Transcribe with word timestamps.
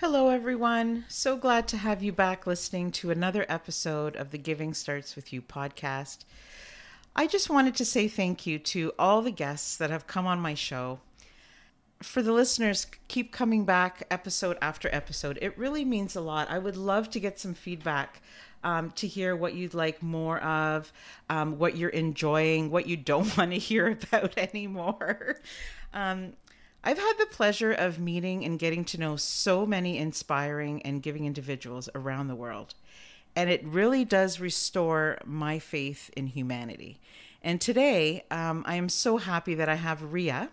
Hello, 0.00 0.30
everyone. 0.30 1.04
So 1.08 1.36
glad 1.36 1.68
to 1.68 1.76
have 1.76 2.02
you 2.02 2.10
back 2.10 2.46
listening 2.46 2.90
to 2.92 3.10
another 3.10 3.44
episode 3.50 4.16
of 4.16 4.30
the 4.30 4.38
Giving 4.38 4.72
Starts 4.72 5.14
With 5.14 5.30
You 5.30 5.42
podcast. 5.42 6.24
I 7.14 7.26
just 7.26 7.50
wanted 7.50 7.74
to 7.74 7.84
say 7.84 8.08
thank 8.08 8.46
you 8.46 8.58
to 8.60 8.94
all 8.98 9.20
the 9.20 9.30
guests 9.30 9.76
that 9.76 9.90
have 9.90 10.06
come 10.06 10.26
on 10.26 10.40
my 10.40 10.54
show. 10.54 11.00
For 12.02 12.22
the 12.22 12.32
listeners, 12.32 12.86
keep 13.08 13.30
coming 13.30 13.66
back 13.66 14.04
episode 14.10 14.56
after 14.62 14.88
episode. 14.90 15.38
It 15.42 15.58
really 15.58 15.84
means 15.84 16.16
a 16.16 16.22
lot. 16.22 16.50
I 16.50 16.58
would 16.58 16.78
love 16.78 17.10
to 17.10 17.20
get 17.20 17.38
some 17.38 17.52
feedback 17.52 18.22
um, 18.64 18.92
to 18.92 19.06
hear 19.06 19.36
what 19.36 19.52
you'd 19.52 19.74
like 19.74 20.02
more 20.02 20.38
of, 20.42 20.94
um, 21.28 21.58
what 21.58 21.76
you're 21.76 21.90
enjoying, 21.90 22.70
what 22.70 22.86
you 22.86 22.96
don't 22.96 23.36
want 23.36 23.50
to 23.50 23.58
hear 23.58 23.88
about 23.88 24.38
anymore. 24.38 25.36
Um, 25.92 26.34
I've 26.82 26.98
had 26.98 27.14
the 27.18 27.26
pleasure 27.26 27.72
of 27.72 27.98
meeting 27.98 28.44
and 28.44 28.58
getting 28.58 28.84
to 28.86 28.98
know 28.98 29.16
so 29.16 29.66
many 29.66 29.98
inspiring 29.98 30.80
and 30.82 31.02
giving 31.02 31.26
individuals 31.26 31.88
around 31.94 32.28
the 32.28 32.34
world. 32.34 32.74
And 33.36 33.50
it 33.50 33.64
really 33.64 34.04
does 34.04 34.40
restore 34.40 35.18
my 35.24 35.58
faith 35.58 36.10
in 36.16 36.28
humanity. 36.28 36.98
And 37.42 37.60
today, 37.60 38.24
um, 38.30 38.64
I 38.66 38.76
am 38.76 38.88
so 38.88 39.18
happy 39.18 39.54
that 39.54 39.68
I 39.68 39.76
have 39.76 40.12
Ria. 40.12 40.50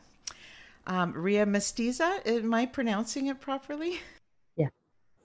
Um, 0.85 1.13
Ria 1.13 1.45
Mestiza, 1.45 2.25
am 2.25 2.53
I 2.53 2.65
pronouncing 2.65 3.27
it 3.27 3.41
properly? 3.41 3.99
Yeah. 4.55 4.69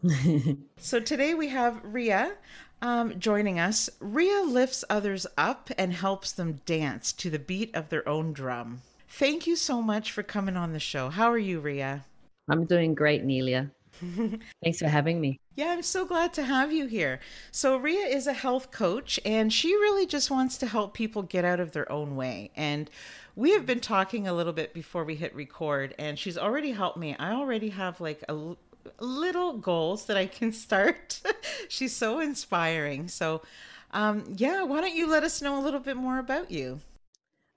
so 0.78 0.98
today 0.98 1.34
we 1.34 1.48
have 1.48 1.80
Ria 1.84 2.32
um, 2.80 3.18
joining 3.18 3.58
us. 3.58 3.90
Ria 4.00 4.42
lifts 4.42 4.84
others 4.90 5.26
up 5.36 5.70
and 5.78 5.92
helps 5.92 6.32
them 6.32 6.60
dance 6.66 7.12
to 7.14 7.30
the 7.30 7.38
beat 7.38 7.74
of 7.74 7.88
their 7.88 8.08
own 8.08 8.32
drum. 8.32 8.82
Thank 9.12 9.46
you 9.46 9.56
so 9.56 9.82
much 9.82 10.10
for 10.10 10.22
coming 10.22 10.56
on 10.56 10.72
the 10.72 10.80
show. 10.80 11.10
How 11.10 11.30
are 11.30 11.38
you, 11.38 11.60
Ria? 11.60 12.06
I'm 12.48 12.64
doing 12.64 12.94
great, 12.94 13.26
Nelia. 13.26 13.70
Thanks 14.62 14.78
for 14.78 14.88
having 14.88 15.20
me. 15.20 15.38
Yeah, 15.54 15.68
I'm 15.68 15.82
so 15.82 16.06
glad 16.06 16.32
to 16.32 16.42
have 16.42 16.72
you 16.72 16.86
here. 16.86 17.20
So, 17.50 17.76
Ria 17.76 18.06
is 18.06 18.26
a 18.26 18.32
health 18.32 18.70
coach, 18.70 19.20
and 19.26 19.52
she 19.52 19.74
really 19.74 20.06
just 20.06 20.30
wants 20.30 20.56
to 20.58 20.66
help 20.66 20.94
people 20.94 21.22
get 21.22 21.44
out 21.44 21.60
of 21.60 21.72
their 21.72 21.92
own 21.92 22.16
way. 22.16 22.52
And 22.56 22.88
we 23.36 23.50
have 23.50 23.66
been 23.66 23.80
talking 23.80 24.26
a 24.26 24.32
little 24.32 24.54
bit 24.54 24.72
before 24.72 25.04
we 25.04 25.14
hit 25.14 25.34
record, 25.34 25.94
and 25.98 26.18
she's 26.18 26.38
already 26.38 26.72
helped 26.72 26.96
me. 26.96 27.14
I 27.18 27.32
already 27.32 27.68
have 27.68 28.00
like 28.00 28.24
a 28.30 28.54
little 28.98 29.58
goals 29.58 30.06
that 30.06 30.16
I 30.16 30.24
can 30.24 30.52
start. 30.64 31.20
she's 31.68 31.94
so 31.94 32.20
inspiring. 32.20 33.08
So, 33.08 33.42
um, 33.90 34.24
yeah, 34.36 34.62
why 34.62 34.80
don't 34.80 34.96
you 34.96 35.06
let 35.06 35.22
us 35.22 35.42
know 35.42 35.60
a 35.60 35.62
little 35.62 35.80
bit 35.80 35.98
more 35.98 36.18
about 36.18 36.50
you? 36.50 36.80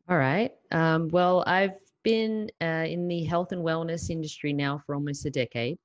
All 0.07 0.17
right. 0.17 0.51
Um, 0.71 1.09
well, 1.09 1.43
I've 1.47 1.73
been 2.03 2.49
uh, 2.61 2.85
in 2.87 3.07
the 3.07 3.23
health 3.23 3.51
and 3.51 3.63
wellness 3.63 4.09
industry 4.09 4.53
now 4.53 4.81
for 4.85 4.93
almost 4.95 5.25
a 5.25 5.31
decade. 5.31 5.77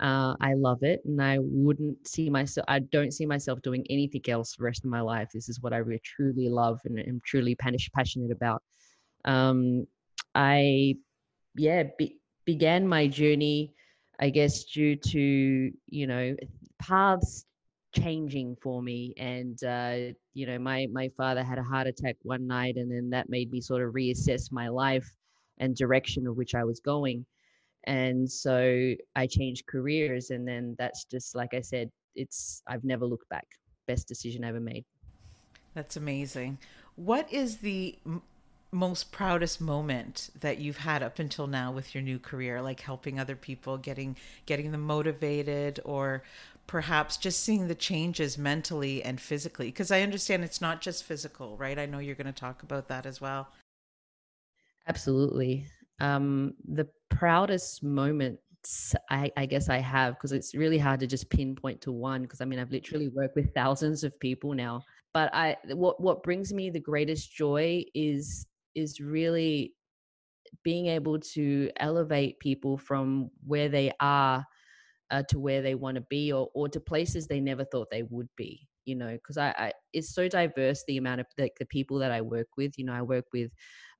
Uh, 0.00 0.34
I 0.40 0.54
love 0.54 0.82
it, 0.82 1.00
and 1.04 1.22
I 1.22 1.38
wouldn't 1.40 2.08
see 2.08 2.28
myself. 2.28 2.64
I 2.68 2.80
don't 2.80 3.12
see 3.12 3.24
myself 3.24 3.62
doing 3.62 3.86
anything 3.88 4.22
else 4.28 4.56
the 4.56 4.64
rest 4.64 4.84
of 4.84 4.90
my 4.90 5.00
life. 5.00 5.28
This 5.32 5.48
is 5.48 5.60
what 5.60 5.72
I 5.72 5.76
really, 5.76 6.00
truly 6.04 6.48
love 6.48 6.80
and 6.84 6.98
am 6.98 7.20
truly 7.24 7.54
passionate 7.54 8.32
about. 8.32 8.62
Um, 9.24 9.86
I, 10.34 10.96
yeah, 11.56 11.84
be, 11.98 12.18
began 12.46 12.88
my 12.88 13.06
journey, 13.06 13.74
I 14.18 14.30
guess, 14.30 14.64
due 14.64 14.96
to 14.96 15.72
you 15.86 16.06
know 16.08 16.34
paths 16.80 17.44
changing 17.94 18.56
for 18.60 18.82
me 18.82 19.14
and 19.18 19.62
uh, 19.62 20.14
you 20.34 20.46
know 20.46 20.58
my 20.58 20.86
my 20.92 21.08
father 21.16 21.42
had 21.42 21.58
a 21.58 21.62
heart 21.62 21.86
attack 21.86 22.16
one 22.22 22.46
night 22.46 22.76
and 22.76 22.90
then 22.90 23.10
that 23.10 23.28
made 23.28 23.50
me 23.50 23.60
sort 23.60 23.82
of 23.82 23.94
reassess 23.94 24.50
my 24.50 24.68
life 24.68 25.08
and 25.58 25.76
direction 25.76 26.26
of 26.26 26.36
which 26.36 26.54
i 26.54 26.64
was 26.64 26.80
going. 26.80 27.24
And 27.84 28.30
so 28.30 28.94
i 29.16 29.26
changed 29.26 29.66
careers 29.66 30.30
and 30.30 30.46
then 30.46 30.76
that's 30.78 31.04
just 31.04 31.34
like 31.34 31.52
i 31.54 31.60
said 31.60 31.90
it's 32.14 32.62
i've 32.66 32.84
never 32.84 33.06
looked 33.06 33.28
back. 33.28 33.46
Best 33.86 34.06
decision 34.08 34.44
ever 34.44 34.60
made. 34.60 34.84
That's 35.74 35.96
amazing. 35.96 36.58
What 36.96 37.32
is 37.32 37.58
the 37.58 37.98
m- 38.04 38.22
most 38.70 39.10
proudest 39.12 39.60
moment 39.60 40.30
that 40.38 40.58
you've 40.58 40.78
had 40.78 41.02
up 41.02 41.18
until 41.18 41.46
now 41.46 41.72
with 41.72 41.94
your 41.94 42.02
new 42.02 42.18
career? 42.18 42.60
Like 42.60 42.80
helping 42.80 43.18
other 43.18 43.36
people 43.36 43.78
getting 43.78 44.16
getting 44.46 44.70
them 44.70 44.82
motivated 44.82 45.80
or 45.84 46.22
perhaps 46.66 47.16
just 47.16 47.40
seeing 47.40 47.68
the 47.68 47.74
changes 47.74 48.38
mentally 48.38 49.02
and 49.02 49.20
physically 49.20 49.66
because 49.66 49.90
i 49.90 50.00
understand 50.02 50.44
it's 50.44 50.60
not 50.60 50.80
just 50.80 51.04
physical 51.04 51.56
right? 51.62 51.78
I 51.78 51.86
know 51.86 51.98
you're 51.98 52.14
going 52.14 52.26
to 52.26 52.32
talk 52.32 52.62
about 52.62 52.88
that 52.88 53.06
as 53.06 53.20
well. 53.20 53.48
Absolutely. 54.88 55.66
Um, 56.00 56.54
the 56.68 56.88
proudest 57.08 57.82
moments 57.82 58.94
I, 59.10 59.30
I 59.36 59.44
guess 59.44 59.68
i 59.68 59.78
have 59.78 60.14
because 60.14 60.30
it's 60.32 60.54
really 60.54 60.78
hard 60.78 61.00
to 61.00 61.06
just 61.06 61.28
pinpoint 61.28 61.80
to 61.82 61.92
one 61.92 62.22
because 62.22 62.40
i 62.40 62.44
mean 62.44 62.60
i've 62.60 62.70
literally 62.70 63.08
worked 63.08 63.34
with 63.34 63.52
thousands 63.54 64.04
of 64.04 64.18
people 64.20 64.54
now 64.54 64.82
but 65.12 65.34
i 65.34 65.56
what 65.66 66.00
what 66.00 66.22
brings 66.22 66.52
me 66.52 66.70
the 66.70 66.78
greatest 66.78 67.32
joy 67.34 67.84
is 67.94 68.46
is 68.76 69.00
really 69.00 69.74
being 70.62 70.86
able 70.86 71.18
to 71.18 71.70
elevate 71.78 72.38
people 72.38 72.78
from 72.78 73.30
where 73.44 73.68
they 73.68 73.92
are 73.98 74.46
uh, 75.12 75.22
to 75.28 75.38
where 75.38 75.62
they 75.62 75.76
want 75.76 75.96
to 75.96 76.02
be 76.10 76.32
or, 76.32 76.50
or 76.54 76.68
to 76.70 76.80
places 76.80 77.28
they 77.28 77.40
never 77.40 77.64
thought 77.64 77.88
they 77.92 78.04
would 78.04 78.28
be 78.36 78.68
you 78.86 78.96
know 78.96 79.12
because 79.12 79.38
I, 79.38 79.50
I, 79.58 79.72
it's 79.92 80.12
so 80.14 80.28
diverse 80.28 80.84
the 80.88 80.96
amount 80.96 81.20
of 81.20 81.28
the, 81.36 81.50
the 81.60 81.66
people 81.66 81.98
that 82.00 82.10
i 82.10 82.20
work 82.20 82.48
with 82.56 82.78
you 82.78 82.84
know 82.84 82.94
i 82.94 83.02
work 83.02 83.26
with 83.32 83.52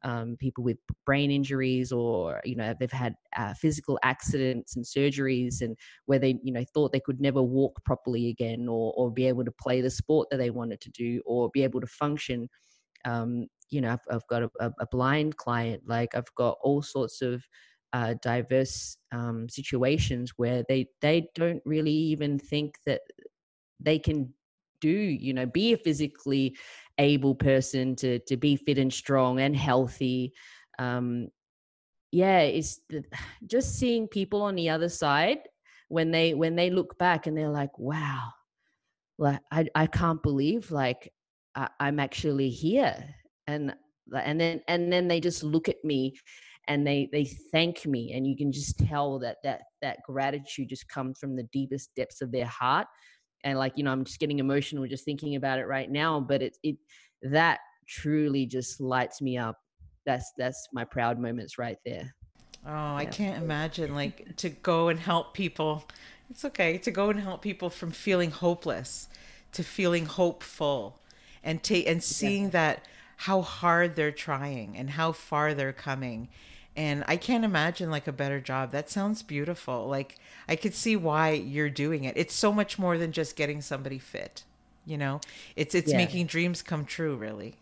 um, 0.05 0.37
people 0.37 0.65
with 0.65 0.79
brain 1.07 1.31
injuries 1.31 1.93
or 1.93 2.41
you 2.45 2.57
know 2.57 2.75
they've 2.79 2.91
had 2.91 3.15
uh, 3.37 3.55
physical 3.55 3.99
accidents 4.03 4.75
and 4.75 4.85
surgeries 4.85 5.61
and 5.61 5.77
where 6.07 6.19
they 6.19 6.41
you 6.43 6.53
know 6.53 6.65
thought 6.75 6.93
they 6.93 7.01
could 7.01 7.21
never 7.21 7.43
walk 7.43 7.85
properly 7.85 8.29
again 8.29 8.67
or 8.69 8.93
or 8.97 9.13
be 9.13 9.27
able 9.27 9.45
to 9.45 9.53
play 9.53 9.81
the 9.81 9.91
sport 9.91 10.29
that 10.31 10.39
they 10.39 10.51
wanted 10.51 10.81
to 10.81 10.91
do 10.91 11.23
or 11.27 11.51
be 11.53 11.63
able 11.63 11.81
to 11.81 11.87
function. 11.87 12.49
Um, 13.05 13.47
you 13.71 13.81
know 13.81 13.93
I've, 13.93 14.05
I've 14.11 14.27
got 14.29 14.45
a, 14.61 14.73
a 14.81 14.87
blind 14.91 15.39
client 15.39 15.85
like 15.87 16.15
i've 16.15 16.33
got 16.37 16.59
all 16.63 16.83
sorts 16.83 17.23
of 17.23 17.43
uh, 17.93 18.15
diverse 18.23 18.97
um, 19.13 19.49
situations 19.49 20.33
where 20.37 20.65
they 20.69 20.89
they 21.01 21.29
don't 21.35 21.63
really 21.65 21.93
even 21.93 22.39
think 22.39 22.77
that 22.87 23.01
they 23.81 23.99
can 23.99 24.33
do 24.81 24.89
you 24.89 25.33
know 25.33 25.47
be 25.47 25.73
a 25.73 25.77
physically 25.77 26.57
able 26.99 27.35
person 27.35 27.95
to 27.97 28.19
to 28.21 28.37
be 28.37 28.57
fit 28.57 28.79
and 28.79 28.93
strong 28.93 29.41
and 29.41 29.57
healthy. 29.57 30.33
Um 30.79 31.29
yeah 32.13 32.41
it's 32.41 32.81
the, 32.89 33.03
just 33.47 33.79
seeing 33.79 34.07
people 34.07 34.43
on 34.43 34.55
the 34.55 34.69
other 34.69 34.89
side 34.89 35.39
when 35.89 36.11
they 36.11 36.35
when 36.35 36.57
they 36.57 36.71
look 36.71 36.97
back 36.99 37.27
and 37.27 37.37
they're 37.37 37.49
like 37.51 37.79
wow 37.79 38.29
like 39.19 39.41
i 39.51 39.67
i 39.75 39.87
can't 39.87 40.23
believe 40.23 40.71
like 40.71 41.13
I, 41.55 41.69
i'm 41.81 41.99
actually 42.01 42.51
here. 42.51 42.97
And 43.47 43.75
and 44.15 44.41
then 44.41 44.61
and 44.69 44.93
then 44.93 45.09
they 45.09 45.21
just 45.21 45.43
look 45.43 45.69
at 45.69 45.83
me 45.85 46.15
and 46.69 46.87
they 46.87 47.09
they 47.13 47.25
thank 47.25 47.87
me 47.87 48.13
and 48.13 48.27
you 48.27 48.37
can 48.37 48.53
just 48.53 48.79
tell 48.79 49.19
that 49.19 49.37
that 49.43 49.63
that 49.81 50.03
gratitude 50.05 50.69
just 50.69 50.89
comes 50.89 51.19
from 51.19 51.35
the 51.35 51.43
deepest 51.45 51.91
depths 51.97 52.21
of 52.21 52.31
their 52.31 52.47
heart 52.47 52.87
and 53.45 53.59
like 53.59 53.73
you 53.77 53.85
know 53.85 53.93
i'm 53.93 54.05
just 54.05 54.21
getting 54.21 54.39
emotional 54.39 54.87
just 54.87 55.05
thinking 55.05 55.37
about 55.37 55.59
it 55.59 55.67
right 55.67 55.91
now 55.91 56.21
but 56.21 56.43
it 56.43 56.57
it 56.63 56.77
that 57.23 57.61
truly 57.89 58.47
just 58.47 58.81
lights 58.81 59.21
me 59.21 59.37
up 59.37 59.59
that's 60.07 60.33
that's 60.39 60.69
my 60.73 60.85
proud 60.85 61.19
moments 61.19 61.59
right 61.59 61.79
there 61.85 62.15
oh 62.67 62.71
yeah. 62.71 62.95
i 62.95 63.05
can't 63.05 63.43
imagine 63.43 63.95
like 63.95 64.37
to 64.37 64.49
go 64.49 64.89
and 64.89 65.01
help 65.01 65.35
people 65.35 65.85
it's 66.31 66.45
okay 66.45 66.79
to 66.79 66.91
go 66.91 67.11
and 67.11 67.21
help 67.21 67.43
people 67.43 67.71
from 67.71 67.91
feeling 67.91 68.31
hopeless 68.31 69.09
to 69.53 69.63
feeling 69.63 70.07
hopeful 70.07 71.01
and 71.43 71.63
take 71.63 71.89
and 71.89 72.03
seeing 72.03 72.45
yeah. 72.45 72.51
that 72.51 72.89
how 73.17 73.41
hard 73.43 73.95
they're 73.95 74.11
trying 74.11 74.77
and 74.77 74.91
how 74.91 75.13
far 75.13 75.55
they're 75.55 75.73
coming 75.73 76.29
and 76.77 77.05
i 77.07 77.17
can't 77.17 77.45
imagine 77.45 77.91
like 77.91 78.07
a 78.07 78.13
better 78.13 78.41
job. 78.41 78.71
That 78.73 78.91
sounds 78.91 79.23
beautiful. 79.23 79.87
Like 79.89 80.19
i 80.49 80.57
could 80.57 80.75
see 80.75 80.97
why 80.97 81.33
you're 81.33 81.71
doing 81.71 82.05
it. 82.05 82.17
It's 82.17 82.35
so 82.35 82.53
much 82.53 82.79
more 82.79 82.99
than 82.99 83.13
just 83.13 83.37
getting 83.37 83.61
somebody 83.61 83.99
fit 83.99 84.45
you 84.85 84.99
know? 84.99 85.21
It's 85.57 85.75
it's 85.75 85.91
yeah. 85.91 85.99
making 85.99 86.27
dreams 86.27 86.63
come 86.63 86.85
true 86.85 87.17
really. 87.17 87.57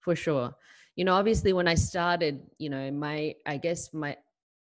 For 0.00 0.16
sure. 0.16 0.54
You 0.96 1.04
know 1.04 1.14
obviously 1.14 1.52
when 1.52 1.68
i 1.68 1.74
started 1.74 2.42
you 2.58 2.68
know 2.68 2.90
my 2.90 3.34
i 3.46 3.56
guess 3.56 3.94
my 3.94 4.14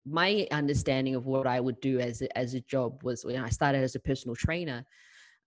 my 0.05 0.47
understanding 0.51 1.15
of 1.15 1.25
what 1.25 1.47
i 1.47 1.59
would 1.59 1.81
do 1.81 1.99
as 1.99 2.21
a, 2.21 2.39
as 2.39 2.53
a 2.53 2.61
job 2.61 3.03
was 3.03 3.25
when 3.25 3.37
i 3.37 3.49
started 3.49 3.83
as 3.83 3.95
a 3.95 4.01
personal 4.01 4.35
trainer 4.35 4.85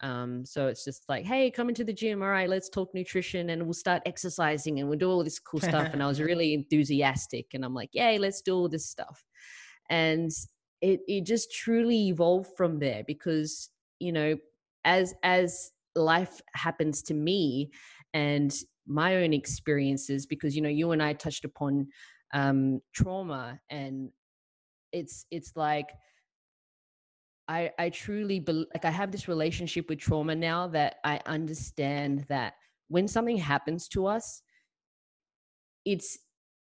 um, 0.03 0.45
so 0.45 0.67
it's 0.67 0.83
just 0.83 1.07
like, 1.07 1.23
hey, 1.23 1.49
come 1.49 1.69
into 1.69 1.85
the 1.85 1.93
gym. 1.93 2.21
All 2.21 2.27
right, 2.27 2.49
let's 2.49 2.67
talk 2.67 2.93
nutrition 2.93 3.49
and 3.49 3.63
we'll 3.63 3.73
start 3.73 4.01
exercising 4.05 4.79
and 4.79 4.89
we'll 4.89 4.99
do 4.99 5.09
all 5.09 5.23
this 5.23 5.39
cool 5.39 5.61
stuff. 5.61 5.89
and 5.93 6.03
I 6.03 6.07
was 6.07 6.21
really 6.21 6.53
enthusiastic 6.53 7.47
and 7.53 7.63
I'm 7.63 7.73
like, 7.73 7.89
yay, 7.93 8.17
let's 8.17 8.41
do 8.41 8.53
all 8.53 8.67
this 8.67 8.85
stuff. 8.85 9.23
And 9.89 10.29
it 10.81 10.99
it 11.07 11.25
just 11.25 11.53
truly 11.53 12.09
evolved 12.09 12.49
from 12.57 12.79
there 12.79 13.03
because, 13.07 13.69
you 13.99 14.11
know, 14.11 14.37
as 14.83 15.15
as 15.23 15.71
life 15.95 16.41
happens 16.53 17.01
to 17.03 17.13
me 17.13 17.71
and 18.13 18.53
my 18.85 19.15
own 19.15 19.31
experiences, 19.31 20.25
because 20.25 20.53
you 20.53 20.61
know, 20.61 20.69
you 20.69 20.91
and 20.91 21.01
I 21.01 21.13
touched 21.13 21.45
upon 21.45 21.87
um 22.33 22.81
trauma 22.93 23.59
and 23.69 24.09
it's 24.91 25.25
it's 25.31 25.53
like 25.55 25.87
I 27.47 27.71
I 27.77 27.89
truly 27.89 28.39
be, 28.39 28.65
like 28.73 28.85
I 28.85 28.91
have 28.91 29.11
this 29.11 29.27
relationship 29.27 29.89
with 29.89 29.99
trauma 29.99 30.35
now 30.35 30.67
that 30.69 30.95
I 31.03 31.19
understand 31.25 32.25
that 32.29 32.53
when 32.89 33.07
something 33.07 33.37
happens 33.37 33.87
to 33.89 34.05
us, 34.07 34.41
it's 35.85 36.17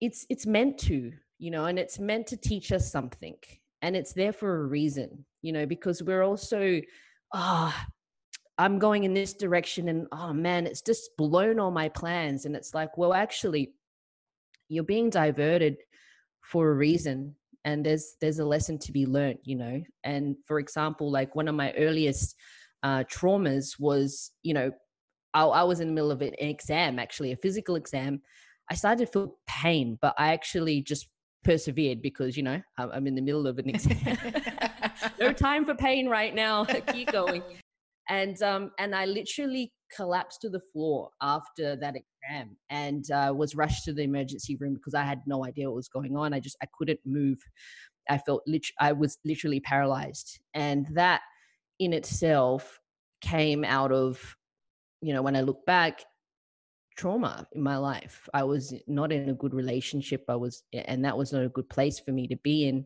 it's 0.00 0.26
it's 0.28 0.46
meant 0.46 0.78
to, 0.78 1.12
you 1.38 1.50
know, 1.50 1.66
and 1.66 1.78
it's 1.78 1.98
meant 1.98 2.26
to 2.28 2.36
teach 2.36 2.72
us 2.72 2.90
something, 2.90 3.36
and 3.82 3.96
it's 3.96 4.12
there 4.12 4.32
for 4.32 4.56
a 4.62 4.66
reason, 4.66 5.24
you 5.42 5.52
know, 5.52 5.66
because 5.66 6.02
we're 6.02 6.22
also 6.22 6.80
ah. 7.34 7.86
Oh, 7.86 7.90
I'm 8.56 8.78
going 8.78 9.02
in 9.02 9.14
this 9.14 9.32
direction, 9.34 9.88
and 9.88 10.06
oh 10.12 10.32
man, 10.32 10.68
it's 10.68 10.80
just 10.80 11.10
blown 11.18 11.58
all 11.58 11.72
my 11.72 11.88
plans. 11.88 12.44
And 12.44 12.54
it's 12.54 12.72
like, 12.72 12.96
well, 12.96 13.12
actually, 13.12 13.74
you're 14.68 14.84
being 14.84 15.10
diverted 15.10 15.78
for 16.40 16.70
a 16.70 16.74
reason 16.74 17.34
and 17.64 17.84
there's 17.84 18.16
there's 18.20 18.38
a 18.38 18.44
lesson 18.44 18.78
to 18.78 18.92
be 18.92 19.06
learned 19.06 19.38
you 19.44 19.56
know? 19.56 19.82
And 20.04 20.36
for 20.46 20.58
example 20.58 21.10
like 21.10 21.34
one 21.34 21.48
of 21.48 21.54
my 21.54 21.72
earliest 21.72 22.36
uh, 22.82 23.04
traumas 23.04 23.78
was 23.78 24.32
you 24.42 24.54
know 24.54 24.70
I, 25.32 25.44
I 25.44 25.62
was 25.64 25.80
in 25.80 25.88
the 25.88 25.94
middle 25.94 26.10
of 26.10 26.22
an 26.22 26.34
exam 26.38 26.98
actually 26.98 27.32
a 27.32 27.36
physical 27.36 27.76
exam. 27.76 28.20
I 28.70 28.74
started 28.74 29.06
to 29.06 29.12
feel 29.12 29.36
pain 29.46 29.98
but 30.00 30.14
i 30.16 30.32
actually 30.32 30.80
just 30.80 31.08
persevered 31.44 32.00
because 32.00 32.34
you 32.34 32.42
know 32.42 32.62
i'm 32.78 33.06
in 33.06 33.14
the 33.14 33.20
middle 33.20 33.46
of 33.46 33.58
an 33.58 33.68
exam 33.74 34.16
no 35.20 35.32
time 35.32 35.64
for 35.64 35.74
pain 35.74 36.08
right 36.08 36.34
now. 36.34 36.64
Keep 36.92 37.12
going 37.12 37.42
and 38.08 38.42
um 38.42 38.70
and 38.78 38.94
i 38.94 39.04
literally 39.04 39.72
collapsed 39.94 40.40
to 40.40 40.48
the 40.48 40.60
floor 40.72 41.10
after 41.22 41.76
that 41.76 41.94
exam 41.94 42.56
and 42.70 43.10
uh, 43.10 43.32
was 43.34 43.54
rushed 43.54 43.84
to 43.84 43.92
the 43.92 44.02
emergency 44.02 44.56
room 44.56 44.74
because 44.74 44.94
I 44.94 45.04
had 45.04 45.20
no 45.26 45.44
idea 45.44 45.68
what 45.68 45.76
was 45.76 45.88
going 45.88 46.16
on. 46.16 46.32
I 46.32 46.40
just 46.40 46.56
I 46.62 46.66
couldn't 46.76 47.00
move. 47.04 47.38
I 48.08 48.18
felt 48.18 48.42
lit- 48.46 48.66
I 48.80 48.92
was 48.92 49.18
literally 49.24 49.60
paralyzed, 49.60 50.40
and 50.54 50.86
that 50.94 51.20
in 51.78 51.92
itself 51.92 52.80
came 53.20 53.64
out 53.64 53.92
of 53.92 54.36
you 55.00 55.12
know 55.12 55.22
when 55.22 55.36
I 55.36 55.42
look 55.42 55.64
back 55.66 56.02
trauma 56.96 57.46
in 57.52 57.62
my 57.62 57.76
life. 57.76 58.28
I 58.34 58.44
was 58.44 58.74
not 58.86 59.12
in 59.12 59.28
a 59.28 59.34
good 59.34 59.54
relationship. 59.54 60.24
I 60.28 60.36
was, 60.36 60.62
and 60.72 61.04
that 61.04 61.16
was 61.16 61.32
not 61.32 61.44
a 61.44 61.48
good 61.48 61.68
place 61.68 61.98
for 61.98 62.12
me 62.12 62.28
to 62.28 62.36
be 62.36 62.68
in. 62.68 62.84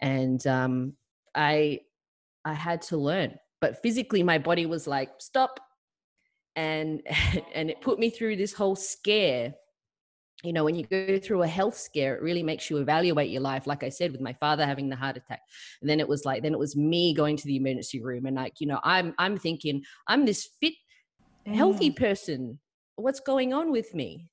And 0.00 0.44
um, 0.46 0.94
I, 1.34 1.80
I 2.44 2.54
had 2.54 2.82
to 2.82 2.96
learn. 2.96 3.38
But 3.62 3.80
physically, 3.80 4.22
my 4.22 4.36
body 4.36 4.66
was 4.66 4.86
like, 4.86 5.08
"Stop! 5.18 5.58
and 6.56 7.02
and 7.54 7.70
it 7.70 7.80
put 7.80 7.98
me 7.98 8.10
through 8.10 8.36
this 8.36 8.52
whole 8.52 8.76
scare 8.76 9.54
you 10.42 10.52
know 10.52 10.64
when 10.64 10.74
you 10.74 10.84
go 10.84 11.18
through 11.18 11.42
a 11.42 11.46
health 11.46 11.76
scare 11.76 12.16
it 12.16 12.22
really 12.22 12.42
makes 12.42 12.68
you 12.68 12.78
evaluate 12.78 13.30
your 13.30 13.42
life 13.42 13.66
like 13.66 13.82
i 13.82 13.88
said 13.88 14.12
with 14.12 14.20
my 14.20 14.32
father 14.34 14.66
having 14.66 14.88
the 14.88 14.96
heart 14.96 15.16
attack 15.16 15.40
and 15.80 15.88
then 15.88 16.00
it 16.00 16.08
was 16.08 16.24
like 16.24 16.42
then 16.42 16.52
it 16.52 16.58
was 16.58 16.76
me 16.76 17.14
going 17.14 17.36
to 17.36 17.46
the 17.46 17.56
emergency 17.56 18.00
room 18.00 18.26
and 18.26 18.36
like 18.36 18.54
you 18.58 18.66
know 18.66 18.80
i'm 18.82 19.14
i'm 19.18 19.38
thinking 19.38 19.82
i'm 20.08 20.24
this 20.24 20.48
fit 20.60 20.74
healthy 21.46 21.90
mm. 21.90 21.96
person 21.96 22.58
what's 22.96 23.20
going 23.20 23.52
on 23.52 23.70
with 23.70 23.94
me 23.94 24.28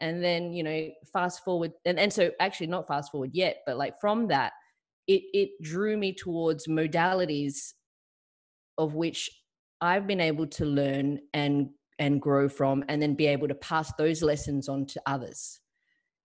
and 0.00 0.22
then 0.22 0.52
you 0.52 0.62
know 0.62 0.90
fast 1.12 1.44
forward 1.44 1.72
and, 1.84 1.98
and 1.98 2.12
so 2.12 2.30
actually 2.40 2.66
not 2.66 2.86
fast 2.86 3.10
forward 3.10 3.30
yet 3.32 3.58
but 3.66 3.76
like 3.76 3.94
from 4.00 4.26
that 4.28 4.52
it 5.06 5.22
it 5.32 5.50
drew 5.62 5.96
me 5.96 6.12
towards 6.12 6.66
modalities 6.66 7.72
of 8.78 8.94
which 8.94 9.30
I've 9.80 10.06
been 10.06 10.20
able 10.20 10.46
to 10.46 10.64
learn 10.64 11.20
and 11.34 11.70
and 11.98 12.20
grow 12.20 12.48
from 12.48 12.84
and 12.88 13.00
then 13.00 13.14
be 13.14 13.26
able 13.26 13.48
to 13.48 13.54
pass 13.54 13.92
those 13.96 14.22
lessons 14.22 14.68
on 14.68 14.86
to 14.86 15.00
others 15.06 15.60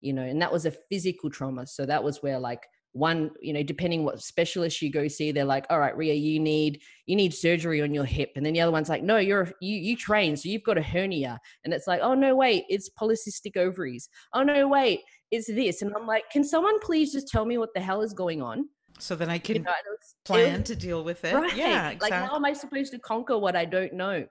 you 0.04 0.12
know 0.12 0.22
and 0.22 0.40
that 0.40 0.52
was 0.52 0.66
a 0.66 0.70
physical 0.70 1.30
trauma. 1.30 1.66
So 1.66 1.86
that 1.86 2.04
was 2.04 2.22
where 2.22 2.38
like 2.38 2.62
one 2.92 3.30
you 3.40 3.52
know 3.52 3.62
depending 3.62 4.04
what 4.04 4.22
specialist 4.22 4.80
you 4.80 4.88
go 4.88 5.08
see 5.08 5.32
they're 5.32 5.44
like 5.44 5.66
all 5.68 5.80
right 5.80 5.96
ria 5.96 6.14
you 6.14 6.38
need 6.38 6.80
you 7.06 7.16
need 7.16 7.34
surgery 7.34 7.82
on 7.82 7.94
your 7.94 8.04
hip. 8.04 8.30
And 8.36 8.44
then 8.46 8.52
the 8.52 8.60
other 8.60 8.70
one's 8.70 8.90
like 8.90 9.02
no 9.02 9.16
you're 9.16 9.50
you 9.60 9.76
you 9.76 9.96
train 9.96 10.36
so 10.36 10.48
you've 10.48 10.62
got 10.62 10.78
a 10.78 10.82
hernia. 10.82 11.40
And 11.64 11.72
it's 11.72 11.86
like 11.86 12.00
oh 12.02 12.14
no 12.14 12.36
wait 12.36 12.64
it's 12.68 12.90
polycystic 13.00 13.56
ovaries. 13.56 14.08
Oh 14.34 14.42
no 14.42 14.68
wait 14.68 15.00
it's 15.30 15.48
this. 15.48 15.82
And 15.82 15.92
i'm 15.96 16.06
like 16.06 16.24
can 16.30 16.44
someone 16.44 16.78
please 16.80 17.10
just 17.10 17.28
tell 17.28 17.46
me 17.46 17.58
what 17.58 17.70
the 17.74 17.80
hell 17.80 18.02
is 18.02 18.12
going 18.12 18.42
on 18.42 18.68
so 18.98 19.16
then 19.16 19.30
I 19.30 19.38
can 19.38 19.56
you 19.56 19.62
know, 19.62 19.72
was, 19.88 20.14
plan 20.24 20.60
was, 20.60 20.68
to 20.68 20.76
deal 20.76 21.04
with 21.04 21.24
it. 21.24 21.34
Right. 21.34 21.54
Yeah. 21.54 21.90
Exactly. 21.90 22.10
Like 22.10 22.28
how 22.28 22.36
am 22.36 22.44
I 22.44 22.52
supposed 22.52 22.92
to 22.92 22.98
conquer 22.98 23.38
what 23.38 23.56
I 23.56 23.64
don't 23.64 23.94
know? 23.94 24.26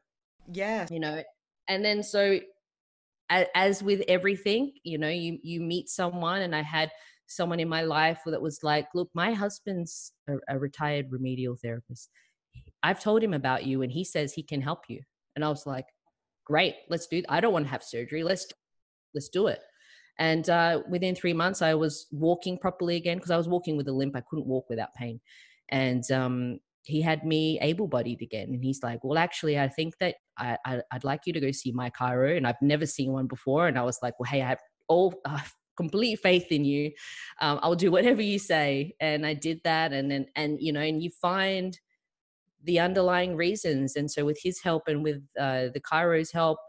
Yeah. 0.51 0.87
You 0.89 0.99
know, 0.99 1.21
and 1.67 1.83
then 1.83 2.03
so 2.03 2.39
as 3.29 3.81
with 3.81 4.03
everything, 4.07 4.73
you 4.83 4.97
know, 4.97 5.09
you 5.09 5.39
you 5.43 5.61
meet 5.61 5.89
someone 5.89 6.41
and 6.41 6.55
I 6.55 6.61
had 6.61 6.91
someone 7.27 7.59
in 7.59 7.69
my 7.69 7.81
life 7.81 8.19
that 8.25 8.41
was 8.41 8.59
like, 8.63 8.87
look, 8.93 9.09
my 9.13 9.33
husband's 9.33 10.13
a, 10.27 10.33
a 10.49 10.59
retired 10.59 11.07
remedial 11.09 11.55
therapist. 11.61 12.09
I've 12.83 12.99
told 12.99 13.23
him 13.23 13.33
about 13.33 13.65
you 13.65 13.81
and 13.81 13.91
he 13.91 14.03
says 14.03 14.33
he 14.33 14.43
can 14.43 14.61
help 14.61 14.83
you. 14.87 15.01
And 15.35 15.43
I 15.43 15.49
was 15.49 15.65
like, 15.65 15.85
great, 16.45 16.75
let's 16.89 17.07
do 17.07 17.23
I 17.29 17.39
don't 17.39 17.53
want 17.53 17.65
to 17.65 17.71
have 17.71 17.83
surgery. 17.83 18.23
Let's 18.23 18.47
let's 19.15 19.29
do 19.29 19.47
it. 19.47 19.59
And 20.19 20.49
uh, 20.49 20.81
within 20.89 21.15
three 21.15 21.33
months, 21.33 21.61
I 21.61 21.73
was 21.73 22.07
walking 22.11 22.57
properly 22.57 22.95
again 22.95 23.17
because 23.17 23.31
I 23.31 23.37
was 23.37 23.47
walking 23.47 23.77
with 23.77 23.87
a 23.87 23.91
limp. 23.91 24.15
I 24.15 24.21
couldn't 24.21 24.47
walk 24.47 24.65
without 24.69 24.93
pain. 24.95 25.19
And 25.69 26.09
um, 26.11 26.59
he 26.83 27.01
had 27.01 27.25
me 27.25 27.59
able 27.61 27.87
bodied 27.87 28.21
again. 28.21 28.49
And 28.49 28.63
he's 28.63 28.83
like, 28.83 29.03
Well, 29.03 29.17
actually, 29.17 29.59
I 29.59 29.67
think 29.67 29.97
that 29.99 30.15
I, 30.37 30.57
I, 30.65 30.81
would 30.93 31.03
like 31.03 31.21
you 31.25 31.33
to 31.33 31.39
go 31.39 31.51
see 31.51 31.71
my 31.71 31.89
chiro. 31.89 32.37
And 32.37 32.45
I've 32.45 32.61
never 32.61 32.85
seen 32.85 33.11
one 33.11 33.27
before. 33.27 33.67
And 33.67 33.77
I 33.77 33.83
was 33.83 33.99
like, 34.01 34.13
Well, 34.19 34.29
hey, 34.29 34.41
I 34.41 34.49
have 34.49 34.59
all. 34.87 35.13
Uh, 35.25 35.39
complete 35.75 36.19
faith 36.19 36.51
in 36.51 36.63
you 36.63 36.91
um, 37.41 37.59
i'll 37.63 37.73
do 37.73 37.89
whatever 37.89 38.21
you 38.21 38.37
say 38.37 38.93
and 38.99 39.25
i 39.25 39.33
did 39.33 39.59
that 39.63 39.91
and 39.91 40.11
then 40.11 40.23
and 40.35 40.59
you 40.61 40.71
know 40.71 40.79
and 40.79 41.01
you 41.01 41.09
find 41.19 41.79
the 42.65 42.79
underlying 42.79 43.35
reasons 43.35 43.95
and 43.95 44.11
so 44.11 44.23
with 44.23 44.39
his 44.39 44.61
help 44.61 44.83
and 44.87 45.03
with 45.03 45.17
uh, 45.39 45.69
the 45.73 45.81
chiro's 45.81 46.31
help 46.31 46.59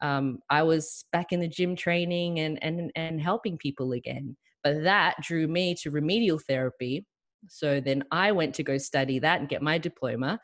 um, 0.00 0.38
I 0.50 0.62
was 0.62 1.04
back 1.12 1.32
in 1.32 1.40
the 1.40 1.48
gym 1.48 1.76
training 1.76 2.38
and 2.40 2.62
and 2.62 2.90
and 2.94 3.20
helping 3.20 3.58
people 3.58 3.92
again. 3.92 4.36
But 4.62 4.82
that 4.84 5.16
drew 5.22 5.46
me 5.46 5.74
to 5.82 5.90
remedial 5.90 6.38
therapy. 6.38 7.06
So 7.48 7.80
then 7.80 8.04
I 8.10 8.32
went 8.32 8.54
to 8.56 8.62
go 8.62 8.78
study 8.78 9.18
that 9.20 9.40
and 9.40 9.48
get 9.48 9.62
my 9.62 9.78
diploma. 9.78 10.40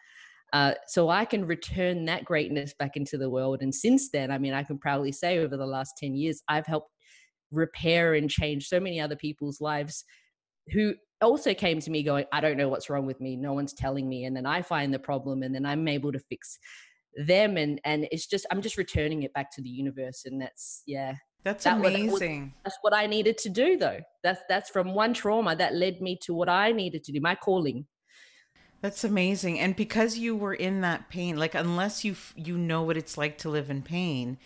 Uh, 0.52 0.74
so 0.86 1.08
I 1.08 1.24
can 1.24 1.46
return 1.46 2.04
that 2.04 2.24
greatness 2.24 2.74
back 2.78 2.96
into 2.96 3.18
the 3.18 3.28
world. 3.28 3.60
And 3.60 3.74
since 3.74 4.10
then, 4.10 4.30
I 4.30 4.38
mean, 4.38 4.54
I 4.54 4.62
can 4.62 4.78
proudly 4.78 5.10
say 5.10 5.38
over 5.38 5.56
the 5.56 5.66
last 5.66 5.94
10 5.98 6.14
years, 6.14 6.42
I've 6.48 6.66
helped 6.66 6.90
repair 7.50 8.14
and 8.14 8.30
change 8.30 8.68
so 8.68 8.78
many 8.78 9.00
other 9.00 9.16
people's 9.16 9.60
lives 9.60 10.04
who 10.72 10.94
also 11.20 11.54
came 11.54 11.80
to 11.80 11.90
me 11.90 12.04
going, 12.04 12.26
I 12.32 12.40
don't 12.40 12.56
know 12.56 12.68
what's 12.68 12.88
wrong 12.88 13.06
with 13.06 13.20
me. 13.20 13.34
No 13.34 13.52
one's 13.52 13.72
telling 13.72 14.08
me. 14.08 14.24
And 14.24 14.36
then 14.36 14.46
I 14.46 14.62
find 14.62 14.94
the 14.94 14.98
problem 14.98 15.42
and 15.42 15.54
then 15.54 15.66
I'm 15.66 15.88
able 15.88 16.12
to 16.12 16.20
fix 16.20 16.58
them 17.16 17.56
and 17.56 17.80
and 17.84 18.06
it's 18.10 18.26
just 18.26 18.46
i'm 18.50 18.60
just 18.60 18.76
returning 18.76 19.22
it 19.22 19.32
back 19.32 19.50
to 19.52 19.62
the 19.62 19.68
universe 19.68 20.24
and 20.26 20.40
that's 20.40 20.82
yeah. 20.86 21.14
That's 21.44 21.64
that 21.64 21.76
amazing. 21.76 22.40
was, 22.40 22.50
that's 22.64 22.78
what 22.80 22.94
i 22.94 23.06
needed 23.06 23.36
to 23.38 23.50
do 23.50 23.76
though. 23.76 24.00
That's 24.22 24.40
that's 24.48 24.70
from 24.70 24.94
one 24.94 25.12
trauma 25.12 25.54
that 25.56 25.74
led 25.74 26.00
me 26.00 26.18
to 26.22 26.32
what 26.32 26.48
i 26.48 26.72
needed 26.72 27.04
to 27.04 27.12
do 27.12 27.20
my 27.20 27.34
calling. 27.34 27.86
That's 28.80 29.04
amazing. 29.04 29.60
And 29.60 29.76
because 29.76 30.18
you 30.18 30.36
were 30.36 30.54
in 30.54 30.80
that 30.80 31.10
pain 31.10 31.36
like 31.36 31.54
unless 31.54 32.02
you 32.02 32.16
you 32.34 32.56
know 32.56 32.82
what 32.82 32.96
it's 32.96 33.18
like 33.18 33.38
to 33.38 33.50
live 33.50 33.70
in 33.70 33.82
pain 33.82 34.38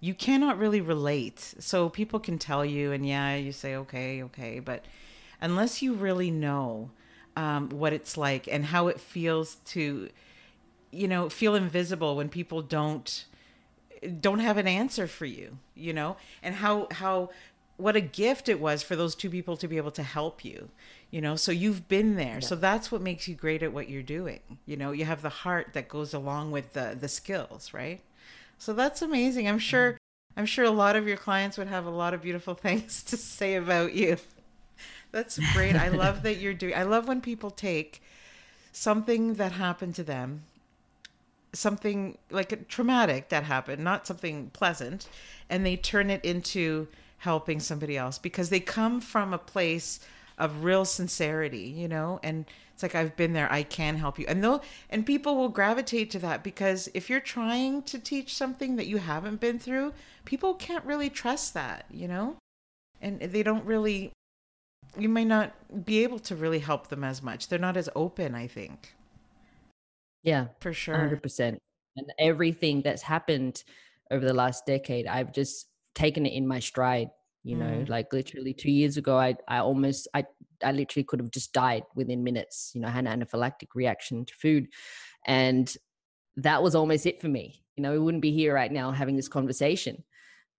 you 0.00 0.14
cannot 0.14 0.58
really 0.58 0.80
relate. 0.80 1.40
So 1.58 1.88
people 1.88 2.20
can 2.20 2.38
tell 2.38 2.64
you 2.64 2.92
and 2.92 3.06
yeah 3.06 3.36
you 3.36 3.52
say 3.52 3.76
okay 3.76 4.22
okay. 4.22 4.58
But 4.58 4.86
unless 5.42 5.82
you 5.82 5.92
really 5.92 6.30
know 6.30 6.90
um, 7.36 7.68
what 7.68 7.92
it's 7.92 8.16
like 8.16 8.48
and 8.48 8.64
how 8.64 8.88
it 8.88 8.98
feels 8.98 9.56
to 9.66 10.08
you 10.96 11.08
know 11.08 11.28
feel 11.28 11.54
invisible 11.54 12.16
when 12.16 12.28
people 12.28 12.62
don't 12.62 13.26
don't 14.20 14.40
have 14.40 14.56
an 14.56 14.66
answer 14.66 15.06
for 15.06 15.26
you, 15.26 15.58
you 15.74 15.92
know, 15.92 16.16
and 16.42 16.54
how 16.56 16.88
how 16.90 17.30
what 17.76 17.96
a 17.96 18.00
gift 18.00 18.48
it 18.48 18.58
was 18.58 18.82
for 18.82 18.96
those 18.96 19.14
two 19.14 19.28
people 19.28 19.56
to 19.56 19.68
be 19.68 19.76
able 19.76 19.90
to 19.90 20.02
help 20.02 20.44
you 20.44 20.70
you 21.10 21.20
know? 21.20 21.36
So 21.36 21.52
you've 21.52 21.88
been 21.88 22.16
there. 22.16 22.38
Yeah. 22.40 22.48
so 22.48 22.56
that's 22.56 22.90
what 22.90 23.00
makes 23.00 23.28
you 23.28 23.34
great 23.34 23.62
at 23.62 23.72
what 23.72 23.88
you're 23.88 24.02
doing 24.02 24.40
you 24.66 24.76
know? 24.76 24.92
You 24.92 25.04
have 25.04 25.22
the 25.22 25.28
heart 25.28 25.68
that 25.74 25.88
goes 25.88 26.14
along 26.14 26.50
with 26.50 26.72
the 26.72 26.96
the 26.98 27.08
skills 27.08 27.72
right? 27.72 28.00
So 28.58 28.72
that's 28.72 29.02
amazing. 29.02 29.48
I'm 29.48 29.58
sure 29.58 29.92
mm-hmm. 29.92 30.40
i'm 30.40 30.46
sure 30.46 30.64
a 30.64 30.70
lot 30.70 30.96
of 30.96 31.06
your 31.06 31.16
clients 31.16 31.58
would 31.58 31.68
have 31.68 31.86
a 31.86 31.90
lot 31.90 32.14
of 32.14 32.22
beautiful 32.22 32.54
things 32.66 33.02
to 33.04 33.16
say 33.16 33.54
about 33.54 33.92
you. 33.94 34.16
That's 35.12 35.38
great. 35.54 35.76
I 35.76 35.88
love 35.88 36.22
that 36.22 36.36
you're 36.38 36.54
doing 36.54 36.74
i 36.74 36.82
love 36.82 37.08
when 37.08 37.20
people 37.20 37.50
take 37.50 38.02
something 38.72 39.34
that 39.34 39.52
happened 39.52 39.94
to 39.94 40.04
them 40.04 40.42
something 41.52 42.18
like 42.30 42.68
traumatic 42.68 43.28
that 43.30 43.44
happened 43.44 43.82
not 43.82 44.06
something 44.06 44.50
pleasant 44.50 45.08
and 45.48 45.64
they 45.64 45.76
turn 45.76 46.10
it 46.10 46.24
into 46.24 46.86
helping 47.18 47.60
somebody 47.60 47.96
else 47.96 48.18
because 48.18 48.50
they 48.50 48.60
come 48.60 49.00
from 49.00 49.32
a 49.32 49.38
place 49.38 50.00
of 50.38 50.64
real 50.64 50.84
sincerity, 50.84 51.74
you 51.74 51.88
know, 51.88 52.20
and 52.22 52.44
it's 52.74 52.82
like 52.82 52.94
I've 52.94 53.16
been 53.16 53.32
there, 53.32 53.50
I 53.50 53.62
can 53.62 53.96
help 53.96 54.18
you. 54.18 54.26
And 54.28 54.44
they'll 54.44 54.62
and 54.90 55.06
people 55.06 55.36
will 55.36 55.48
gravitate 55.48 56.10
to 56.10 56.18
that 56.20 56.42
because 56.42 56.90
if 56.92 57.08
you're 57.08 57.20
trying 57.20 57.82
to 57.84 57.98
teach 57.98 58.34
something 58.34 58.76
that 58.76 58.86
you 58.86 58.98
haven't 58.98 59.40
been 59.40 59.58
through, 59.58 59.94
people 60.26 60.54
can't 60.54 60.84
really 60.84 61.08
trust 61.08 61.54
that, 61.54 61.86
you 61.90 62.06
know? 62.06 62.36
And 63.00 63.20
they 63.20 63.42
don't 63.42 63.64
really 63.64 64.12
you 64.98 65.08
may 65.08 65.24
not 65.24 65.52
be 65.84 66.02
able 66.02 66.18
to 66.18 66.36
really 66.36 66.58
help 66.58 66.88
them 66.88 67.04
as 67.04 67.22
much. 67.22 67.48
They're 67.48 67.58
not 67.58 67.76
as 67.76 67.88
open, 67.94 68.34
I 68.34 68.46
think. 68.46 68.94
Yeah, 70.26 70.48
for 70.60 70.74
sure. 70.74 70.94
100%. 70.94 71.56
And 71.96 72.12
everything 72.18 72.82
that's 72.82 73.00
happened 73.00 73.64
over 74.10 74.26
the 74.26 74.34
last 74.34 74.66
decade, 74.66 75.06
I've 75.06 75.32
just 75.32 75.68
taken 75.94 76.26
it 76.26 76.34
in 76.34 76.46
my 76.46 76.58
stride 76.58 77.08
you 77.46 77.56
know 77.56 77.64
mm. 77.64 77.88
like 77.88 78.12
literally 78.12 78.52
two 78.52 78.70
years 78.70 78.96
ago 78.96 79.16
i 79.16 79.34
i 79.46 79.58
almost 79.58 80.08
i 80.14 80.24
i 80.64 80.72
literally 80.72 81.04
could 81.04 81.20
have 81.20 81.30
just 81.30 81.52
died 81.52 81.84
within 81.94 82.24
minutes 82.24 82.72
you 82.74 82.80
know 82.80 82.88
I 82.88 82.90
had 82.90 83.06
an 83.06 83.20
anaphylactic 83.20 83.68
reaction 83.74 84.24
to 84.26 84.34
food 84.34 84.66
and 85.26 85.72
that 86.36 86.62
was 86.62 86.74
almost 86.74 87.06
it 87.06 87.20
for 87.20 87.28
me 87.28 87.62
you 87.76 87.82
know 87.82 87.92
we 87.92 88.00
wouldn't 88.00 88.22
be 88.22 88.32
here 88.32 88.52
right 88.52 88.70
now 88.70 88.90
having 88.90 89.16
this 89.16 89.28
conversation 89.28 90.02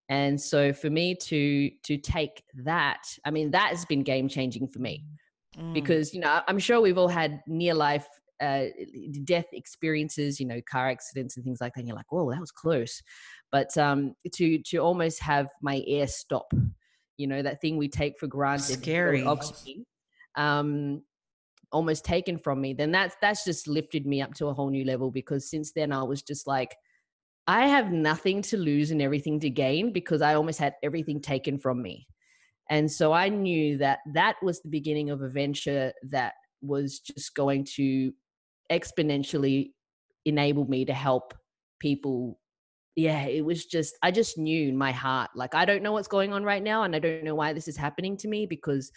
and 0.07 0.39
so 0.39 0.71
for 0.71 0.89
me 0.89 1.13
to 1.13 1.69
to 1.83 1.97
take 1.97 2.41
that 2.63 3.03
i 3.25 3.31
mean 3.31 3.51
that 3.51 3.69
has 3.69 3.83
been 3.85 4.01
game 4.01 4.29
changing 4.29 4.67
for 4.67 4.79
me 4.79 5.03
mm. 5.57 5.73
because 5.73 6.13
you 6.13 6.21
know 6.21 6.41
i'm 6.47 6.59
sure 6.59 6.79
we've 6.79 6.97
all 6.97 7.09
had 7.09 7.41
near 7.47 7.73
life 7.73 8.07
uh, 8.41 8.65
death 9.23 9.47
experiences 9.53 10.39
you 10.39 10.45
know 10.45 10.61
car 10.69 10.89
accidents 10.89 11.35
and 11.35 11.43
things 11.43 11.59
like 11.59 11.73
that 11.73 11.79
and 11.81 11.87
you're 11.87 11.97
like 11.97 12.11
whoa 12.11 12.29
that 12.31 12.39
was 12.39 12.51
close 12.51 13.01
but 13.51 13.75
um, 13.77 14.13
to 14.33 14.59
to 14.59 14.77
almost 14.77 15.21
have 15.21 15.47
my 15.61 15.83
air 15.87 16.07
stop, 16.07 16.51
you 17.17 17.27
know, 17.27 17.41
that 17.41 17.61
thing 17.61 17.77
we 17.77 17.87
take 17.87 18.19
for 18.19 18.27
granted, 18.27 18.81
scary 18.81 19.23
oxygen, 19.23 19.85
um, 20.35 21.01
almost 21.71 22.03
taken 22.03 22.37
from 22.37 22.59
me. 22.59 22.73
Then 22.73 22.91
that's 22.91 23.15
that's 23.21 23.45
just 23.45 23.67
lifted 23.67 24.05
me 24.05 24.21
up 24.21 24.33
to 24.35 24.47
a 24.47 24.53
whole 24.53 24.69
new 24.69 24.83
level 24.83 25.11
because 25.11 25.49
since 25.49 25.71
then 25.71 25.91
I 25.91 26.03
was 26.03 26.21
just 26.21 26.47
like. 26.47 26.75
I 27.49 27.67
have 27.67 27.93
nothing 27.93 28.41
to 28.41 28.57
lose 28.57 28.91
and 28.91 29.01
everything 29.01 29.39
to 29.39 29.49
gain 29.49 29.93
because 29.93 30.21
I 30.21 30.33
almost 30.33 30.59
had 30.59 30.73
everything 30.83 31.21
taken 31.21 31.57
from 31.57 31.81
me. 31.81 32.05
And 32.69 32.91
so 32.91 33.13
I 33.13 33.29
knew 33.29 33.77
that 33.77 33.99
that 34.15 34.35
was 34.43 34.59
the 34.59 34.67
beginning 34.67 35.11
of 35.11 35.21
a 35.21 35.29
venture 35.29 35.93
that 36.09 36.33
was 36.61 36.99
just 36.99 37.33
going 37.35 37.63
to 37.75 38.11
exponentially 38.71 39.71
enabled 40.25 40.69
me 40.69 40.85
to 40.85 40.93
help 40.93 41.33
people 41.79 42.39
yeah, 42.97 43.25
it 43.25 43.45
was 43.45 43.67
just, 43.67 43.95
I 44.01 44.09
just 44.09 44.39
knew 44.39 44.69
in 44.69 44.75
my 44.75 44.91
heart, 44.91 45.29
like, 45.35 45.53
I 45.53 45.65
don't 45.65 45.83
know 45.83 45.91
what's 45.91 46.07
going 46.07 46.33
on 46.33 46.43
right 46.43 46.63
now. 46.63 46.81
And 46.81 46.95
I 46.95 46.99
don't 46.99 47.23
know 47.23 47.35
why 47.35 47.53
this 47.53 47.67
is 47.67 47.77
happening 47.77 48.17
to 48.17 48.27
me 48.27 48.47
because 48.47 48.91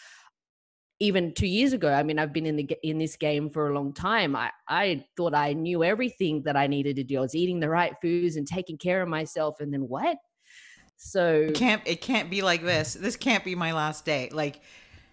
even 1.00 1.34
two 1.34 1.46
years 1.46 1.74
ago, 1.74 1.92
I 1.92 2.02
mean, 2.02 2.18
I've 2.18 2.32
been 2.32 2.46
in 2.46 2.56
the 2.56 2.68
in 2.82 2.98
this 2.98 3.16
game 3.16 3.50
for 3.50 3.68
a 3.68 3.74
long 3.74 3.92
time. 3.92 4.34
I, 4.34 4.50
I 4.66 5.04
thought 5.18 5.34
I 5.34 5.52
knew 5.52 5.84
everything 5.84 6.42
that 6.44 6.56
I 6.56 6.66
needed 6.66 6.96
to 6.96 7.04
do. 7.04 7.18
I 7.18 7.20
was 7.20 7.34
eating 7.34 7.60
the 7.60 7.68
right 7.68 7.92
foods 8.00 8.36
and 8.36 8.46
taking 8.46 8.78
care 8.78 9.02
of 9.02 9.08
myself. 9.08 9.60
And 9.60 9.70
then 9.70 9.82
what? 9.82 10.16
So 10.96 11.46
it 11.48 11.54
can't 11.54 11.82
it 11.84 12.00
can't 12.00 12.30
be 12.30 12.40
like 12.40 12.62
this. 12.62 12.94
This 12.94 13.16
can't 13.16 13.44
be 13.44 13.54
my 13.54 13.72
last 13.72 14.06
day. 14.06 14.30
Like, 14.32 14.62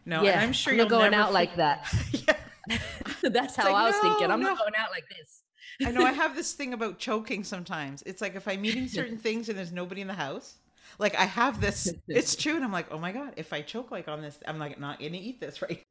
no, 0.06 0.24
yeah, 0.24 0.42
I'm 0.42 0.54
sure 0.54 0.74
you're 0.74 0.86
going 0.86 1.14
out 1.14 1.34
like 1.34 1.58
that. 1.58 1.94
That's 3.24 3.56
how 3.56 3.66
like, 3.66 3.76
I 3.76 3.86
was 3.86 3.96
no, 3.96 4.02
thinking. 4.02 4.32
I'm 4.32 4.42
no. 4.42 4.50
not 4.50 4.60
going 4.60 4.74
out 4.78 4.92
like 4.92 5.06
this. 5.10 5.44
I 5.86 5.92
know 5.92 6.06
I 6.06 6.12
have 6.12 6.36
this 6.36 6.54
thing 6.54 6.74
about 6.74 7.00
choking 7.00 7.44
sometimes. 7.44 8.04
It's 8.06 8.22
like 8.22 8.36
if 8.36 8.48
I'm 8.48 8.64
eating 8.66 8.88
certain 8.88 9.18
things 9.18 9.50
and 9.50 9.58
there's 9.58 9.72
nobody 9.72 10.02
in 10.02 10.08
the 10.08 10.14
house, 10.14 10.56
like 11.00 11.16
I 11.16 11.26
have 11.26 11.62
this, 11.62 11.94
it's 12.08 12.36
true. 12.36 12.56
And 12.56 12.64
I'm 12.64 12.72
like, 12.72 12.88
oh 12.92 12.98
my 12.98 13.12
God, 13.12 13.34
if 13.38 13.54
I 13.54 13.62
choke 13.62 13.92
like 13.92 14.08
on 14.08 14.22
this, 14.22 14.40
I'm 14.48 14.58
like 14.58 14.80
not 14.80 15.00
gonna 15.00 15.18
eat 15.18 15.40
this, 15.40 15.62
right? 15.62 15.84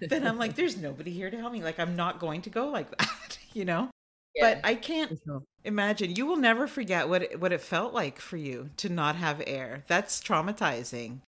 then 0.00 0.26
I'm 0.26 0.38
like, 0.38 0.54
there's 0.54 0.76
nobody 0.76 1.10
here 1.10 1.30
to 1.30 1.36
help 1.36 1.52
me. 1.52 1.62
Like 1.62 1.78
I'm 1.78 1.96
not 1.96 2.20
going 2.20 2.42
to 2.42 2.50
go 2.50 2.68
like 2.68 2.96
that, 2.96 3.38
you 3.52 3.64
know? 3.64 3.90
Yeah, 4.34 4.54
but 4.54 4.66
I 4.66 4.74
can't 4.74 5.20
imagine. 5.64 6.16
You 6.16 6.26
will 6.26 6.36
never 6.36 6.66
forget 6.66 7.08
what 7.08 7.22
it, 7.22 7.40
what 7.40 7.52
it 7.52 7.60
felt 7.60 7.94
like 7.94 8.18
for 8.18 8.36
you 8.36 8.70
to 8.78 8.88
not 8.88 9.14
have 9.16 9.40
air. 9.46 9.84
That's 9.86 10.20
traumatizing. 10.20 11.20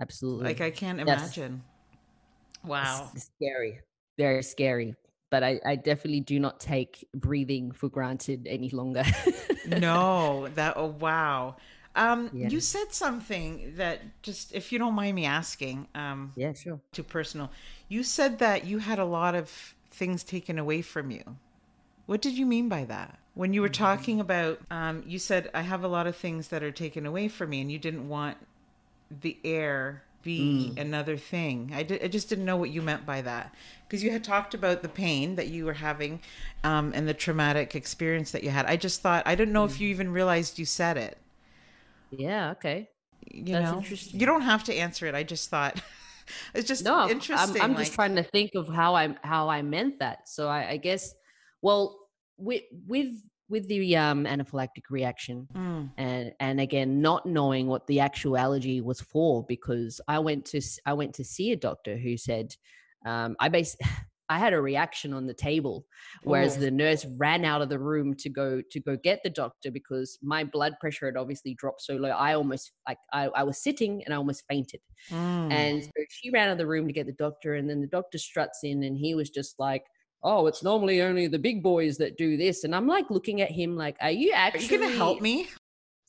Absolutely. 0.00 0.44
Like 0.44 0.60
I 0.60 0.70
can't 0.70 1.00
imagine. 1.00 1.62
Wow. 2.64 3.10
It's 3.14 3.30
scary. 3.36 3.80
Very 4.18 4.42
scary 4.42 4.94
but 5.30 5.42
I, 5.42 5.60
I 5.64 5.76
definitely 5.76 6.20
do 6.20 6.40
not 6.40 6.60
take 6.60 7.06
breathing 7.14 7.70
for 7.70 7.88
granted 7.88 8.46
any 8.48 8.70
longer. 8.70 9.04
no, 9.66 10.48
that 10.54 10.74
oh 10.76 10.94
wow. 10.98 11.56
Um, 11.96 12.30
yeah. 12.32 12.48
You 12.48 12.60
said 12.60 12.92
something 12.92 13.74
that 13.76 14.00
just, 14.22 14.54
if 14.54 14.70
you 14.70 14.78
don't 14.78 14.94
mind 14.94 15.16
me 15.16 15.24
asking, 15.24 15.88
um, 15.96 16.32
yeah, 16.36 16.52
sure, 16.52 16.80
too 16.92 17.02
personal. 17.02 17.50
You 17.88 18.04
said 18.04 18.38
that 18.38 18.64
you 18.64 18.78
had 18.78 19.00
a 19.00 19.04
lot 19.04 19.34
of 19.34 19.74
things 19.90 20.22
taken 20.22 20.58
away 20.58 20.80
from 20.80 21.10
you. 21.10 21.24
What 22.06 22.22
did 22.22 22.38
you 22.38 22.46
mean 22.46 22.68
by 22.68 22.84
that? 22.84 23.18
When 23.34 23.52
you 23.52 23.62
were 23.62 23.68
mm-hmm. 23.68 23.82
talking 23.82 24.20
about, 24.20 24.60
um, 24.70 25.02
you 25.06 25.18
said 25.18 25.50
I 25.54 25.62
have 25.62 25.82
a 25.82 25.88
lot 25.88 26.06
of 26.06 26.14
things 26.14 26.48
that 26.48 26.62
are 26.62 26.70
taken 26.70 27.04
away 27.04 27.26
from 27.26 27.50
me, 27.50 27.60
and 27.60 27.70
you 27.70 27.78
didn't 27.78 28.08
want 28.08 28.36
the 29.20 29.36
air 29.42 30.04
be 30.22 30.72
mm. 30.74 30.80
another 30.80 31.16
thing. 31.16 31.72
I, 31.74 31.80
I 31.80 32.08
just 32.08 32.28
didn't 32.28 32.44
know 32.44 32.56
what 32.56 32.70
you 32.70 32.82
meant 32.82 33.06
by 33.06 33.22
that 33.22 33.54
because 33.86 34.02
you 34.02 34.10
had 34.10 34.24
talked 34.24 34.54
about 34.54 34.82
the 34.82 34.88
pain 34.88 35.36
that 35.36 35.48
you 35.48 35.64
were 35.64 35.74
having 35.74 36.20
um, 36.64 36.92
and 36.94 37.08
the 37.08 37.14
traumatic 37.14 37.74
experience 37.74 38.32
that 38.32 38.42
you 38.42 38.50
had. 38.50 38.66
I 38.66 38.76
just 38.76 39.00
thought 39.00 39.22
I 39.26 39.34
didn't 39.34 39.54
know 39.54 39.64
mm. 39.64 39.70
if 39.70 39.80
you 39.80 39.88
even 39.88 40.12
realized 40.12 40.58
you 40.58 40.64
said 40.64 40.96
it. 40.96 41.18
Yeah. 42.10 42.50
Okay. 42.52 42.88
You 43.30 43.54
That's 43.54 43.70
know, 43.70 43.78
interesting. 43.78 44.20
you 44.20 44.26
don't 44.26 44.42
have 44.42 44.64
to 44.64 44.74
answer 44.74 45.06
it. 45.06 45.14
I 45.14 45.22
just 45.22 45.50
thought 45.50 45.80
it's 46.54 46.68
just 46.68 46.84
no, 46.84 47.08
interesting. 47.08 47.60
I'm, 47.60 47.70
I'm 47.70 47.74
like... 47.74 47.86
just 47.86 47.94
trying 47.94 48.16
to 48.16 48.22
think 48.22 48.52
of 48.54 48.68
how 48.68 48.94
I 48.94 49.14
how 49.22 49.48
I 49.48 49.62
meant 49.62 49.98
that. 50.00 50.28
So 50.28 50.48
I, 50.48 50.70
I 50.70 50.76
guess, 50.76 51.14
well, 51.62 51.98
with 52.36 52.62
with 52.86 53.12
with 53.48 53.66
the 53.68 53.96
um, 53.96 54.24
anaphylactic 54.24 54.84
reaction 54.90 55.48
mm. 55.54 55.90
and 55.96 56.32
and 56.40 56.60
again 56.60 57.00
not 57.00 57.24
knowing 57.26 57.66
what 57.66 57.86
the 57.86 58.00
actual 58.00 58.36
allergy 58.36 58.80
was 58.80 59.00
for 59.00 59.44
because 59.44 60.00
I 60.08 60.18
went 60.18 60.44
to 60.46 60.60
I 60.86 60.92
went 60.92 61.14
to 61.14 61.24
see 61.24 61.52
a 61.52 61.56
doctor 61.56 61.96
who 61.96 62.16
said 62.16 62.54
um, 63.06 63.36
I 63.40 63.48
base 63.48 63.76
I 64.30 64.38
had 64.38 64.52
a 64.52 64.60
reaction 64.60 65.14
on 65.14 65.26
the 65.26 65.32
table, 65.32 65.86
whereas 66.22 66.58
Ooh. 66.58 66.60
the 66.60 66.70
nurse 66.70 67.06
ran 67.16 67.46
out 67.46 67.62
of 67.62 67.70
the 67.70 67.78
room 67.78 68.14
to 68.16 68.28
go 68.28 68.60
to 68.70 68.80
go 68.80 68.96
get 68.96 69.22
the 69.22 69.30
doctor 69.30 69.70
because 69.70 70.18
my 70.22 70.44
blood 70.44 70.74
pressure 70.80 71.06
had 71.06 71.16
obviously 71.16 71.54
dropped 71.54 71.80
so 71.80 71.94
low. 71.94 72.10
I 72.10 72.34
almost 72.34 72.72
like 72.86 72.98
I, 73.12 73.28
I 73.28 73.42
was 73.42 73.62
sitting 73.62 74.02
and 74.04 74.12
I 74.12 74.18
almost 74.18 74.44
fainted. 74.46 74.80
Mm. 75.10 75.50
And 75.50 75.82
so 75.82 75.90
she 76.10 76.30
ran 76.30 76.48
out 76.48 76.52
of 76.52 76.58
the 76.58 76.66
room 76.66 76.86
to 76.86 76.92
get 76.92 77.06
the 77.06 77.12
doctor, 77.12 77.54
and 77.54 77.70
then 77.70 77.80
the 77.80 77.86
doctor 77.86 78.18
struts 78.18 78.60
in 78.64 78.82
and 78.82 78.98
he 78.98 79.14
was 79.14 79.30
just 79.30 79.58
like, 79.58 79.84
oh, 80.22 80.46
it's 80.46 80.62
normally 80.62 81.00
only 81.02 81.28
the 81.28 81.38
big 81.38 81.62
boys 81.62 81.96
that 81.98 82.16
do 82.16 82.36
this. 82.36 82.64
And 82.64 82.74
I'm 82.74 82.86
like 82.86 83.10
looking 83.10 83.40
at 83.40 83.50
him 83.50 83.76
like, 83.76 83.96
are 84.00 84.10
you 84.10 84.32
actually 84.32 84.60
are 84.60 84.72
you 84.72 84.78
going 84.78 84.90
to 84.92 84.96
help 84.96 85.20
me? 85.20 85.48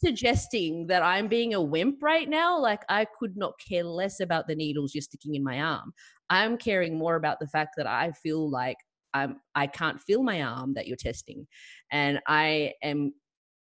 Suggesting 0.04 0.88
that 0.88 1.04
I'm 1.04 1.28
being 1.28 1.54
a 1.54 1.62
wimp 1.62 2.02
right 2.02 2.28
now. 2.30 2.58
Like 2.58 2.84
I 2.90 3.06
could 3.20 3.36
not 3.36 3.54
care 3.60 3.84
less 3.84 4.20
about 4.20 4.48
the 4.48 4.56
needles 4.56 4.96
you're 4.96 5.02
sticking 5.02 5.36
in 5.36 5.44
my 5.44 5.60
arm. 5.60 5.94
I'm 6.30 6.58
caring 6.58 6.98
more 6.98 7.16
about 7.16 7.40
the 7.40 7.48
fact 7.48 7.76
that 7.78 7.88
I 7.88 8.12
feel 8.12 8.50
like 8.50 8.78
I'm 9.14 9.42
I 9.56 9.68
can't 9.68 10.00
feel 10.02 10.24
my 10.24 10.42
arm 10.42 10.74
that 10.76 10.88
you're 10.88 10.96
testing. 10.96 11.48
And 11.92 12.20
I 12.28 12.74
am 12.84 13.14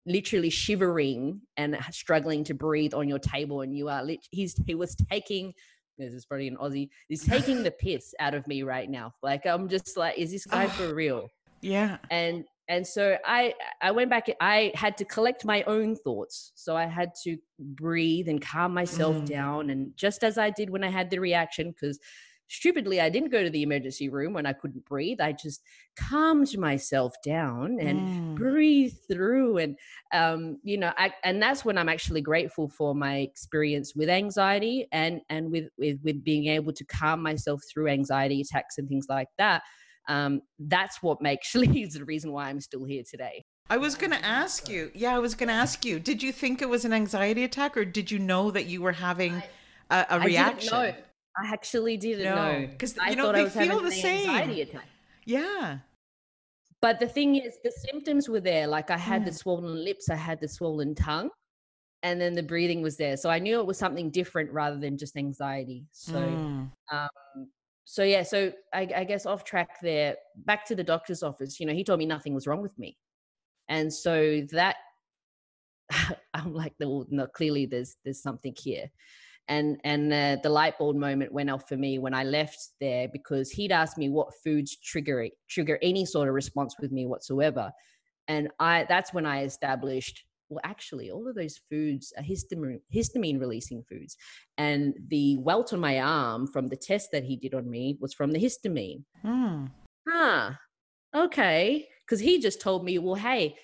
literally 0.06 0.50
shivering 0.50 1.42
and 1.58 1.78
struggling 1.92 2.44
to 2.44 2.54
breathe 2.54 2.94
on 2.94 3.08
your 3.08 3.20
table 3.20 3.62
and 3.62 3.76
you 3.76 3.90
are 3.90 4.04
lit- 4.04 4.28
he's 4.30 4.56
he 4.68 4.76
was 4.76 4.96
taking 5.10 5.54
this 5.98 6.14
is 6.14 6.26
probably 6.26 6.48
an 6.48 6.58
Aussie. 6.58 6.90
He's 7.08 7.24
taking 7.24 7.64
the 7.64 7.72
piss 7.80 8.14
out 8.20 8.34
of 8.34 8.48
me 8.48 8.64
right 8.64 8.90
now. 8.90 9.14
Like 9.24 9.46
I'm 9.46 9.68
just 9.68 9.98
like, 9.98 10.18
is 10.18 10.32
this 10.32 10.46
guy 10.46 10.68
for 10.68 10.94
real? 10.94 11.30
Yeah. 11.62 11.98
And 12.12 12.46
and 12.68 12.86
so 12.86 13.18
I 13.26 13.54
I 13.82 13.92
went 13.92 14.10
back. 14.10 14.28
I 14.42 14.72
had 14.76 14.98
to 14.98 15.06
collect 15.06 15.46
my 15.46 15.64
own 15.64 15.96
thoughts. 15.96 16.52
So 16.56 16.76
I 16.76 16.86
had 16.86 17.12
to 17.24 17.38
breathe 17.60 18.28
and 18.28 18.42
calm 18.42 18.74
myself 18.74 19.16
mm. 19.16 19.26
down. 19.26 19.70
And 19.70 19.96
just 19.96 20.24
as 20.24 20.38
I 20.38 20.50
did 20.50 20.70
when 20.70 20.84
I 20.84 20.90
had 20.90 21.10
the 21.10 21.20
reaction, 21.20 21.72
because 21.72 22.00
stupidly, 22.48 23.02
I 23.02 23.10
didn't 23.10 23.32
go 23.32 23.44
to 23.44 23.50
the 23.50 23.64
emergency 23.64 24.10
room 24.10 24.34
when 24.34 24.46
I 24.46 24.54
couldn't 24.54 24.86
breathe. 24.86 25.20
I 25.22 25.32
just 25.32 25.62
calmed 25.98 26.58
myself 26.58 27.14
down 27.24 27.80
and 27.80 28.00
mm. 28.00 28.36
breathe 28.36 28.94
through. 29.12 29.58
And, 29.58 29.78
um, 30.14 30.60
you 30.64 30.78
know, 30.78 30.92
I, 30.98 31.14
and 31.24 31.42
that's 31.42 31.66
when 31.66 31.78
I'm 31.78 31.90
actually 31.90 32.22
grateful 32.22 32.70
for 32.70 32.94
my 32.94 33.18
experience 33.18 33.96
with 33.96 34.10
anxiety 34.10 34.88
and, 34.92 35.22
and 35.30 35.52
with, 35.52 35.66
with, 35.78 36.00
with 36.04 36.24
being 36.24 36.48
able 36.48 36.74
to 36.74 36.86
calm 36.86 37.22
myself 37.22 37.62
through 37.72 37.88
anxiety 37.90 38.42
attacks 38.42 38.78
and 38.78 38.88
things 38.88 39.08
like 39.10 39.30
that. 39.38 39.64
Um, 40.08 40.42
that's 40.60 41.02
what 41.02 41.22
makes 41.22 41.56
is 41.56 41.94
the 41.94 42.06
reason 42.06 42.32
why 42.32 42.50
I'm 42.50 42.62
still 42.62 42.86
here 42.86 43.04
today. 43.10 43.44
I 43.68 43.78
was 43.78 43.96
going 43.96 44.12
to 44.12 44.24
ask 44.24 44.70
you. 44.70 44.92
Yeah, 44.94 45.16
I 45.16 45.20
was 45.20 45.34
going 45.34 45.48
to 45.48 45.56
ask 45.56 45.84
you. 45.84 46.00
Did 46.00 46.22
you 46.22 46.32
think 46.32 46.62
it 46.62 46.70
was 46.70 46.86
an 46.86 46.94
anxiety 46.94 47.44
attack, 47.44 47.76
or 47.76 47.84
did 47.84 48.12
you 48.12 48.20
know 48.20 48.52
that 48.52 48.68
you 48.68 48.80
were 48.82 48.92
having 48.92 49.42
a, 49.90 50.06
a 50.12 50.20
reaction? 50.20 50.74
I 50.74 50.86
didn't 50.86 50.98
know. 50.98 51.04
I 51.38 51.52
actually 51.52 51.98
didn't 51.98 52.24
no, 52.24 52.36
know 52.36 52.68
because 52.68 52.96
you 53.10 53.16
know 53.16 53.32
they 53.32 53.50
feel 53.50 53.82
the 53.82 53.92
same. 53.92 54.30
Attack. 54.30 54.88
Yeah. 55.26 55.80
But 56.82 57.00
the 57.00 57.08
thing 57.08 57.36
is, 57.36 57.58
the 57.64 57.72
symptoms 57.72 58.30
were 58.30 58.40
there. 58.40 58.68
Like 58.68 58.92
I 58.92 58.98
had 58.98 59.24
mm. 59.24 59.26
the 59.26 59.34
swollen 59.34 59.84
lips, 59.84 60.10
I 60.10 60.16
had 60.16 60.40
the 60.40 60.48
swollen 60.48 60.94
tongue, 60.94 61.30
and 62.04 62.22
then 62.22 62.34
the 62.34 62.44
breathing 62.44 62.82
was 62.82 62.96
there. 62.96 63.18
So 63.18 63.30
I 63.30 63.40
knew 63.40 63.60
it 63.60 63.66
was 63.66 63.78
something 63.78 64.12
different 64.12 64.52
rather 64.52 64.78
than 64.78 64.98
just 64.98 65.18
anxiety. 65.18 65.86
So, 65.92 66.14
mm. 66.14 66.70
um, 66.92 67.48
so 67.86 68.04
yeah. 68.04 68.24
So 68.24 68.52
I, 68.74 68.88
I 68.96 69.04
guess 69.04 69.26
off 69.26 69.44
track 69.44 69.80
there. 69.82 70.16
Back 70.46 70.66
to 70.68 70.76
the 70.76 70.84
doctor's 70.84 71.24
office. 71.24 71.60
You 71.60 71.66
know, 71.66 71.74
he 71.74 71.84
told 71.84 72.00
me 72.00 72.06
nothing 72.06 72.34
was 72.34 72.48
wrong 72.48 72.62
with 72.62 72.78
me 72.78 72.98
and 73.70 73.92
so 73.92 74.42
that 74.52 74.76
i'm 76.34 76.54
like 76.54 76.74
well 76.80 77.06
no 77.10 77.28
clearly 77.28 77.66
there's 77.66 77.98
there's 78.04 78.22
something 78.22 78.54
here 78.58 78.86
and 79.48 79.80
and 79.84 80.12
uh, 80.12 80.38
the 80.42 80.50
light 80.50 80.78
bulb 80.78 80.96
moment 80.96 81.32
went 81.32 81.50
off 81.50 81.68
for 81.68 81.78
me 81.78 82.00
when 82.00 82.14
i 82.14 82.24
left 82.24 82.70
there 82.82 83.08
because 83.08 83.52
he'd 83.52 83.72
asked 83.72 83.98
me 83.98 84.10
what 84.10 84.34
foods 84.44 84.76
trigger 84.78 85.28
trigger 85.50 85.78
any 85.82 86.06
sort 86.06 86.28
of 86.28 86.34
response 86.34 86.76
with 86.80 86.92
me 86.92 87.06
whatsoever. 87.06 87.72
And 88.28 88.50
i 88.60 88.86
that's 88.90 89.14
when 89.14 89.26
i 89.26 89.44
established 89.44 90.26
well 90.50 90.62
actually 90.64 91.12
all 91.12 91.28
of 91.28 91.36
those 91.36 91.60
foods 91.70 92.14
are 92.18 92.24
histamine 92.24 92.82
histamine 92.94 93.40
releasing 93.40 93.84
foods. 93.84 94.18
And 94.58 94.96
the 95.10 95.38
welt 95.38 95.74
on 95.74 95.80
my 95.80 96.00
arm 96.00 96.48
from 96.48 96.68
the 96.68 96.78
test 96.78 97.10
that 97.12 97.24
he 97.24 97.36
did 97.36 97.54
on 97.54 97.70
me 97.70 97.98
was 98.00 98.14
from 98.14 98.32
the 98.32 98.40
histamine. 98.40 99.04
Hmm. 99.22 99.66
huh. 100.08 100.52
Okay. 101.16 101.88
Because 102.06 102.20
he 102.20 102.40
just 102.40 102.62
told 102.62 102.84
me, 102.84 103.00
well, 103.00 103.16
hey, 103.16 103.56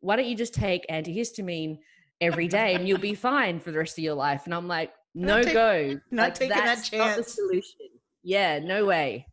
why 0.00 0.16
don't 0.16 0.26
you 0.26 0.34
just 0.34 0.54
take 0.54 0.86
antihistamine 0.88 1.78
every 2.20 2.48
day 2.48 2.74
and 2.74 2.88
you'll 2.88 2.98
be 2.98 3.14
fine 3.30 3.60
for 3.60 3.70
the 3.70 3.78
rest 3.78 3.98
of 3.98 4.04
your 4.04 4.14
life? 4.14 4.42
And 4.46 4.54
I'm 4.54 4.66
like, 4.66 4.92
no 5.14 5.42
take, 5.42 5.52
go. 5.52 6.00
Not 6.10 6.22
like, 6.22 6.34
taking 6.34 6.56
that 6.56 6.84
chance. 6.84 6.92
Not 6.92 7.16
the 7.16 7.24
solution. 7.24 7.80
Yeah, 8.22 8.58
no 8.58 8.84
way. 8.84 9.26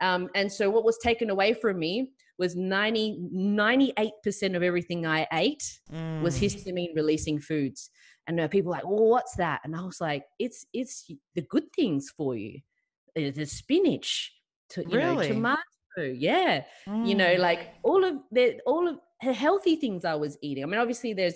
Um, 0.00 0.28
and 0.34 0.50
so 0.50 0.70
what 0.70 0.84
was 0.84 0.98
taken 0.98 1.30
away 1.30 1.52
from 1.52 1.78
me 1.78 2.12
was 2.38 2.56
90, 2.56 3.28
98% 3.34 4.56
of 4.56 4.62
everything 4.62 5.06
I 5.06 5.26
ate 5.32 5.62
mm. 5.92 6.22
was 6.22 6.40
histamine 6.40 6.96
releasing 6.96 7.38
foods. 7.38 7.90
And 8.26 8.40
uh, 8.40 8.48
people 8.48 8.72
like, 8.72 8.84
well, 8.84 9.08
what's 9.08 9.36
that? 9.36 9.60
And 9.64 9.76
I 9.76 9.82
was 9.82 10.00
like, 10.00 10.24
it's 10.38 10.64
it's 10.72 11.10
the 11.34 11.42
good 11.42 11.64
things 11.74 12.08
for 12.16 12.36
you. 12.36 12.60
The 13.14 13.44
spinach, 13.44 14.32
to, 14.70 14.82
you 14.82 14.96
really? 14.96 15.28
know, 15.28 15.34
tomato, 15.34 15.62
yeah 15.98 16.62
mm. 16.88 17.06
you 17.06 17.14
know 17.14 17.34
mm. 17.34 17.38
like 17.38 17.74
all 17.82 18.04
of 18.04 18.14
the 18.30 18.60
all 18.66 18.88
of 18.88 18.98
the 19.22 19.32
healthy 19.32 19.76
things 19.76 20.04
i 20.04 20.14
was 20.14 20.38
eating 20.42 20.62
i 20.62 20.66
mean 20.66 20.80
obviously 20.80 21.12
there's 21.12 21.34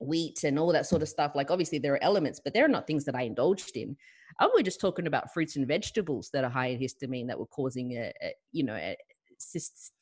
wheat 0.00 0.44
and 0.44 0.58
all 0.58 0.72
that 0.72 0.86
sort 0.86 1.02
of 1.02 1.08
stuff 1.08 1.32
like 1.34 1.50
obviously 1.50 1.78
there 1.78 1.94
are 1.94 2.02
elements 2.02 2.40
but 2.42 2.54
they're 2.54 2.68
not 2.68 2.86
things 2.86 3.04
that 3.04 3.16
i 3.16 3.22
indulged 3.22 3.76
in. 3.76 3.96
And 4.40 4.50
we're 4.54 4.62
just 4.62 4.80
talking 4.80 5.08
about 5.08 5.32
fruits 5.32 5.56
and 5.56 5.66
vegetables 5.66 6.30
that 6.32 6.44
are 6.44 6.50
high 6.50 6.68
in 6.68 6.78
histamine 6.78 7.26
that 7.26 7.38
were 7.38 7.46
causing 7.46 7.92
a, 7.92 8.12
a 8.22 8.32
you 8.52 8.64
know 8.64 8.76
a, 8.76 8.96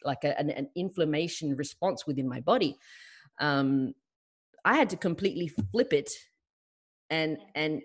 like 0.04 0.24
a, 0.24 0.38
an, 0.38 0.50
an, 0.50 0.68
inflammation 0.74 1.54
response 1.56 2.06
within 2.06 2.28
my 2.28 2.40
body. 2.40 2.76
Um 3.40 3.94
i 4.66 4.74
had 4.74 4.90
to 4.90 4.96
completely 4.96 5.48
flip 5.70 5.92
it 5.92 6.10
and 7.08 7.38
and 7.54 7.82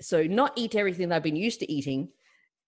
so 0.00 0.24
not 0.24 0.52
eat 0.56 0.74
everything 0.74 1.08
that 1.08 1.16
i've 1.16 1.22
been 1.22 1.36
used 1.36 1.60
to 1.60 1.70
eating 1.70 2.08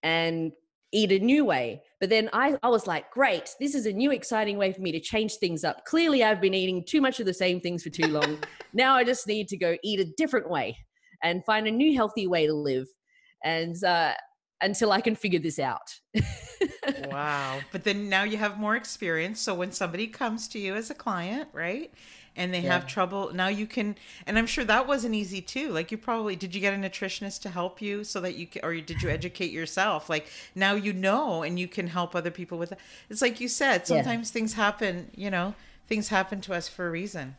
and 0.03 0.53
eat 0.95 1.13
a 1.13 1.19
new 1.19 1.45
way. 1.45 1.83
But 2.01 2.09
then 2.09 2.31
I, 2.33 2.57
I 2.63 2.69
was 2.69 2.87
like, 2.87 3.11
great, 3.11 3.51
this 3.61 3.75
is 3.75 3.87
a 3.87 3.93
new 3.93 4.13
exciting 4.13 4.57
way 4.57 4.73
for 4.73 4.81
me 4.81 4.93
to 4.93 5.01
change 5.01 5.35
things 5.35 5.65
up. 5.65 5.85
Clearly, 5.85 6.23
I've 6.23 6.41
been 6.41 6.55
eating 6.55 6.85
too 6.85 7.01
much 7.01 7.21
of 7.21 7.27
the 7.27 7.35
same 7.35 7.61
things 7.61 7.83
for 7.83 7.91
too 7.91 8.07
long. 8.07 8.39
now 8.73 8.95
I 8.95 9.05
just 9.05 9.27
need 9.27 9.49
to 9.49 9.57
go 9.57 9.77
eat 9.83 10.01
a 10.01 10.07
different 10.17 10.49
way 10.49 10.77
and 11.23 11.45
find 11.45 11.67
a 11.67 11.71
new 11.71 11.95
healthy 11.97 12.27
way 12.27 12.47
to 12.47 12.55
live. 12.55 12.87
And 13.43 13.83
uh, 13.83 14.15
until 14.61 14.93
I 14.93 15.01
can 15.01 15.15
figure 15.15 15.41
this 15.41 15.59
out. 15.59 15.93
wow. 17.11 17.61
But 17.73 17.85
then 17.85 18.09
now 18.09 18.23
you 18.23 18.37
have 18.37 18.59
more 18.59 18.77
experience. 18.77 19.41
So 19.41 19.55
when 19.55 19.73
somebody 19.73 20.07
comes 20.07 20.49
to 20.49 20.59
you 20.59 20.75
as 20.75 20.91
a 20.91 20.95
client, 20.95 21.49
right? 21.53 21.93
And 22.37 22.53
they 22.53 22.61
yeah. 22.61 22.73
have 22.73 22.87
trouble 22.87 23.33
now 23.33 23.49
you 23.49 23.67
can 23.67 23.95
and 24.27 24.39
i'm 24.39 24.47
sure 24.47 24.65
that 24.65 24.87
wasn't 24.87 25.15
easy 25.15 25.41
too 25.41 25.71
like 25.71 25.91
you 25.91 25.99
probably 25.99 26.37
did 26.37 26.55
you 26.55 26.61
get 26.61 26.75
a 26.75 26.77
nutritionist 26.77 27.41
to 27.41 27.49
help 27.49 27.81
you 27.81 28.05
so 28.05 28.21
that 28.21 28.35
you 28.37 28.47
can, 28.47 28.65
or 28.65 28.75
did 28.75 29.03
you 29.03 29.09
educate 29.09 29.51
yourself 29.51 30.09
like 30.09 30.27
now 30.55 30.75
you 30.75 30.93
know 30.93 31.43
and 31.43 31.59
you 31.59 31.69
can 31.69 31.87
help 31.87 32.15
other 32.15 32.31
people 32.31 32.59
with 32.59 32.73
it 32.73 32.79
it's 33.11 33.23
like 33.23 33.41
you 33.41 33.49
said 33.49 33.87
sometimes 33.87 34.29
yeah. 34.29 34.33
things 34.33 34.55
happen 34.55 35.11
you 35.15 35.31
know 35.31 35.55
things 35.87 36.09
happen 36.09 36.41
to 36.41 36.55
us 36.55 36.69
for 36.69 36.87
a 36.87 36.91
reason 36.91 37.37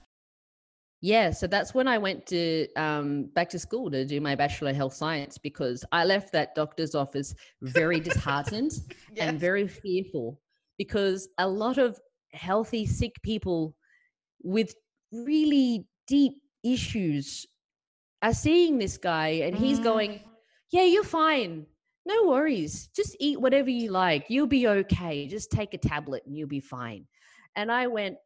yeah, 1.01 1.29
so 1.29 1.45
that's 1.45 1.75
when 1.75 1.87
I 1.87 1.99
went 1.99 2.25
to 2.27 2.67
um, 2.75 3.25
back 3.35 3.49
to 3.49 3.59
school 3.59 3.91
to 3.91 4.05
do 4.05 4.19
my 4.19 4.33
bachelor 4.33 4.71
of 4.71 4.75
health 4.75 4.95
science 4.95 5.37
because 5.37 5.85
I 5.91 6.03
left 6.03 6.31
that 6.31 6.55
doctor's 6.55 6.95
office 6.95 7.35
very 7.61 7.99
disheartened 7.99 8.71
yes. 9.13 9.29
and 9.29 9.39
very 9.39 9.67
fearful 9.67 10.39
because 10.79 11.27
a 11.37 11.47
lot 11.47 11.77
of 11.77 11.99
healthy 12.31 12.87
sick 12.87 13.21
people 13.21 13.75
with 14.41 14.73
really 15.11 15.85
deep 16.07 16.33
issues 16.63 17.45
are 18.21 18.33
seeing 18.33 18.77
this 18.77 18.97
guy 18.97 19.27
and 19.43 19.55
he's 19.55 19.79
mm. 19.79 19.83
going, 19.83 20.19
Yeah, 20.71 20.83
you're 20.83 21.03
fine. 21.03 21.65
No 22.05 22.27
worries. 22.27 22.89
Just 22.95 23.15
eat 23.19 23.39
whatever 23.39 23.69
you 23.69 23.91
like. 23.91 24.25
You'll 24.29 24.47
be 24.47 24.67
okay. 24.67 25.27
Just 25.27 25.51
take 25.51 25.73
a 25.73 25.77
tablet 25.77 26.23
and 26.25 26.35
you'll 26.35 26.47
be 26.47 26.59
fine. 26.59 27.05
And 27.55 27.71
I 27.71 27.87
went, 27.87 28.17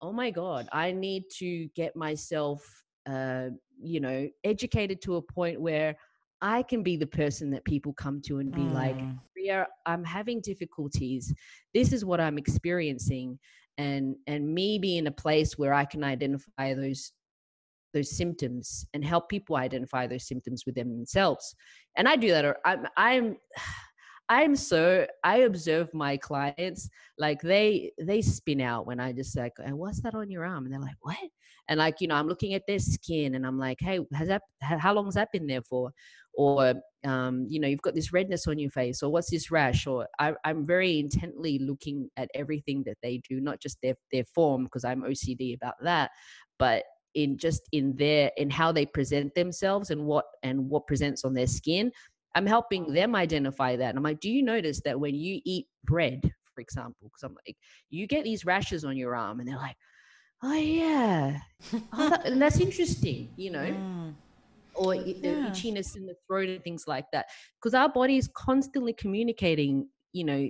Oh 0.00 0.12
my 0.12 0.30
God, 0.30 0.68
I 0.72 0.92
need 0.92 1.24
to 1.38 1.68
get 1.74 1.96
myself, 1.96 2.64
uh, 3.08 3.48
you 3.80 4.00
know, 4.00 4.28
educated 4.44 5.02
to 5.02 5.16
a 5.16 5.22
point 5.22 5.60
where 5.60 5.96
I 6.40 6.62
can 6.62 6.84
be 6.84 6.96
the 6.96 7.06
person 7.06 7.50
that 7.50 7.64
people 7.64 7.92
come 7.92 8.20
to 8.26 8.38
and 8.38 8.52
be 8.52 8.60
mm. 8.60 8.74
like, 8.74 8.96
Ria, 9.36 9.66
I'm 9.86 10.04
having 10.04 10.40
difficulties. 10.40 11.34
This 11.74 11.92
is 11.92 12.04
what 12.04 12.20
I'm 12.20 12.38
experiencing 12.38 13.38
and 13.78 14.16
and 14.26 14.52
me 14.52 14.78
be 14.78 14.98
in 14.98 15.06
a 15.06 15.12
place 15.12 15.56
where 15.56 15.72
i 15.72 15.84
can 15.84 16.04
identify 16.04 16.74
those 16.74 17.12
those 17.94 18.16
symptoms 18.16 18.86
and 18.94 19.04
help 19.04 19.28
people 19.28 19.56
identify 19.56 20.06
those 20.06 20.26
symptoms 20.26 20.64
within 20.66 20.90
themselves. 20.90 21.54
And 21.96 22.08
i 22.08 22.16
do 22.16 22.28
that 22.28 22.56
i'm 22.64 22.86
i'm 22.96 23.36
i'm 24.30 24.54
so 24.54 25.06
i 25.24 25.38
observe 25.38 25.88
my 25.94 26.14
clients 26.18 26.90
like 27.16 27.40
they 27.40 27.90
they 27.98 28.20
spin 28.20 28.60
out 28.60 28.86
when 28.86 29.00
i 29.00 29.10
just 29.10 29.34
like 29.38 29.54
what's 29.70 30.02
that 30.02 30.14
on 30.14 30.30
your 30.30 30.44
arm? 30.44 30.64
And 30.64 30.72
they're 30.72 30.80
like 30.80 30.96
what? 31.00 31.16
And 31.68 31.78
like 31.78 32.00
you 32.00 32.08
know 32.08 32.14
i'm 32.14 32.28
looking 32.28 32.54
at 32.54 32.66
their 32.66 32.78
skin 32.78 33.34
and 33.34 33.46
i'm 33.46 33.58
like 33.58 33.78
hey 33.80 34.00
has 34.14 34.28
that 34.28 34.42
how 34.60 34.92
long 34.92 35.06
has 35.06 35.14
that 35.14 35.32
been 35.32 35.46
there 35.46 35.62
for 35.62 35.90
or 36.38 36.72
um, 37.04 37.46
you 37.48 37.60
know 37.60 37.66
you've 37.66 37.82
got 37.82 37.94
this 37.94 38.12
redness 38.12 38.46
on 38.46 38.58
your 38.58 38.70
face 38.70 39.02
or 39.02 39.10
what's 39.10 39.30
this 39.30 39.50
rash 39.50 39.86
or 39.86 40.06
I, 40.20 40.34
am 40.44 40.64
very 40.64 41.00
intently 41.00 41.58
looking 41.58 42.08
at 42.16 42.30
everything 42.34 42.84
that 42.86 42.96
they 43.02 43.20
do 43.28 43.40
not 43.40 43.60
just 43.60 43.78
their 43.82 43.94
their 44.12 44.24
form 44.24 44.64
because 44.64 44.84
i'm 44.84 45.02
ocd 45.02 45.54
about 45.54 45.74
that 45.82 46.10
but 46.58 46.84
in 47.14 47.36
just 47.36 47.62
in 47.72 47.94
their 47.96 48.30
in 48.36 48.50
how 48.50 48.72
they 48.72 48.86
present 48.86 49.34
themselves 49.34 49.90
and 49.90 50.04
what 50.04 50.26
and 50.42 50.70
what 50.70 50.86
presents 50.86 51.24
on 51.24 51.34
their 51.34 51.46
skin 51.46 51.90
i'm 52.34 52.46
helping 52.46 52.92
them 52.92 53.14
identify 53.14 53.74
that 53.76 53.90
and 53.90 53.98
i'm 53.98 54.04
like 54.04 54.20
do 54.20 54.30
you 54.30 54.42
notice 54.42 54.80
that 54.84 54.98
when 54.98 55.14
you 55.14 55.40
eat 55.44 55.66
bread 55.84 56.20
for 56.54 56.60
example? 56.60 57.08
Because 57.08 57.22
i'm 57.22 57.36
like 57.46 57.56
you 57.90 58.06
get 58.06 58.24
these 58.24 58.44
rashes 58.44 58.84
on 58.84 58.96
your 58.96 59.14
arm 59.16 59.40
and 59.40 59.48
they're 59.48 59.56
like 59.56 59.76
oh 60.44 60.54
yeah. 60.54 61.38
Oh, 61.92 62.10
that, 62.10 62.26
and 62.26 62.40
that's 62.40 62.60
interesting 62.60 63.30
you 63.36 63.50
know? 63.50 63.66
Mm 63.66 64.14
or 64.78 64.94
the 64.94 65.16
yeah. 65.20 65.30
itchiness 65.50 65.96
in 65.96 66.06
the 66.06 66.14
throat 66.26 66.48
and 66.48 66.62
things 66.62 66.84
like 66.86 67.04
that 67.12 67.26
because 67.60 67.74
our 67.74 67.88
body 67.88 68.16
is 68.16 68.28
constantly 68.34 68.92
communicating 68.92 69.86
you 70.12 70.24
know 70.24 70.48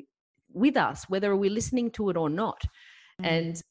with 0.52 0.76
us 0.76 1.04
whether 1.08 1.34
we're 1.36 1.50
listening 1.50 1.90
to 1.90 2.10
it 2.10 2.16
or 2.16 2.28
not 2.28 2.60
mm. 3.20 3.26
and 3.26 3.62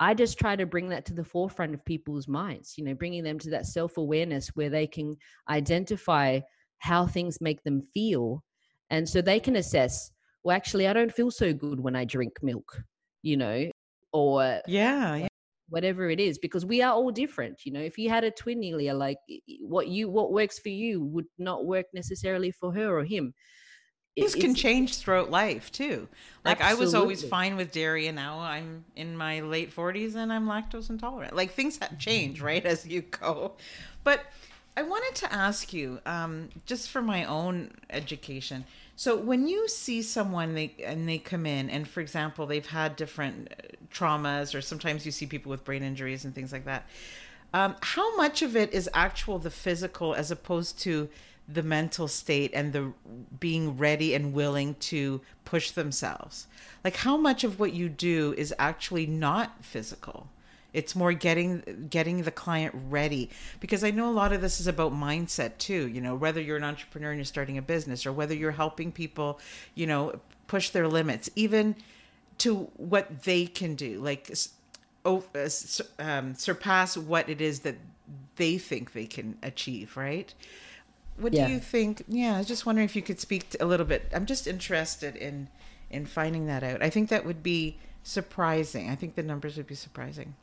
i 0.00 0.14
just 0.14 0.38
try 0.38 0.56
to 0.56 0.66
bring 0.66 0.88
that 0.88 1.04
to 1.04 1.14
the 1.14 1.24
forefront 1.24 1.74
of 1.74 1.84
people's 1.84 2.28
minds 2.28 2.74
you 2.76 2.84
know 2.84 2.94
bringing 2.94 3.22
them 3.22 3.38
to 3.38 3.50
that 3.50 3.66
self-awareness 3.66 4.48
where 4.54 4.70
they 4.70 4.86
can 4.86 5.16
identify 5.48 6.40
how 6.78 7.06
things 7.06 7.38
make 7.40 7.62
them 7.62 7.82
feel 7.94 8.42
and 8.90 9.08
so 9.08 9.20
they 9.20 9.40
can 9.40 9.56
assess 9.56 10.10
well 10.44 10.56
actually 10.56 10.86
i 10.86 10.92
don't 10.92 11.12
feel 11.12 11.30
so 11.30 11.52
good 11.52 11.80
when 11.80 11.96
i 11.96 12.04
drink 12.04 12.32
milk 12.42 12.82
you 13.22 13.36
know 13.36 13.68
or 14.12 14.60
yeah, 14.66 15.16
yeah 15.16 15.28
whatever 15.72 16.10
it 16.10 16.20
is 16.20 16.38
because 16.38 16.64
we 16.66 16.82
are 16.82 16.92
all 16.92 17.10
different 17.10 17.64
you 17.64 17.72
know 17.72 17.80
if 17.80 17.96
you 17.96 18.08
had 18.08 18.24
a 18.24 18.30
twin 18.30 18.62
Elia, 18.62 18.94
like 18.94 19.18
what 19.60 19.88
you 19.88 20.08
what 20.08 20.32
works 20.32 20.58
for 20.58 20.68
you 20.68 21.02
would 21.02 21.26
not 21.38 21.64
work 21.64 21.86
necessarily 21.94 22.50
for 22.50 22.72
her 22.72 22.98
or 22.98 23.04
him 23.04 23.32
things 24.16 24.34
can 24.34 24.54
change 24.54 24.98
throughout 24.98 25.30
life 25.30 25.72
too. 25.72 26.08
Like 26.44 26.60
Absolutely. 26.60 26.82
I 26.82 26.84
was 26.84 26.94
always 26.94 27.24
fine 27.24 27.56
with 27.56 27.72
dairy, 27.72 28.08
and 28.08 28.16
now 28.16 28.40
I'm 28.40 28.84
in 28.96 29.16
my 29.16 29.40
late 29.40 29.74
40s 29.74 30.16
and 30.16 30.32
I'm 30.32 30.46
lactose 30.46 30.90
intolerant. 30.90 31.34
Like 31.34 31.52
things 31.52 31.78
have 31.78 31.98
change, 31.98 32.40
right, 32.40 32.64
as 32.64 32.86
you 32.86 33.02
go. 33.02 33.52
But 34.04 34.24
I 34.76 34.82
wanted 34.82 35.14
to 35.16 35.32
ask 35.32 35.72
you, 35.72 36.00
um, 36.06 36.48
just 36.66 36.90
for 36.90 37.02
my 37.02 37.24
own 37.24 37.72
education. 37.90 38.64
So 38.96 39.16
when 39.16 39.48
you 39.48 39.68
see 39.68 40.02
someone 40.02 40.54
they 40.54 40.74
and 40.84 41.08
they 41.08 41.18
come 41.18 41.46
in, 41.46 41.70
and 41.70 41.88
for 41.88 42.00
example, 42.00 42.46
they've 42.46 42.66
had 42.66 42.96
different 42.96 43.52
uh, 43.52 43.68
traumas, 43.92 44.54
or 44.54 44.60
sometimes 44.60 45.06
you 45.06 45.12
see 45.12 45.26
people 45.26 45.50
with 45.50 45.64
brain 45.64 45.82
injuries 45.82 46.24
and 46.24 46.34
things 46.34 46.52
like 46.52 46.64
that. 46.66 46.86
Um, 47.54 47.76
how 47.80 48.16
much 48.16 48.42
of 48.42 48.56
it 48.56 48.72
is 48.72 48.88
actual 48.94 49.38
the 49.38 49.50
physical 49.50 50.14
as 50.14 50.30
opposed 50.30 50.78
to 50.80 51.08
the 51.48 51.62
mental 51.62 52.08
state 52.08 52.50
and 52.54 52.72
the 52.72 52.92
being 53.40 53.76
ready 53.76 54.14
and 54.14 54.32
willing 54.32 54.74
to 54.76 55.20
push 55.44 55.70
themselves? 55.70 56.46
Like 56.84 56.96
how 56.96 57.16
much 57.16 57.44
of 57.44 57.58
what 57.58 57.72
you 57.72 57.88
do 57.88 58.34
is 58.38 58.54
actually 58.58 59.06
not 59.06 59.64
physical? 59.64 60.28
It's 60.72 60.96
more 60.96 61.12
getting 61.12 61.86
getting 61.90 62.22
the 62.22 62.30
client 62.30 62.74
ready 62.88 63.30
because 63.60 63.84
I 63.84 63.90
know 63.90 64.08
a 64.08 64.12
lot 64.12 64.32
of 64.32 64.40
this 64.40 64.60
is 64.60 64.66
about 64.66 64.92
mindset 64.92 65.58
too. 65.58 65.88
You 65.88 66.00
know, 66.00 66.14
whether 66.14 66.40
you're 66.40 66.56
an 66.56 66.64
entrepreneur 66.64 67.10
and 67.10 67.18
you're 67.18 67.24
starting 67.24 67.58
a 67.58 67.62
business, 67.62 68.06
or 68.06 68.12
whether 68.12 68.34
you're 68.34 68.52
helping 68.52 68.90
people, 68.90 69.38
you 69.74 69.86
know, 69.86 70.18
push 70.46 70.70
their 70.70 70.88
limits, 70.88 71.28
even 71.36 71.76
to 72.38 72.70
what 72.76 73.22
they 73.24 73.46
can 73.46 73.74
do, 73.74 74.00
like 74.00 74.30
oh, 75.04 75.24
uh, 75.34 75.48
um, 75.98 76.34
surpass 76.34 76.96
what 76.96 77.28
it 77.28 77.40
is 77.40 77.60
that 77.60 77.76
they 78.36 78.56
think 78.58 78.92
they 78.92 79.06
can 79.06 79.36
achieve. 79.42 79.96
Right? 79.96 80.32
What 81.18 81.34
yeah. 81.34 81.46
do 81.46 81.52
you 81.52 81.60
think? 81.60 82.04
Yeah, 82.08 82.36
I 82.36 82.38
was 82.38 82.48
just 82.48 82.64
wondering 82.64 82.86
if 82.86 82.96
you 82.96 83.02
could 83.02 83.20
speak 83.20 83.56
a 83.60 83.66
little 83.66 83.86
bit. 83.86 84.08
I'm 84.14 84.26
just 84.26 84.46
interested 84.46 85.16
in 85.16 85.48
in 85.90 86.06
finding 86.06 86.46
that 86.46 86.62
out. 86.62 86.82
I 86.82 86.88
think 86.88 87.10
that 87.10 87.26
would 87.26 87.42
be 87.42 87.76
surprising. 88.02 88.90
I 88.90 88.94
think 88.94 89.14
the 89.14 89.22
numbers 89.22 89.56
would 89.56 89.66
be 89.66 89.74
surprising. 89.74 90.34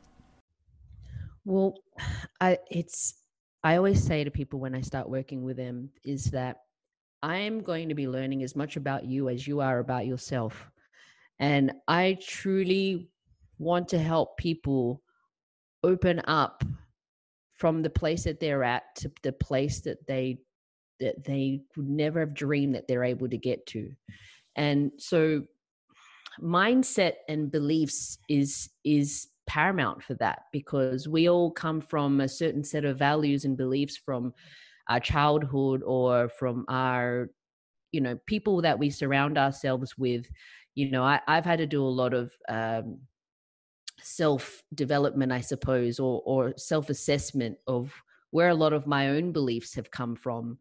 Well, 1.44 1.74
I 2.40 2.58
it's 2.70 3.14
I 3.62 3.76
always 3.76 4.02
say 4.02 4.24
to 4.24 4.30
people 4.30 4.60
when 4.60 4.74
I 4.74 4.80
start 4.80 5.08
working 5.08 5.42
with 5.42 5.56
them 5.56 5.90
is 6.04 6.26
that 6.26 6.58
I 7.22 7.38
am 7.38 7.62
going 7.62 7.88
to 7.88 7.94
be 7.94 8.08
learning 8.08 8.42
as 8.42 8.56
much 8.56 8.76
about 8.76 9.04
you 9.04 9.28
as 9.28 9.46
you 9.46 9.60
are 9.60 9.78
about 9.78 10.06
yourself. 10.06 10.70
And 11.38 11.72
I 11.88 12.18
truly 12.22 13.10
want 13.58 13.88
to 13.88 13.98
help 13.98 14.38
people 14.38 15.02
open 15.82 16.20
up 16.26 16.64
from 17.54 17.82
the 17.82 17.90
place 17.90 18.24
that 18.24 18.40
they're 18.40 18.64
at 18.64 18.84
to 18.96 19.10
the 19.22 19.32
place 19.32 19.80
that 19.82 20.06
they 20.06 20.38
that 20.98 21.24
they 21.24 21.62
would 21.76 21.88
never 21.88 22.20
have 22.20 22.34
dreamed 22.34 22.74
that 22.74 22.86
they're 22.86 23.04
able 23.04 23.28
to 23.28 23.38
get 23.38 23.64
to. 23.66 23.90
And 24.56 24.92
so 24.98 25.44
mindset 26.40 27.14
and 27.28 27.50
beliefs 27.50 28.18
is 28.28 28.70
is 28.84 29.28
paramount 29.50 30.00
for 30.00 30.14
that 30.14 30.42
because 30.52 31.08
we 31.08 31.28
all 31.28 31.50
come 31.50 31.80
from 31.80 32.20
a 32.20 32.28
certain 32.28 32.62
set 32.62 32.84
of 32.84 32.96
values 32.96 33.44
and 33.44 33.56
beliefs 33.56 33.96
from 33.96 34.32
our 34.88 35.00
childhood 35.00 35.82
or 35.84 36.28
from 36.28 36.64
our 36.68 37.30
you 37.90 38.00
know 38.00 38.16
people 38.26 38.62
that 38.62 38.78
we 38.78 38.88
surround 38.90 39.36
ourselves 39.36 39.98
with. 39.98 40.24
You 40.76 40.92
know 40.92 41.02
I, 41.02 41.20
have 41.26 41.44
had 41.44 41.58
to 41.58 41.66
do 41.66 41.82
a 41.82 41.98
lot 42.02 42.14
of 42.14 42.30
um, 42.48 43.00
self 44.00 44.62
development 44.72 45.32
i 45.32 45.40
suppose 45.40 45.98
or 45.98 46.22
or 46.24 46.54
self 46.56 46.88
assessment 46.88 47.58
of 47.66 47.92
where 48.30 48.50
a 48.50 48.54
lot 48.54 48.72
of 48.72 48.86
my 48.86 49.08
own 49.08 49.32
beliefs 49.32 49.74
have 49.74 49.90
come 49.90 50.14
from 50.14 50.58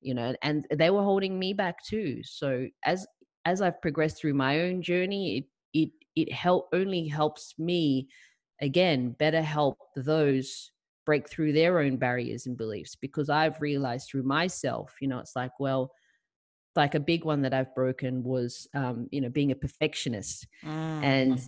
you 0.00 0.14
know 0.14 0.32
and 0.42 0.64
they 0.70 0.90
were 0.90 1.02
holding 1.02 1.38
me 1.40 1.52
back 1.52 1.82
too. 1.84 2.20
So 2.22 2.68
as 2.84 3.04
as 3.44 3.60
i've 3.60 3.82
progressed 3.82 4.20
through 4.20 4.34
my 4.34 4.60
own 4.60 4.80
journey 4.80 5.38
it 5.38 5.44
it 5.80 5.90
it 6.14 6.32
help 6.32 6.68
only 6.72 7.06
helps 7.08 7.54
me 7.58 8.08
again 8.60 9.10
better 9.10 9.42
help 9.42 9.78
those 9.96 10.72
break 11.08 11.28
through 11.28 11.52
their 11.52 11.78
own 11.78 11.96
barriers 11.96 12.46
and 12.46 12.56
beliefs 12.58 12.94
because 12.94 13.30
I've 13.30 13.62
realized 13.62 14.10
through 14.10 14.24
myself, 14.24 14.94
you 15.00 15.08
know, 15.08 15.20
it's 15.20 15.34
like, 15.34 15.52
well, 15.58 15.90
like 16.76 16.94
a 16.94 17.00
big 17.00 17.24
one 17.24 17.40
that 17.42 17.54
I've 17.54 17.74
broken 17.74 18.22
was, 18.22 18.68
um, 18.74 19.08
you 19.10 19.22
know, 19.22 19.30
being 19.30 19.50
a 19.50 19.54
perfectionist. 19.54 20.46
Mm. 20.62 21.02
And 21.02 21.40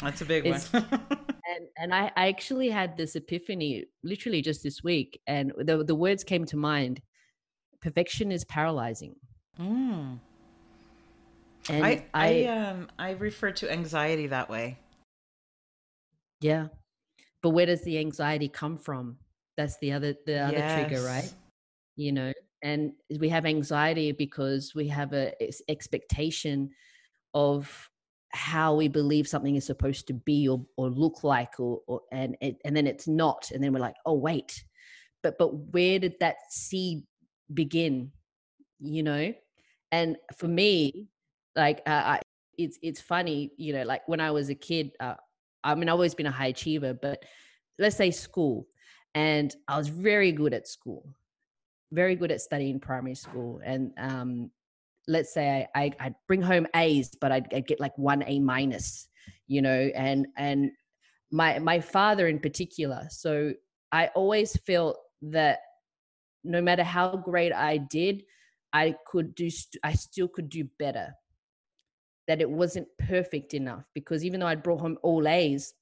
that's 0.00 0.20
a 0.22 0.24
big 0.24 0.44
one. 0.50 0.60
and 0.72 1.68
and 1.76 1.94
I, 1.94 2.10
I 2.16 2.28
actually 2.28 2.68
had 2.68 2.96
this 2.96 3.14
epiphany 3.14 3.84
literally 4.02 4.42
just 4.42 4.64
this 4.64 4.82
week. 4.82 5.20
And 5.28 5.52
the, 5.56 5.84
the 5.84 5.94
words 5.94 6.24
came 6.24 6.44
to 6.46 6.56
mind 6.56 7.00
perfection 7.80 8.32
is 8.32 8.44
paralyzing. 8.44 9.14
Mm. 9.60 10.18
And 11.68 11.84
I, 11.84 12.04
I, 12.12 12.44
I 12.44 12.44
um 12.46 12.88
I 12.98 13.10
refer 13.12 13.52
to 13.52 13.70
anxiety 13.70 14.26
that 14.28 14.50
way. 14.50 14.78
Yeah. 16.42 16.68
But 17.42 17.50
where 17.50 17.66
does 17.66 17.82
the 17.82 17.98
anxiety 17.98 18.48
come 18.48 18.76
from? 18.76 19.16
That's 19.56 19.78
the 19.78 19.92
other 19.92 20.14
the 20.26 20.38
other 20.40 20.58
yes. 20.58 20.88
trigger, 20.88 21.04
right? 21.04 21.32
You 21.96 22.12
know, 22.12 22.32
and 22.62 22.92
we 23.18 23.28
have 23.28 23.44
anxiety 23.44 24.12
because 24.12 24.72
we 24.74 24.88
have 24.88 25.12
a 25.12 25.32
expectation 25.70 26.70
of 27.34 27.90
how 28.32 28.74
we 28.74 28.88
believe 28.88 29.28
something 29.28 29.56
is 29.56 29.66
supposed 29.66 30.06
to 30.06 30.14
be 30.14 30.48
or, 30.48 30.64
or 30.76 30.88
look 30.88 31.22
like 31.22 31.60
or, 31.60 31.80
or 31.86 32.00
and 32.12 32.36
it, 32.40 32.56
and 32.64 32.74
then 32.74 32.86
it's 32.86 33.06
not 33.06 33.50
and 33.52 33.62
then 33.62 33.72
we're 33.72 33.78
like 33.78 33.96
oh 34.06 34.14
wait 34.14 34.64
but 35.22 35.36
but 35.38 35.54
where 35.72 35.98
did 35.98 36.14
that 36.18 36.36
seed 36.50 37.02
begin 37.52 38.10
you 38.80 39.02
know 39.02 39.34
and 39.90 40.16
for 40.34 40.48
me 40.48 41.08
like 41.56 41.82
uh, 41.86 41.90
I, 41.90 42.20
it's 42.56 42.78
it's 42.82 43.02
funny 43.02 43.52
you 43.58 43.74
know 43.74 43.82
like 43.82 44.02
when 44.08 44.20
i 44.20 44.30
was 44.30 44.48
a 44.48 44.54
kid 44.54 44.92
uh, 44.98 45.14
I 45.64 45.74
mean, 45.74 45.88
I've 45.88 45.94
always 45.94 46.14
been 46.14 46.26
a 46.26 46.30
high 46.30 46.48
achiever, 46.48 46.94
but 46.94 47.24
let's 47.78 47.96
say 47.96 48.10
school. 48.10 48.66
And 49.14 49.54
I 49.68 49.76
was 49.76 49.88
very 49.88 50.32
good 50.32 50.54
at 50.54 50.66
school, 50.66 51.04
very 51.92 52.16
good 52.16 52.32
at 52.32 52.40
studying 52.40 52.80
primary 52.80 53.14
school. 53.14 53.60
And 53.64 53.92
um, 53.98 54.50
let's 55.06 55.32
say 55.32 55.66
I, 55.74 55.92
I, 56.00 56.04
would 56.04 56.14
bring 56.26 56.42
home 56.42 56.66
A's, 56.74 57.10
but 57.20 57.30
I'd, 57.30 57.52
I'd, 57.52 57.66
get 57.66 57.80
like 57.80 57.96
one 57.98 58.24
A 58.26 58.40
minus, 58.40 59.08
you 59.48 59.60
know, 59.60 59.90
and, 59.94 60.26
and 60.36 60.70
my, 61.30 61.58
my 61.58 61.80
father 61.80 62.28
in 62.28 62.38
particular. 62.38 63.06
So 63.10 63.52
I 63.90 64.06
always 64.14 64.56
felt 64.66 64.98
that 65.22 65.58
no 66.44 66.62
matter 66.62 66.82
how 66.82 67.16
great 67.16 67.52
I 67.52 67.76
did, 67.76 68.24
I 68.72 68.96
could 69.06 69.34
do, 69.34 69.50
I 69.84 69.92
still 69.92 70.28
could 70.28 70.48
do 70.48 70.64
better 70.78 71.14
that 72.28 72.40
it 72.40 72.50
wasn't 72.50 72.86
perfect 72.98 73.54
enough 73.54 73.84
because 73.94 74.24
even 74.24 74.40
though 74.40 74.46
I'd 74.46 74.62
brought 74.62 74.80
home 74.80 74.98
all 75.02 75.26
A's, 75.26 75.74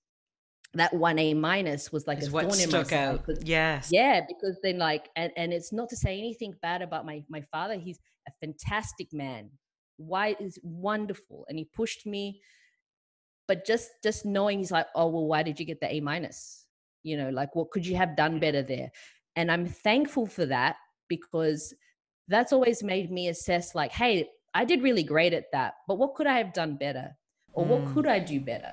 that 0.74 0.94
one 0.94 1.18
A 1.18 1.35
minus 1.35 1.90
was 1.90 2.07
like 2.07 2.18
is 2.18 2.29
a 2.29 2.31
what 2.31 2.55
stuck 2.55 2.92
out. 2.92 3.26
Because, 3.26 3.42
yes, 3.44 3.88
yeah, 3.90 4.20
because 4.26 4.59
then 4.62 4.79
like, 4.79 5.09
and 5.16 5.33
and 5.37 5.53
it's 5.53 5.72
not 5.72 5.88
to 5.88 5.96
say 5.96 6.18
anything 6.18 6.55
bad 6.62 6.83
about 6.83 7.05
my 7.05 7.22
my 7.29 7.40
father. 7.53 7.74
He's 7.74 7.98
a 8.29 8.33
fantastic 8.40 9.12
man. 9.12 9.50
Why 9.96 10.37
is 10.38 10.59
wonderful, 10.62 11.44
and 11.48 11.59
he 11.59 11.64
pushed 11.64 12.07
me. 12.07 12.40
But 13.48 13.66
just 13.66 13.90
just 14.03 14.24
knowing 14.24 14.59
he's 14.59 14.70
like, 14.70 14.87
oh 14.94 15.09
well, 15.09 15.26
why 15.26 15.42
did 15.42 15.59
you 15.59 15.66
get 15.66 15.81
the 15.81 15.92
A 15.92 16.00
minus? 16.00 16.66
You 17.03 17.16
know, 17.16 17.31
like 17.31 17.57
what 17.57 17.70
could 17.70 17.85
you 17.85 17.96
have 17.96 18.16
done 18.16 18.38
better 18.38 18.62
there? 18.62 18.92
And 19.35 19.50
I'm 19.50 19.66
thankful 19.66 20.26
for 20.26 20.46
that 20.46 20.76
because 21.09 21.74
that's 22.29 22.53
always 22.53 22.83
made 22.85 23.11
me 23.11 23.26
assess 23.29 23.74
like, 23.74 23.90
hey, 23.90 24.29
I 24.54 24.64
did 24.64 24.82
really 24.82 25.02
great 25.02 25.32
at 25.32 25.52
that, 25.52 25.74
but 25.86 25.98
what 25.98 26.14
could 26.14 26.26
I 26.26 26.38
have 26.38 26.52
done 26.52 26.76
better? 26.76 27.16
Or 27.52 27.64
mm. 27.64 27.68
what 27.68 27.94
could 27.94 28.06
I 28.06 28.18
do 28.18 28.40
better? 28.40 28.72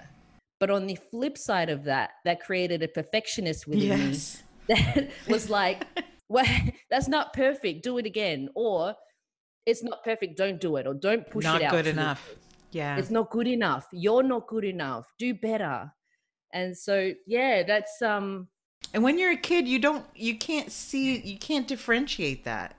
But 0.59 0.69
on 0.71 0.87
the 0.87 0.95
flip 0.95 1.37
side 1.37 1.69
of 1.69 1.83
that, 1.83 2.11
that 2.25 2.41
created 2.41 2.81
a 2.81 2.87
perfectionist 2.87 3.67
within 3.67 3.99
yes. 4.09 4.43
me 4.67 4.75
that 4.75 5.09
was 5.27 5.49
like, 5.49 5.85
well, 6.29 6.45
that's 6.89 7.07
not 7.07 7.33
perfect, 7.33 7.83
do 7.83 7.97
it 7.97 8.05
again. 8.05 8.49
Or 8.55 8.95
it's 9.65 9.83
not 9.83 10.03
perfect, 10.03 10.37
don't 10.37 10.59
do 10.59 10.77
it. 10.77 10.87
Or 10.87 10.93
don't 10.93 11.29
push 11.29 11.43
not 11.43 11.61
it 11.61 11.65
out. 11.65 11.73
Not 11.73 11.77
good 11.77 11.87
enough. 11.87 12.35
Yeah. 12.71 12.97
It's 12.97 13.11
not 13.11 13.29
good 13.29 13.47
enough. 13.47 13.87
You're 13.91 14.23
not 14.23 14.47
good 14.47 14.63
enough. 14.63 15.05
Do 15.19 15.33
better. 15.33 15.91
And 16.53 16.77
so, 16.77 17.13
yeah, 17.25 17.63
that's 17.63 18.01
um 18.01 18.47
and 18.93 19.03
when 19.03 19.19
you're 19.19 19.31
a 19.31 19.37
kid, 19.37 19.67
you 19.67 19.79
don't 19.79 20.05
you 20.15 20.37
can't 20.37 20.71
see 20.71 21.19
you 21.19 21.37
can't 21.37 21.67
differentiate 21.67 22.43
that. 22.45 22.75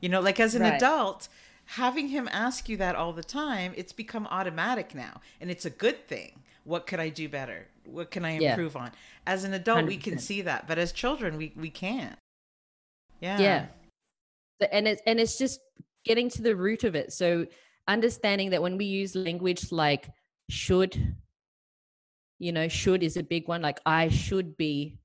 You 0.00 0.08
know, 0.08 0.20
like 0.20 0.38
as 0.40 0.54
an 0.54 0.62
right. 0.62 0.74
adult, 0.74 1.28
having 1.66 2.08
him 2.08 2.28
ask 2.32 2.68
you 2.68 2.76
that 2.78 2.94
all 2.94 3.12
the 3.12 3.24
time, 3.24 3.72
it's 3.76 3.92
become 3.92 4.26
automatic 4.28 4.94
now. 4.94 5.20
And 5.40 5.50
it's 5.50 5.64
a 5.64 5.70
good 5.70 6.06
thing. 6.06 6.40
What 6.64 6.86
could 6.86 7.00
I 7.00 7.10
do 7.10 7.28
better? 7.28 7.66
What 7.84 8.10
can 8.10 8.24
I 8.24 8.30
improve 8.30 8.74
yeah. 8.74 8.82
on? 8.82 8.92
As 9.26 9.44
an 9.44 9.54
adult, 9.54 9.84
100%. 9.84 9.86
we 9.86 9.96
can 9.96 10.18
see 10.18 10.42
that, 10.42 10.66
but 10.66 10.78
as 10.78 10.92
children, 10.92 11.36
we, 11.36 11.52
we 11.56 11.70
can't. 11.70 12.16
Yeah. 13.20 13.38
Yeah. 13.40 13.66
And 14.72 14.88
it's, 14.88 15.02
and 15.06 15.20
it's 15.20 15.38
just 15.38 15.60
getting 16.04 16.28
to 16.30 16.42
the 16.42 16.56
root 16.56 16.84
of 16.84 16.94
it. 16.94 17.12
So 17.12 17.46
understanding 17.88 18.50
that 18.50 18.62
when 18.62 18.78
we 18.78 18.84
use 18.84 19.14
language 19.14 19.70
like 19.70 20.08
should, 20.48 21.14
you 22.38 22.52
know, 22.52 22.68
should 22.68 23.02
is 23.02 23.16
a 23.16 23.22
big 23.22 23.48
one. 23.48 23.62
Like 23.62 23.80
I 23.86 24.08
should 24.08 24.56
be 24.56 24.98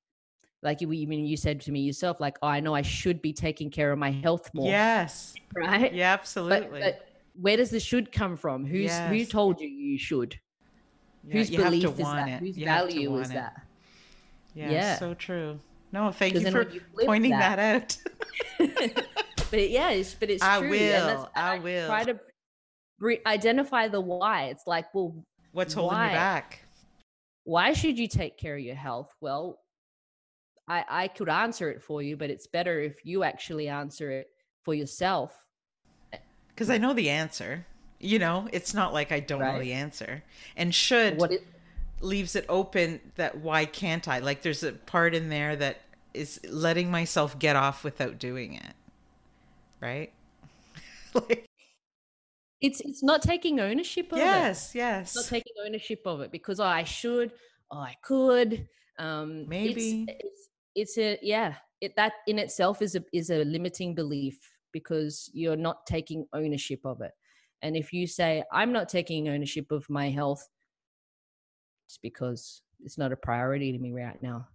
like 0.64 0.82
you, 0.82 0.92
you 0.92 1.08
mean 1.08 1.26
you 1.26 1.38
said 1.38 1.60
to 1.62 1.72
me 1.72 1.80
yourself, 1.82 2.20
like, 2.20 2.38
oh, 2.42 2.48
I 2.48 2.60
know 2.60 2.74
I 2.76 2.82
should 2.84 3.22
be 3.22 3.34
taking 3.34 3.70
care 3.70 3.92
of 3.92 3.98
my 4.00 4.12
health 4.12 4.50
more. 4.54 4.68
Yes. 4.70 5.34
Right. 5.56 5.94
Yeah, 5.94 6.14
absolutely. 6.14 6.80
But, 6.80 6.82
but 6.82 7.08
where 7.40 7.58
does 7.58 7.70
the 7.72 7.80
should 7.80 8.12
come 8.12 8.36
from? 8.38 8.66
Who's 8.66 8.96
who 8.98 9.26
told 9.26 9.60
you 9.60 9.68
you 9.68 9.98
should? 9.98 10.40
Yeah, 11.24 11.34
Whose 11.34 11.50
you 11.52 11.58
belief 11.60 11.86
is 11.86 11.98
that? 11.98 12.28
it. 12.28 12.40
Whose 12.40 12.58
You 12.58 12.66
value 12.66 13.18
is 13.20 13.30
it. 13.30 13.34
that? 13.34 13.62
Yeah, 14.54 14.72
Yeah. 14.72 14.96
so 15.00 15.14
true. 15.14 15.60
No, 15.92 16.12
thank 16.12 16.34
you 16.36 16.52
for 16.52 16.70
you 16.70 16.82
pointing 17.06 17.32
that- 17.32 17.58
that, 17.58 17.76
out. 17.82 17.98
but 19.50 19.60
it- 19.60 19.72
yeah, 19.72 19.90
it's, 19.92 20.14
but 20.14 20.30
it's 20.30 20.44
I 20.44 20.60
true. 20.60 20.70
will, 20.70 20.78
And 21.12 21.28
I 21.36 21.60
will. 21.60 21.88
try 21.88 22.04
to 22.06 22.20
re- 23.00 23.20
identify 23.26 23.88
the 23.88 24.02
why. 24.02 24.46
It's 24.46 24.66
like, 24.68 24.94
well, 24.94 25.14
What's 25.54 25.74
holding 25.74 25.98
Why? 25.98 26.08
you 26.08 26.16
back? 26.16 26.60
why 27.44 27.74
should 27.74 27.98
you 28.00 28.08
take 28.08 28.38
care 28.38 28.56
of 28.56 28.62
your 28.62 28.76
health? 28.76 29.10
Well, 29.20 29.60
I 30.72 30.86
I 31.04 31.08
could 31.10 31.30
answer 31.30 31.70
it 31.70 31.82
for 31.82 32.02
you, 32.02 32.16
but 32.16 32.30
it's 32.30 32.48
better 32.48 32.80
if 32.80 33.06
you 33.06 33.24
actually 33.24 33.68
answer 33.68 34.10
it 34.12 34.28
for 34.64 34.74
yourself. 34.74 35.46
Because 36.50 36.70
I 36.70 36.78
know 36.78 36.94
the 36.94 37.10
answer. 37.10 37.66
You 38.00 38.20
know, 38.20 38.48
it's 38.52 38.74
not 38.74 38.94
like 38.94 39.12
I 39.12 39.20
don't 39.20 39.42
know 39.42 39.60
the 39.60 39.74
answer. 39.74 40.24
And 40.56 40.74
should 40.74 41.18
What 41.18 41.32
it 41.32 41.46
leaves 42.00 42.36
it 42.36 42.46
open 42.50 43.00
that 43.16 43.38
why 43.38 43.66
can't 43.66 44.08
I? 44.08 44.20
Like 44.20 44.42
there's 44.42 44.64
a 44.64 44.72
part 44.72 45.14
in 45.14 45.30
there 45.30 45.56
that 45.58 45.82
is 46.14 46.40
letting 46.48 46.90
myself 46.90 47.38
get 47.38 47.56
off 47.56 47.84
without 47.84 48.18
doing 48.18 48.54
it. 48.56 48.74
Right? 49.82 50.12
like 51.14 51.46
it's 52.62 52.80
it's 52.82 53.04
not 53.04 53.22
taking 53.22 53.60
ownership 53.60 54.12
of 54.14 54.20
it. 54.20 54.22
yes, 54.22 54.74
yes. 54.74 55.16
not 55.16 55.26
taking 55.26 55.54
ownership 55.66 56.02
of 56.06 56.22
it 56.22 56.32
because 56.32 56.60
oh, 56.60 56.66
I 56.66 56.86
should, 56.86 57.34
oh, 57.72 57.80
I 57.80 57.96
could. 58.04 58.68
Um, 59.00 59.48
Maybe. 59.48 60.06
it's, 60.08 60.26
it's 60.26 60.50
it's 60.76 60.98
a 60.98 61.18
yeah. 61.22 61.56
It 61.80 61.96
that 61.96 62.14
in 62.28 62.38
itself 62.40 62.82
is 62.82 62.96
a 62.96 63.04
is 63.14 63.30
a 63.30 63.44
limiting 63.44 63.96
belief 63.96 64.38
because 64.72 65.30
you're 65.34 65.56
not 65.56 65.86
taking 65.86 66.26
ownership 66.34 66.80
of 66.86 67.02
it. 67.02 67.12
And 67.62 67.76
if 67.76 67.94
you 67.94 68.08
say 68.08 68.44
I'm 68.52 68.72
not 68.72 68.90
taking 68.90 69.30
ownership 69.30 69.72
of 69.72 69.90
my 69.90 70.10
health, 70.10 70.48
it's 71.88 71.98
because 71.98 72.62
it's 72.84 72.98
not 72.98 73.12
a 73.12 73.18
priority 73.18 73.72
to 73.72 73.80
me 73.80 73.92
right 73.92 74.22
now. 74.22 74.48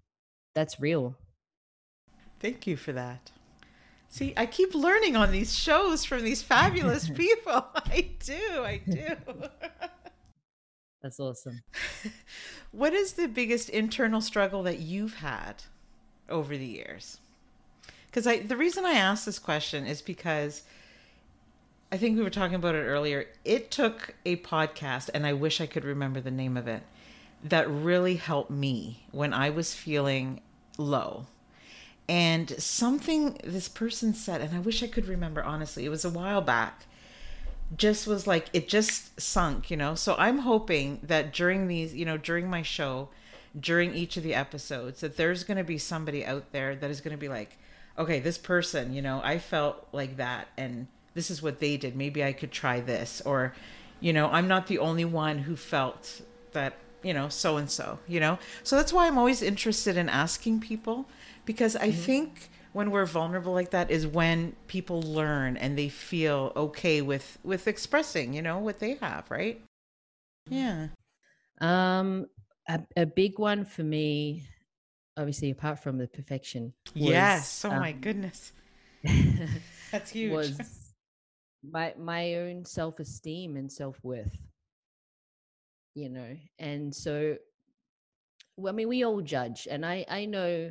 That's 0.55 0.81
real. 0.81 1.16
Thank 2.40 2.66
you 2.66 2.76
for 2.76 2.92
that. 2.92 3.31
See, 4.09 4.33
I 4.37 4.46
keep 4.46 4.74
learning 4.74 5.16
on 5.16 5.33
these 5.33 5.57
shows 5.57 6.05
from 6.05 6.22
these 6.22 6.42
fabulous 6.42 7.09
people. 7.14 7.66
I 7.74 8.11
do, 8.20 8.62
I 8.62 8.81
do. 8.88 9.09
That's 11.02 11.20
awesome. 11.20 11.61
what 12.72 12.92
is 12.92 13.12
the 13.12 13.29
biggest 13.29 13.68
internal 13.68 14.20
struggle 14.20 14.62
that 14.64 14.81
you've 14.81 15.14
had 15.14 15.62
over 16.29 16.57
the 16.57 16.67
years? 16.67 17.19
Because 18.07 18.27
I, 18.27 18.41
the 18.41 18.57
reason 18.57 18.85
I 18.85 18.93
asked 18.93 19.27
this 19.27 19.39
question 19.39 19.87
is 19.87 20.03
because 20.03 20.62
I 21.93 21.97
think 21.97 22.17
we 22.17 22.23
were 22.23 22.31
talking 22.31 22.55
about 22.55 22.75
it 22.75 22.85
earlier. 22.85 23.27
It 23.45 23.71
took 23.71 24.15
a 24.25 24.37
podcast, 24.37 25.11
and 25.12 25.27
I 25.27 25.33
wish 25.33 25.61
I 25.61 25.67
could 25.67 25.85
remember 25.85 26.21
the 26.21 26.31
name 26.31 26.57
of 26.57 26.67
it, 26.67 26.83
that 27.45 27.71
really 27.71 28.17
helped 28.17 28.51
me 28.51 29.05
when 29.12 29.33
I 29.33 29.51
was 29.51 29.75
feeling 29.75 30.41
low. 30.79 31.27
And 32.09 32.51
something 32.62 33.39
this 33.45 33.69
person 33.69 34.15
said, 34.15 34.41
and 34.41 34.55
I 34.55 34.61
wish 34.61 34.83
I 34.83 34.87
could 34.87 35.07
remember 35.07 35.43
honestly, 35.43 35.85
it 35.85 35.91
was 35.91 36.05
a 36.05 36.11
while 36.11 36.41
back 36.41 36.87
just 37.77 38.07
was 38.07 38.27
like 38.27 38.47
it 38.53 38.69
just 38.69 39.21
sunk 39.21 39.71
you 39.71 39.77
know 39.77 39.95
so 39.95 40.15
i'm 40.19 40.39
hoping 40.39 41.01
that 41.03 41.33
during 41.33 41.67
these 41.67 41.95
you 41.95 42.05
know 42.05 42.17
during 42.17 42.49
my 42.49 42.62
show 42.62 43.09
during 43.59 43.95
each 43.95 44.16
of 44.16 44.23
the 44.23 44.35
episodes 44.35 45.01
that 45.01 45.16
there's 45.16 45.45
going 45.45 45.57
to 45.57 45.64
be 45.64 45.79
somebody 45.79 46.25
out 46.25 46.53
there 46.53 46.77
that 46.77 46.90
is 46.90 47.01
going 47.01 47.16
to 47.16 47.21
be 47.21 47.29
like 47.29 47.59
okay 47.99 48.21
this 48.21 48.37
person 48.37 48.92
you 48.92 49.01
know 49.01 49.21
i 49.25 49.38
felt 49.38 49.88
like 49.92 50.16
that 50.16 50.49
and 50.57 50.87
this 51.14 51.31
is 51.31 51.40
what 51.40 51.61
they 51.61 51.79
did. 51.79 51.97
Maybe 51.97 52.23
i 52.23 52.33
could 52.33 52.53
try 52.53 52.81
this 52.81 53.23
or 53.25 53.55
you 54.01 54.12
know 54.12 54.29
i'm 54.29 54.47
not 54.47 54.66
the 54.66 54.79
only 54.79 55.05
one 55.05 55.38
who 55.38 55.57
felt 55.57 56.21
that 56.53 56.75
you 57.03 57.14
know 57.14 57.29
so 57.29 57.57
and 57.57 57.71
so 57.71 57.99
you 58.07 58.21
know? 58.21 58.38
So 58.62 58.77
that's 58.77 58.92
why 58.92 59.07
i'm 59.07 59.16
always 59.16 59.40
interested 59.42 59.97
in 59.97 60.09
asking 60.09 60.61
people 60.61 61.07
because 61.47 61.75
i 61.77 61.90
think 61.90 62.51
when 62.75 62.90
we're 62.90 63.07
vulnerable 63.07 63.55
like 63.55 63.71
that 63.71 63.90
is 63.90 64.07
when 64.07 64.55
people 64.66 65.01
learn 65.01 65.57
and 65.57 65.79
they 65.79 65.88
feel 65.88 66.53
okay 66.55 67.01
with 67.01 67.38
with 67.42 67.66
expressing 67.66 68.35
you 68.35 68.42
know 68.42 68.59
what 68.59 68.81
they 68.81 68.97
have 68.97 69.25
right? 69.31 69.62
Yeah. 70.49 70.88
Um, 71.61 72.27
a, 72.68 72.81
a 72.96 73.07
big 73.07 73.38
one 73.38 73.64
for 73.64 73.83
me, 73.83 74.44
obviously, 75.16 75.50
apart 75.50 75.83
from 75.83 75.98
the 75.98 76.09
perfection. 76.09 76.72
yes 76.94 77.64
was, 77.64 77.72
oh 77.72 77.76
my 77.76 77.92
um, 77.92 78.00
goodness 78.00 78.52
that's 79.92 80.11
huge 80.11 80.33
was 80.33 80.87
my 81.70 81.94
my 81.98 82.35
own 82.37 82.64
self 82.64 82.98
esteem 83.00 83.57
and 83.57 83.70
self 83.70 83.98
worth. 84.02 84.37
You 85.94 86.11
know, 86.11 86.37
and 86.59 86.94
so, 86.94 87.37
well, 88.57 88.72
I 88.72 88.76
mean, 88.76 88.88
we 88.88 89.05
all 89.05 89.22
judge, 89.22 89.66
and 89.70 89.85
I 89.85 90.05
I 90.09 90.26
know 90.26 90.70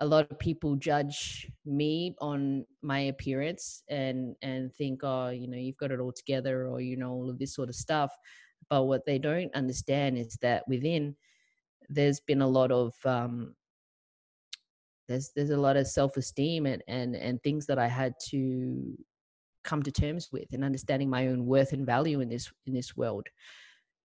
a 0.00 0.06
lot 0.06 0.28
of 0.30 0.38
people 0.40 0.74
judge 0.74 1.48
me 1.64 2.16
on 2.20 2.66
my 2.82 3.00
appearance 3.00 3.82
and 3.88 4.34
and 4.42 4.74
think, 4.74 5.00
oh, 5.04 5.28
you 5.28 5.46
know, 5.48 5.56
you've 5.58 5.76
got 5.76 5.92
it 5.92 6.00
all 6.00 6.12
together, 6.12 6.66
or 6.66 6.80
you 6.80 6.96
know, 6.96 7.10
all 7.10 7.30
of 7.30 7.38
this 7.38 7.54
sort 7.54 7.68
of 7.68 7.74
stuff. 7.74 8.10
But 8.68 8.84
what 8.84 9.06
they 9.06 9.18
don't 9.18 9.54
understand 9.54 10.18
is 10.18 10.36
that 10.42 10.66
within 10.66 11.14
there's 11.88 12.20
been 12.20 12.42
a 12.42 12.48
lot 12.48 12.70
of 12.70 12.94
um, 13.04 13.54
there's 15.08 15.30
there's 15.34 15.50
a 15.50 15.56
lot 15.56 15.76
of 15.76 15.86
self-esteem 15.86 16.66
and 16.66 16.82
and 16.88 17.14
and 17.16 17.42
things 17.42 17.66
that 17.66 17.78
I 17.78 17.88
had 17.88 18.14
to 18.30 18.96
come 19.64 19.82
to 19.82 19.90
terms 19.90 20.28
with 20.32 20.46
and 20.52 20.64
understanding 20.64 21.08
my 21.08 21.28
own 21.28 21.46
worth 21.46 21.72
and 21.72 21.86
value 21.86 22.20
in 22.20 22.28
this 22.28 22.52
in 22.66 22.74
this 22.74 22.96
world 22.96 23.26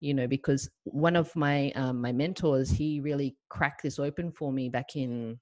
you 0.00 0.14
know 0.14 0.26
because 0.26 0.68
one 0.84 1.16
of 1.16 1.34
my 1.34 1.70
um, 1.72 2.00
my 2.00 2.12
mentors 2.12 2.70
he 2.70 3.00
really 3.00 3.36
cracked 3.48 3.82
this 3.82 3.98
open 3.98 4.30
for 4.30 4.52
me 4.52 4.68
back 4.68 4.96
in 4.96 5.38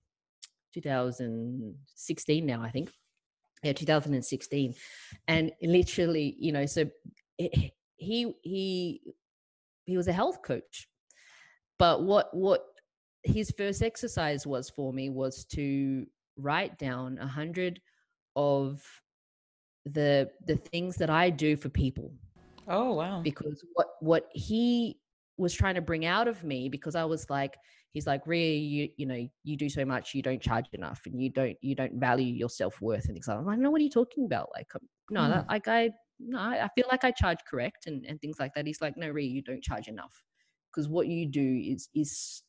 2016 0.74 2.46
now 2.46 2.62
i 2.62 2.70
think. 2.70 2.90
Yeah 3.62 3.72
2016 3.72 4.74
and 5.28 5.50
literally 5.62 6.36
you 6.38 6.52
know 6.52 6.66
so 6.66 6.84
it, 7.38 7.72
he 7.96 8.34
he 8.42 9.00
he 9.86 9.96
was 9.96 10.08
a 10.08 10.12
health 10.12 10.42
coach 10.42 10.88
but 11.78 12.02
what 12.02 12.34
what 12.34 12.64
his 13.24 13.52
first 13.56 13.82
exercise 13.82 14.46
was 14.46 14.70
for 14.70 14.92
me 14.92 15.10
was 15.10 15.44
to 15.46 16.06
write 16.36 16.78
down 16.78 17.18
a 17.18 17.26
hundred 17.26 17.80
of 18.36 18.82
the 19.84 20.30
the 20.46 20.56
things 20.56 20.96
that 20.96 21.10
I 21.10 21.30
do 21.30 21.56
for 21.56 21.68
people. 21.68 22.12
Oh 22.68 22.94
wow. 22.94 23.20
Because 23.22 23.64
what 23.74 23.88
what 24.00 24.28
he 24.32 24.98
was 25.38 25.52
trying 25.54 25.74
to 25.74 25.82
bring 25.82 26.06
out 26.06 26.28
of 26.28 26.42
me 26.44 26.68
because 26.68 26.94
I 26.94 27.04
was 27.04 27.28
like 27.28 27.56
he's 27.92 28.06
like 28.06 28.26
Ria 28.26 28.56
you 28.56 28.88
you 28.96 29.06
know 29.06 29.28
you 29.44 29.56
do 29.56 29.68
so 29.68 29.84
much 29.84 30.14
you 30.14 30.22
don't 30.22 30.40
charge 30.40 30.66
enough 30.72 31.00
and 31.06 31.20
you 31.20 31.30
don't 31.30 31.56
you 31.60 31.74
don't 31.74 32.00
value 32.00 32.32
your 32.32 32.48
self-worth 32.48 33.04
and 33.06 33.14
things 33.14 33.28
like 33.28 33.36
that. 33.36 33.40
I'm 33.40 33.46
like 33.46 33.58
no 33.58 33.70
what 33.70 33.80
are 33.80 33.84
you 33.84 33.90
talking 33.90 34.24
about? 34.24 34.50
Like 34.54 34.68
um, 34.74 34.80
no 35.10 35.24
Hmm. 35.24 35.30
that, 35.30 35.46
like 35.48 35.68
I 35.68 35.90
no 36.18 36.38
I 36.38 36.64
I 36.64 36.68
feel 36.74 36.86
like 36.90 37.04
I 37.04 37.10
charge 37.10 37.38
correct 37.48 37.86
and 37.86 38.04
and 38.06 38.20
things 38.20 38.38
like 38.40 38.54
that. 38.54 38.66
He's 38.66 38.80
like 38.80 38.96
no 38.96 39.08
Ria 39.10 39.28
you 39.28 39.42
don't 39.42 39.62
charge 39.62 39.88
enough 39.88 40.22
because 40.76 40.88
what 40.88 41.06
you 41.08 41.26
do 41.26 41.62
is 41.64 41.88
is 41.94 42.42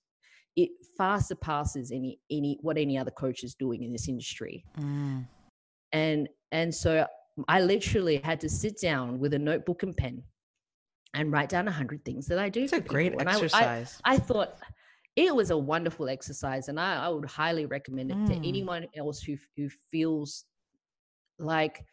it 0.58 0.70
far 0.98 1.22
surpasses 1.22 1.92
any 1.92 2.20
any 2.30 2.58
what 2.62 2.78
any 2.78 2.98
other 2.98 3.12
coach 3.12 3.44
is 3.44 3.56
doing 3.56 3.84
in 3.84 3.92
this 3.94 4.08
industry 4.10 4.64
Mm. 4.78 5.26
and 5.94 6.28
and 6.52 6.74
so 6.76 7.06
i 7.48 7.62
literally 7.62 8.18
had 8.18 8.40
to 8.42 8.50
sit 8.50 8.80
down 8.82 9.20
with 9.20 9.34
a 9.34 9.40
notebook 9.40 9.84
and 9.84 9.96
pen 9.96 10.24
and 11.14 11.32
write 11.32 11.50
down 11.50 11.66
100 11.66 12.04
things 12.04 12.28
that 12.28 12.40
i 12.40 12.50
do 12.50 12.64
it's 12.64 12.74
a 12.74 12.82
great 12.82 13.12
people. 13.12 13.22
And 13.22 13.30
I- 13.30 13.34
I, 13.34 13.36
exercise 13.36 14.02
I 14.04 14.18
thought 14.18 14.58
it 15.16 15.34
was 15.36 15.50
a 15.52 15.58
wonderful 15.58 16.10
exercise 16.10 16.68
and 16.68 16.80
i, 16.80 17.06
I 17.06 17.10
would 17.10 17.26
highly 17.30 17.66
recommend 17.66 18.12
it 18.12 18.18
Mm. 18.18 18.28
to 18.28 18.36
anyone 18.48 18.88
else 18.96 19.22
who 19.22 19.36
who 19.56 19.70
feels 19.92 20.46
like 21.40 21.86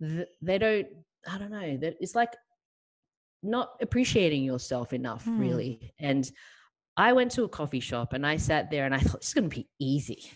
th- 0.00 0.28
they 0.40 0.58
don't 0.58 0.86
i 1.28 1.38
don't 1.38 1.50
know 1.50 1.76
that 1.78 1.96
it's 2.00 2.14
like 2.14 2.32
not 3.44 3.70
appreciating 3.80 4.42
yourself 4.42 4.92
enough 4.92 5.24
Hmm. 5.24 5.38
really. 5.38 5.94
And 5.98 6.30
i 6.96 7.12
went 7.12 7.32
to 7.32 7.42
a 7.42 7.48
coffee 7.48 7.80
shop 7.80 8.12
and 8.12 8.24
i 8.24 8.36
sat 8.36 8.70
there 8.70 8.84
and 8.86 8.94
i 8.94 8.98
thought 8.98 9.20
this 9.20 9.28
is 9.28 9.34
going 9.34 9.50
to 9.50 9.56
be 9.56 9.68
easy. 9.80 10.30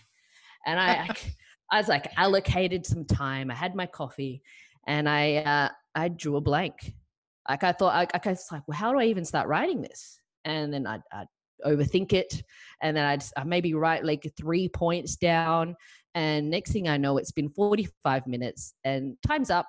And 0.65 0.79
I, 0.79 1.07
I 1.71 1.77
was 1.77 1.87
like 1.87 2.11
allocated 2.17 2.85
some 2.85 3.05
time. 3.05 3.49
I 3.49 3.55
had 3.55 3.75
my 3.75 3.85
coffee 3.85 4.41
and 4.87 5.07
i 5.07 5.35
uh, 5.37 5.69
i 5.95 6.07
drew 6.09 6.35
a 6.37 6.41
blank. 6.41 6.93
Like 7.47 7.63
i 7.63 7.71
thought 7.71 7.93
I, 7.95 8.07
I 8.13 8.29
was 8.29 8.45
like 8.51 8.63
well 8.67 8.77
how 8.77 8.91
do 8.91 8.99
i 8.99 9.05
even 9.05 9.25
start 9.25 9.47
writing 9.47 9.81
this? 9.81 10.19
And 10.45 10.73
then 10.73 10.85
i'd, 10.87 11.01
I'd 11.11 11.27
overthink 11.65 12.13
it. 12.13 12.43
And 12.81 12.95
then 12.95 13.05
i'd, 13.05 13.23
I'd 13.37 13.47
maybe 13.47 13.73
write 13.73 14.03
like 14.05 14.31
three 14.37 14.67
points 14.69 15.15
down. 15.15 15.75
And 16.15 16.49
next 16.49 16.71
thing 16.71 16.89
i 16.89 16.97
know 16.97 17.17
it's 17.17 17.31
been 17.31 17.49
45 17.49 18.27
minutes 18.27 18.73
and 18.83 19.15
time's 19.25 19.49
up 19.49 19.67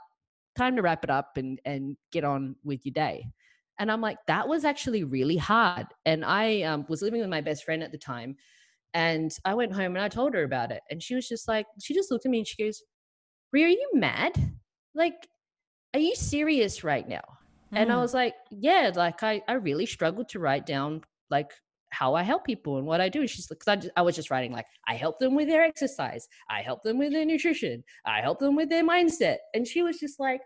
time 0.57 0.77
to 0.77 0.83
wrap 0.83 1.05
it 1.05 1.11
up 1.11 1.37
and 1.37 1.61
and 1.65 1.97
get 2.13 2.25
on 2.25 2.57
with 2.65 2.85
your 2.85 2.93
day 2.93 3.25
and 3.79 3.91
i'm 3.91 4.01
like 4.01 4.19
that 4.27 4.47
was 4.47 4.65
actually 4.65 5.05
really 5.05 5.37
hard 5.37 5.87
and 6.05 6.25
i 6.25 6.63
um, 6.63 6.85
was 6.89 7.03
living 7.03 7.21
with 7.21 7.31
my 7.31 7.41
best 7.41 7.65
friend 7.65 7.83
at 7.83 7.93
the 7.93 7.99
time 7.99 8.37
And 8.95 9.31
I 9.45 9.55
went 9.55 9.73
home 9.73 9.97
and 9.97 10.01
I 10.01 10.09
told 10.09 10.35
her 10.35 10.43
about 10.43 10.73
it. 10.73 10.83
And 10.91 11.03
she 11.03 11.15
was 11.15 11.29
just 11.29 11.47
like, 11.49 11.67
she 11.81 11.95
just 11.95 12.11
looked 12.11 12.27
at 12.27 12.31
me 12.31 12.39
and 12.39 12.47
she 12.47 12.63
goes, 12.63 12.83
Ria, 13.53 13.67
are 13.67 13.69
you 13.69 13.91
mad? 13.95 14.33
Like, 14.95 15.29
are 15.95 16.01
you 16.01 16.15
serious 16.15 16.83
right 16.85 17.09
now? 17.09 17.23
Mm. 17.73 17.83
And 17.83 17.93
I 17.93 17.95
hmm. 17.95 18.01
was 18.01 18.15
like, 18.15 18.35
yeah, 18.51 18.91
like 18.95 19.23
I, 19.23 19.43
I 19.49 19.55
really 19.55 19.87
struggled 19.87 20.29
to 20.31 20.41
write 20.41 20.67
down 20.67 21.03
like 21.31 21.53
how 21.91 22.15
I 22.15 22.23
help 22.23 22.45
people 22.45 22.79
and 22.79 22.87
what 22.87 23.01
I 23.01 23.09
do. 23.09 23.27
She's 23.27 23.51
like, 23.51 23.63
I, 23.67 23.89
I 23.97 24.03
was 24.03 24.17
just 24.17 24.31
writing 24.31 24.53
like, 24.53 24.67
I 24.89 24.95
help 24.95 25.19
them 25.19 25.35
with 25.35 25.49
their 25.49 25.63
exercise. 25.63 26.27
I 26.49 26.63
help 26.63 26.83
them 26.83 26.99
with 26.99 27.13
their 27.13 27.25
nutrition. 27.25 27.85
I 28.07 28.21
help 28.21 28.39
them 28.39 28.57
with 28.57 28.71
their 28.71 28.85
mindset. 28.85 29.37
And 29.55 29.67
she 29.67 29.83
was 29.83 29.99
just 29.99 30.19
like, 30.19 30.41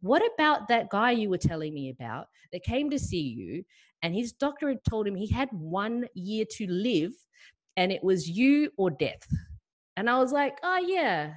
what 0.00 0.22
about 0.34 0.68
that 0.68 0.90
guy 0.90 1.12
you 1.12 1.30
were 1.30 1.38
telling 1.38 1.74
me 1.74 1.90
about 1.90 2.26
that 2.52 2.62
came 2.62 2.90
to 2.90 2.98
see 2.98 3.20
you 3.20 3.64
and 4.02 4.14
his 4.14 4.32
doctor 4.32 4.68
had 4.68 4.84
told 4.88 5.06
him 5.06 5.14
he 5.14 5.28
had 5.28 5.48
one 5.52 6.06
year 6.14 6.44
to 6.52 6.66
live 6.68 7.12
and 7.76 7.90
it 7.90 8.02
was 8.02 8.28
you 8.28 8.70
or 8.76 8.90
death? 8.90 9.26
And 9.96 10.08
I 10.08 10.18
was 10.18 10.32
like, 10.32 10.58
oh, 10.62 10.78
yeah. 10.78 11.34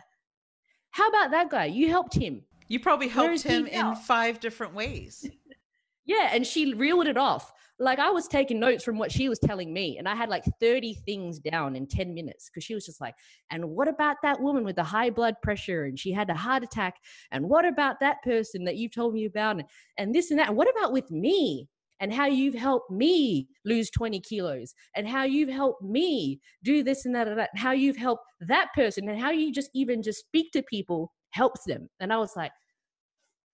How 0.91 1.07
about 1.07 1.31
that 1.31 1.49
guy? 1.49 1.65
You 1.65 1.87
helped 1.89 2.13
him. 2.13 2.43
You 2.67 2.79
probably 2.79 3.07
helped 3.07 3.41
him 3.41 3.65
in 3.67 3.95
five 3.95 4.39
different 4.39 4.73
ways. 4.73 5.27
yeah. 6.05 6.29
And 6.31 6.45
she 6.45 6.73
reeled 6.73 7.07
it 7.07 7.17
off 7.17 7.51
like 7.81 7.97
I 7.97 8.11
was 8.11 8.27
taking 8.27 8.59
notes 8.59 8.83
from 8.83 8.97
what 8.99 9.11
she 9.11 9.27
was 9.27 9.39
telling 9.39 9.73
me, 9.73 9.97
and 9.97 10.07
I 10.07 10.15
had 10.15 10.29
like 10.29 10.43
30 10.59 10.93
things 11.05 11.39
down 11.39 11.75
in 11.75 11.87
10 11.87 12.13
minutes 12.13 12.47
because 12.49 12.63
she 12.63 12.75
was 12.75 12.85
just 12.85 13.01
like, 13.01 13.15
and 13.49 13.65
what 13.65 13.87
about 13.87 14.17
that 14.21 14.39
woman 14.39 14.63
with 14.63 14.75
the 14.75 14.83
high 14.83 15.09
blood 15.09 15.35
pressure 15.41 15.85
and 15.85 15.99
she 15.99 16.11
had 16.11 16.29
a 16.29 16.35
heart 16.35 16.63
attack? 16.63 16.95
And 17.31 17.49
what 17.49 17.65
about 17.65 17.99
that 17.99 18.21
person 18.23 18.63
that 18.65 18.77
you've 18.77 18.93
told 18.93 19.15
me 19.15 19.25
about? 19.25 19.57
And, 19.57 19.65
and 19.97 20.13
this 20.13 20.29
and 20.29 20.39
that. 20.39 20.49
And 20.49 20.57
what 20.57 20.69
about 20.69 20.93
with 20.93 21.09
me? 21.09 21.67
And 21.99 22.13
how 22.13 22.25
you've 22.25 22.55
helped 22.55 22.89
me 22.89 23.47
lose 23.63 23.91
20 23.91 24.19
kilos, 24.21 24.73
and 24.95 25.07
how 25.07 25.23
you've 25.23 25.49
helped 25.49 25.83
me 25.83 26.39
do 26.63 26.81
this 26.81 27.05
and 27.05 27.13
that 27.13 27.27
and 27.27 27.37
that, 27.37 27.51
and 27.53 27.61
how 27.61 27.73
you've 27.73 27.97
helped 27.97 28.23
that 28.39 28.69
person, 28.73 29.07
and 29.07 29.19
how 29.19 29.29
you 29.29 29.51
just 29.51 29.69
even 29.75 30.01
just 30.01 30.21
speak 30.21 30.51
to 30.53 30.63
people 30.63 31.13
helps 31.29 31.63
them. 31.65 31.87
And 31.99 32.11
I 32.11 32.17
was 32.17 32.35
like, 32.35 32.53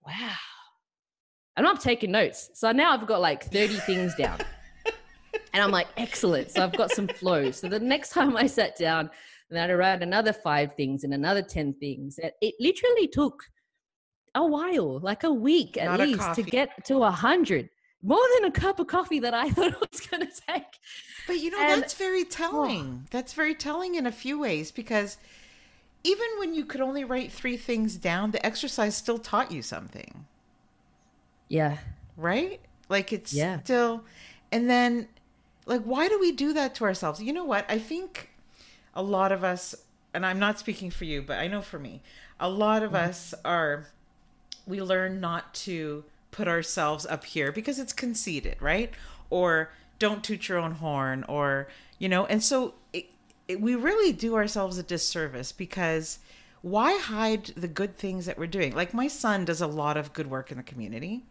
wow 0.05 0.37
and 1.57 1.67
I'm 1.67 1.77
taking 1.77 2.11
notes. 2.11 2.51
So 2.53 2.71
now 2.71 2.93
I've 2.93 3.05
got 3.07 3.19
like 3.19 3.43
30 3.43 3.75
things 3.79 4.15
down. 4.15 4.39
and 5.53 5.63
I'm 5.63 5.71
like, 5.71 5.87
excellent. 5.97 6.51
So 6.51 6.63
I've 6.63 6.77
got 6.77 6.91
some 6.91 7.07
flow. 7.07 7.51
So 7.51 7.67
the 7.67 7.79
next 7.79 8.11
time 8.11 8.37
I 8.37 8.47
sat 8.47 8.77
down, 8.77 9.09
and 9.49 9.59
I 9.59 9.73
write 9.73 10.01
another 10.03 10.33
five 10.33 10.75
things 10.75 11.03
and 11.03 11.13
another 11.13 11.41
10 11.41 11.73
things. 11.75 12.19
It 12.41 12.55
literally 12.59 13.07
took 13.07 13.43
a 14.35 14.45
while, 14.45 14.99
like 14.99 15.23
a 15.23 15.31
week 15.31 15.77
at 15.77 15.85
Not 15.85 15.99
least, 16.01 16.33
to 16.35 16.43
get 16.43 16.85
to 16.85 17.03
a 17.03 17.11
hundred. 17.11 17.69
More 18.03 18.23
than 18.35 18.45
a 18.45 18.51
cup 18.51 18.79
of 18.79 18.87
coffee 18.87 19.19
that 19.19 19.33
I 19.33 19.49
thought 19.51 19.71
it 19.71 19.91
was 19.91 20.01
going 20.01 20.25
to 20.27 20.41
take. 20.47 20.65
But 21.25 21.39
you 21.39 21.51
know, 21.51 21.59
and, 21.59 21.81
that's 21.81 21.93
very 21.93 22.25
telling. 22.25 23.01
Oh. 23.03 23.07
That's 23.09 23.33
very 23.33 23.55
telling 23.55 23.95
in 23.95 24.05
a 24.05 24.11
few 24.11 24.39
ways 24.39 24.71
because 24.71 25.17
even 26.03 26.27
when 26.39 26.53
you 26.53 26.65
could 26.65 26.81
only 26.81 27.03
write 27.03 27.31
three 27.31 27.57
things 27.57 27.95
down, 27.95 28.31
the 28.31 28.45
exercise 28.45 28.95
still 28.95 29.17
taught 29.17 29.51
you 29.51 29.61
something. 29.61 30.25
Yeah. 31.47 31.77
Right? 32.15 32.59
Like 32.89 33.13
it's 33.13 33.33
yeah. 33.33 33.59
still 33.61 34.03
and 34.51 34.69
then 34.69 35.07
like 35.65 35.83
why 35.83 36.07
do 36.07 36.19
we 36.19 36.31
do 36.31 36.53
that 36.53 36.75
to 36.75 36.85
ourselves? 36.85 37.21
You 37.21 37.33
know 37.33 37.45
what? 37.45 37.65
I 37.69 37.79
think 37.79 38.29
a 38.93 39.01
lot 39.01 39.31
of 39.31 39.43
us 39.43 39.75
and 40.13 40.25
I'm 40.25 40.39
not 40.39 40.57
speaking 40.57 40.89
for 40.89 41.05
you, 41.05 41.21
but 41.21 41.37
I 41.37 41.47
know 41.47 41.61
for 41.61 41.77
me, 41.77 42.01
a 42.39 42.49
lot 42.49 42.83
of 42.83 42.91
mm-hmm. 42.91 43.09
us 43.09 43.33
are 43.45 43.87
we 44.65 44.81
learn 44.81 45.19
not 45.19 45.53
to 45.53 46.03
put 46.31 46.47
ourselves 46.47 47.05
up 47.05 47.23
here 47.23 47.51
because 47.51 47.79
it's 47.79 47.93
conceited, 47.93 48.57
right? 48.61 48.91
Or 49.29 49.71
don't 49.99 50.23
toot 50.23 50.47
your 50.47 50.57
own 50.57 50.73
horn 50.73 51.23
or 51.27 51.67
you 51.99 52.07
know, 52.07 52.25
and 52.27 52.43
so 52.43 52.75
it, 52.93 53.07
it, 53.47 53.59
we 53.59 53.75
really 53.75 54.11
do 54.11 54.35
ourselves 54.35 54.77
a 54.77 54.83
disservice 54.83 55.51
because 55.51 56.19
why 56.61 56.97
hide 56.97 57.45
the 57.57 57.67
good 57.67 57.97
things 57.97 58.25
that 58.25 58.37
we're 58.37 58.47
doing? 58.47 58.75
Like 58.75 58.93
my 58.93 59.07
son 59.07 59.45
does 59.45 59.61
a 59.61 59.67
lot 59.67 59.97
of 59.97 60.13
good 60.13 60.29
work 60.29 60.51
in 60.51 60.57
the 60.57 60.63
community 60.63 61.25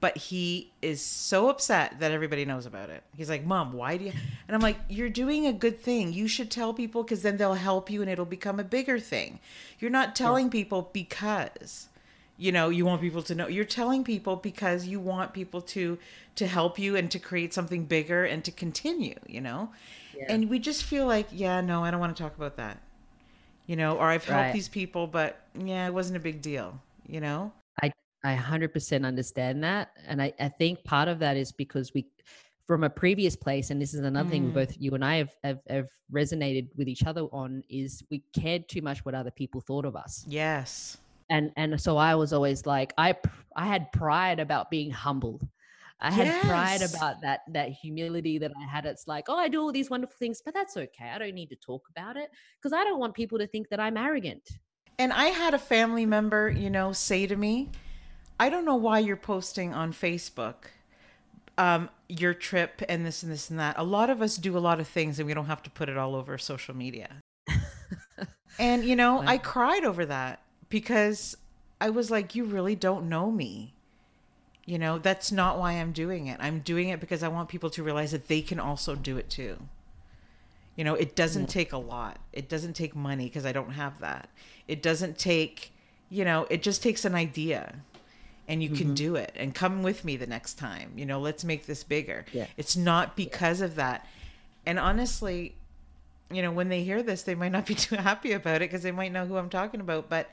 but 0.00 0.16
he 0.16 0.70
is 0.82 1.00
so 1.00 1.48
upset 1.48 2.00
that 2.00 2.10
everybody 2.10 2.44
knows 2.44 2.66
about 2.66 2.90
it. 2.90 3.02
He's 3.16 3.30
like, 3.30 3.44
"Mom, 3.44 3.72
why 3.72 3.96
do 3.96 4.04
you?" 4.04 4.12
And 4.46 4.54
I'm 4.54 4.60
like, 4.60 4.76
"You're 4.88 5.08
doing 5.08 5.46
a 5.46 5.52
good 5.52 5.80
thing. 5.80 6.12
You 6.12 6.28
should 6.28 6.50
tell 6.50 6.74
people 6.74 7.02
because 7.02 7.22
then 7.22 7.36
they'll 7.36 7.54
help 7.54 7.90
you 7.90 8.02
and 8.02 8.10
it'll 8.10 8.24
become 8.24 8.60
a 8.60 8.64
bigger 8.64 8.98
thing. 8.98 9.38
You're 9.78 9.90
not 9.90 10.14
telling 10.14 10.46
yeah. 10.46 10.52
people 10.52 10.90
because 10.92 11.88
you 12.36 12.52
know 12.52 12.68
you 12.68 12.84
want 12.84 13.00
people 13.00 13.22
to 13.22 13.34
know. 13.34 13.46
You're 13.46 13.64
telling 13.64 14.04
people 14.04 14.36
because 14.36 14.86
you 14.86 15.00
want 15.00 15.32
people 15.32 15.62
to 15.62 15.98
to 16.36 16.46
help 16.46 16.78
you 16.78 16.96
and 16.96 17.10
to 17.10 17.18
create 17.18 17.54
something 17.54 17.84
bigger 17.84 18.24
and 18.24 18.44
to 18.44 18.50
continue. 18.50 19.18
You 19.26 19.40
know, 19.40 19.70
yeah. 20.16 20.26
and 20.28 20.50
we 20.50 20.58
just 20.58 20.84
feel 20.84 21.06
like, 21.06 21.28
yeah, 21.32 21.60
no, 21.60 21.84
I 21.84 21.90
don't 21.90 22.00
want 22.00 22.16
to 22.16 22.22
talk 22.22 22.36
about 22.36 22.56
that. 22.56 22.78
You 23.66 23.76
know, 23.76 23.96
or 23.96 24.08
I've 24.08 24.24
helped 24.24 24.46
right. 24.46 24.52
these 24.52 24.68
people, 24.68 25.06
but 25.06 25.40
yeah, 25.58 25.86
it 25.86 25.94
wasn't 25.94 26.18
a 26.18 26.20
big 26.20 26.42
deal. 26.42 26.78
You 27.06 27.20
know. 27.20 27.52
I 28.24 28.34
100% 28.34 29.04
understand 29.04 29.62
that. 29.64 29.90
And 30.06 30.20
I, 30.20 30.32
I 30.40 30.48
think 30.48 30.82
part 30.82 31.08
of 31.08 31.18
that 31.18 31.36
is 31.36 31.52
because 31.52 31.92
we, 31.92 32.06
from 32.66 32.82
a 32.82 32.90
previous 32.90 33.36
place, 33.36 33.70
and 33.70 33.80
this 33.80 33.92
is 33.92 34.00
another 34.00 34.26
mm. 34.28 34.32
thing 34.32 34.50
both 34.50 34.74
you 34.78 34.94
and 34.94 35.04
I 35.04 35.16
have, 35.16 35.36
have, 35.44 35.58
have 35.68 35.88
resonated 36.12 36.68
with 36.76 36.88
each 36.88 37.04
other 37.04 37.22
on, 37.24 37.62
is 37.68 38.02
we 38.10 38.24
cared 38.34 38.66
too 38.68 38.80
much 38.80 39.04
what 39.04 39.14
other 39.14 39.30
people 39.30 39.60
thought 39.60 39.84
of 39.84 39.94
us. 39.94 40.24
Yes. 40.26 40.96
And 41.30 41.52
and 41.56 41.80
so 41.80 41.96
I 41.96 42.14
was 42.14 42.34
always 42.34 42.66
like 42.66 42.92
I 42.98 43.14
I 43.56 43.66
had 43.66 43.90
pride 43.92 44.40
about 44.40 44.70
being 44.70 44.90
humble. 44.90 45.40
I 46.00 46.10
had 46.10 46.26
yes. 46.26 46.44
pride 46.44 46.82
about 46.82 47.22
that 47.22 47.40
that 47.48 47.70
humility 47.70 48.36
that 48.38 48.52
I 48.60 48.64
had. 48.66 48.84
It's 48.84 49.06
like, 49.06 49.24
oh, 49.28 49.38
I 49.38 49.48
do 49.48 49.62
all 49.62 49.72
these 49.72 49.88
wonderful 49.88 50.16
things, 50.18 50.42
but 50.44 50.52
that's 50.52 50.76
okay. 50.76 51.10
I 51.14 51.18
don't 51.18 51.34
need 51.34 51.48
to 51.48 51.56
talk 51.56 51.82
about 51.96 52.18
it 52.18 52.30
because 52.60 52.74
I 52.74 52.84
don't 52.84 52.98
want 52.98 53.14
people 53.14 53.38
to 53.38 53.46
think 53.46 53.70
that 53.70 53.80
I'm 53.80 53.96
arrogant. 53.96 54.58
And 54.98 55.12
I 55.12 55.26
had 55.26 55.54
a 55.54 55.58
family 55.58 56.04
member, 56.04 56.50
you 56.50 56.68
know, 56.68 56.92
say 56.92 57.26
to 57.26 57.36
me, 57.36 57.70
I 58.38 58.48
don't 58.48 58.64
know 58.64 58.76
why 58.76 58.98
you're 58.98 59.16
posting 59.16 59.72
on 59.72 59.92
Facebook 59.92 60.54
um, 61.58 61.88
your 62.08 62.34
trip 62.34 62.82
and 62.88 63.04
this 63.06 63.22
and 63.22 63.30
this 63.30 63.50
and 63.50 63.58
that. 63.58 63.76
A 63.78 63.84
lot 63.84 64.10
of 64.10 64.20
us 64.20 64.36
do 64.36 64.56
a 64.56 64.60
lot 64.60 64.80
of 64.80 64.88
things 64.88 65.18
and 65.18 65.26
we 65.26 65.34
don't 65.34 65.46
have 65.46 65.62
to 65.62 65.70
put 65.70 65.88
it 65.88 65.96
all 65.96 66.14
over 66.14 66.36
social 66.38 66.76
media. 66.76 67.20
and, 68.58 68.84
you 68.84 68.96
know. 68.96 69.20
I 69.20 69.38
cried 69.38 69.84
over 69.84 70.04
that 70.06 70.40
because 70.68 71.36
I 71.80 71.90
was 71.90 72.10
like, 72.10 72.34
you 72.34 72.44
really 72.44 72.74
don't 72.74 73.08
know 73.08 73.30
me. 73.30 73.74
You 74.66 74.78
know, 74.78 74.98
that's 74.98 75.30
not 75.30 75.58
why 75.58 75.72
I'm 75.72 75.92
doing 75.92 76.26
it. 76.26 76.38
I'm 76.40 76.60
doing 76.60 76.88
it 76.88 76.98
because 76.98 77.22
I 77.22 77.28
want 77.28 77.48
people 77.48 77.70
to 77.70 77.82
realize 77.82 78.12
that 78.12 78.28
they 78.28 78.40
can 78.40 78.58
also 78.58 78.94
do 78.94 79.18
it 79.18 79.28
too. 79.28 79.58
You 80.74 80.84
know, 80.84 80.94
it 80.94 81.14
doesn't 81.14 81.46
take 81.46 81.72
a 81.72 81.78
lot. 81.78 82.18
It 82.32 82.48
doesn't 82.48 82.72
take 82.72 82.96
money 82.96 83.24
because 83.26 83.46
I 83.46 83.52
don't 83.52 83.72
have 83.72 84.00
that. 84.00 84.28
It 84.66 84.82
doesn't 84.82 85.18
take, 85.18 85.72
you 86.08 86.24
know, 86.24 86.46
it 86.50 86.62
just 86.62 86.82
takes 86.82 87.04
an 87.04 87.14
idea 87.14 87.76
and 88.48 88.62
you 88.62 88.68
mm-hmm. 88.68 88.78
can 88.78 88.94
do 88.94 89.16
it 89.16 89.32
and 89.36 89.54
come 89.54 89.82
with 89.82 90.04
me 90.04 90.16
the 90.16 90.26
next 90.26 90.54
time 90.54 90.92
you 90.96 91.06
know 91.06 91.20
let's 91.20 91.44
make 91.44 91.66
this 91.66 91.84
bigger 91.84 92.24
yeah. 92.32 92.46
it's 92.56 92.76
not 92.76 93.16
because 93.16 93.60
yeah. 93.60 93.66
of 93.66 93.76
that 93.76 94.06
and 94.66 94.78
honestly 94.78 95.54
you 96.30 96.42
know 96.42 96.50
when 96.50 96.68
they 96.68 96.82
hear 96.82 97.02
this 97.02 97.22
they 97.22 97.34
might 97.34 97.52
not 97.52 97.66
be 97.66 97.74
too 97.74 97.96
happy 97.96 98.32
about 98.32 98.56
it 98.56 98.70
because 98.70 98.82
they 98.82 98.92
might 98.92 99.12
know 99.12 99.26
who 99.26 99.36
i'm 99.36 99.50
talking 99.50 99.80
about 99.80 100.08
but 100.08 100.30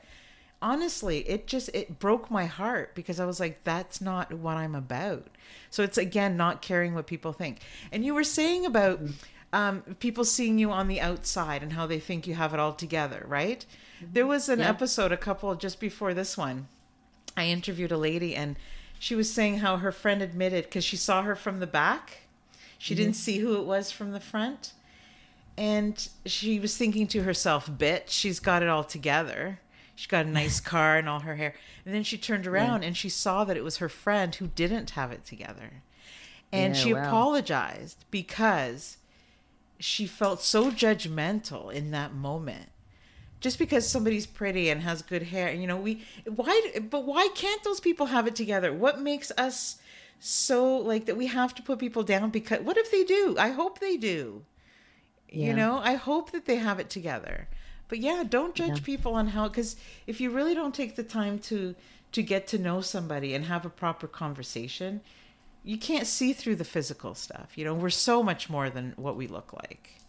honestly 0.60 1.28
it 1.28 1.46
just 1.46 1.68
it 1.74 1.98
broke 1.98 2.30
my 2.30 2.46
heart 2.46 2.94
because 2.94 3.18
i 3.18 3.24
was 3.24 3.40
like 3.40 3.62
that's 3.64 4.00
not 4.00 4.32
what 4.32 4.56
i'm 4.56 4.74
about 4.74 5.26
so 5.70 5.82
it's 5.82 5.98
again 5.98 6.36
not 6.36 6.62
caring 6.62 6.94
what 6.94 7.06
people 7.06 7.32
think 7.32 7.60
and 7.90 8.04
you 8.04 8.14
were 8.14 8.24
saying 8.24 8.64
about 8.64 9.02
mm-hmm. 9.02 9.12
um, 9.52 9.82
people 9.98 10.24
seeing 10.24 10.58
you 10.58 10.70
on 10.70 10.86
the 10.86 11.00
outside 11.00 11.62
and 11.62 11.72
how 11.72 11.86
they 11.86 11.98
think 11.98 12.26
you 12.26 12.34
have 12.34 12.54
it 12.54 12.60
all 12.60 12.72
together 12.72 13.24
right 13.26 13.66
mm-hmm. 13.96 14.12
there 14.12 14.26
was 14.26 14.48
an 14.48 14.60
yeah. 14.60 14.68
episode 14.68 15.10
a 15.10 15.16
couple 15.16 15.52
just 15.56 15.80
before 15.80 16.14
this 16.14 16.38
one 16.38 16.68
I 17.36 17.46
interviewed 17.46 17.92
a 17.92 17.96
lady 17.96 18.34
and 18.36 18.56
she 18.98 19.14
was 19.14 19.32
saying 19.32 19.58
how 19.58 19.78
her 19.78 19.92
friend 19.92 20.22
admitted 20.22 20.64
because 20.64 20.84
she 20.84 20.96
saw 20.96 21.22
her 21.22 21.34
from 21.34 21.58
the 21.58 21.66
back. 21.66 22.20
She 22.78 22.94
mm-hmm. 22.94 23.02
didn't 23.02 23.16
see 23.16 23.38
who 23.38 23.56
it 23.56 23.64
was 23.64 23.90
from 23.90 24.12
the 24.12 24.20
front. 24.20 24.72
And 25.56 26.08
she 26.24 26.60
was 26.60 26.76
thinking 26.76 27.06
to 27.08 27.22
herself, 27.22 27.68
bitch, 27.68 28.08
she's 28.08 28.40
got 28.40 28.62
it 28.62 28.68
all 28.68 28.84
together. 28.84 29.58
She 29.94 30.08
got 30.08 30.26
a 30.26 30.28
nice 30.30 30.60
car 30.60 30.96
and 30.96 31.08
all 31.08 31.20
her 31.20 31.36
hair. 31.36 31.54
And 31.84 31.94
then 31.94 32.04
she 32.04 32.16
turned 32.16 32.46
around 32.46 32.82
yeah. 32.82 32.88
and 32.88 32.96
she 32.96 33.08
saw 33.08 33.44
that 33.44 33.56
it 33.56 33.64
was 33.64 33.78
her 33.78 33.88
friend 33.88 34.34
who 34.34 34.46
didn't 34.46 34.90
have 34.90 35.12
it 35.12 35.24
together. 35.24 35.82
And 36.52 36.76
yeah, 36.76 36.82
she 36.82 36.94
wow. 36.94 37.02
apologized 37.06 38.04
because 38.10 38.98
she 39.78 40.06
felt 40.06 40.42
so 40.42 40.70
judgmental 40.70 41.72
in 41.72 41.90
that 41.90 42.14
moment 42.14 42.68
just 43.42 43.58
because 43.58 43.86
somebody's 43.86 44.24
pretty 44.24 44.70
and 44.70 44.80
has 44.80 45.02
good 45.02 45.24
hair 45.24 45.52
you 45.52 45.66
know 45.66 45.76
we 45.76 46.02
why 46.36 46.72
but 46.88 47.04
why 47.04 47.28
can't 47.34 47.62
those 47.64 47.80
people 47.80 48.06
have 48.06 48.26
it 48.26 48.36
together? 48.36 48.72
What 48.72 49.00
makes 49.00 49.30
us 49.36 49.78
so 50.20 50.76
like 50.76 51.06
that 51.06 51.16
we 51.16 51.26
have 51.26 51.54
to 51.56 51.62
put 51.62 51.78
people 51.78 52.04
down 52.04 52.30
because 52.30 52.60
what 52.60 52.78
if 52.78 52.90
they 52.90 53.04
do? 53.04 53.36
I 53.38 53.50
hope 53.50 53.80
they 53.80 53.96
do. 53.96 54.44
Yeah. 55.28 55.46
you 55.46 55.54
know 55.54 55.78
i 55.78 55.94
hope 55.94 56.32
that 56.32 56.44
they 56.44 56.56
have 56.56 56.78
it 56.78 56.90
together. 56.90 57.48
But 57.88 57.98
yeah 57.98 58.22
don't 58.26 58.54
judge 58.54 58.78
yeah. 58.78 58.84
people 58.84 59.14
on 59.14 59.28
how 59.28 59.48
because 59.48 59.76
if 60.06 60.20
you 60.20 60.30
really 60.30 60.54
don't 60.54 60.74
take 60.74 60.94
the 60.96 61.02
time 61.02 61.38
to 61.50 61.74
to 62.12 62.22
get 62.22 62.46
to 62.48 62.58
know 62.58 62.80
somebody 62.80 63.34
and 63.34 63.46
have 63.46 63.66
a 63.66 63.70
proper 63.70 64.06
conversation 64.06 65.00
you 65.64 65.78
can't 65.78 66.06
see 66.06 66.32
through 66.32 66.56
the 66.56 66.64
physical 66.64 67.14
stuff 67.14 67.56
you 67.56 67.64
know? 67.64 67.74
We're 67.74 67.90
so 67.90 68.22
much 68.22 68.48
more 68.48 68.70
than 68.70 68.92
what 68.96 69.16
we 69.16 69.26
look 69.26 69.52
like 69.52 70.01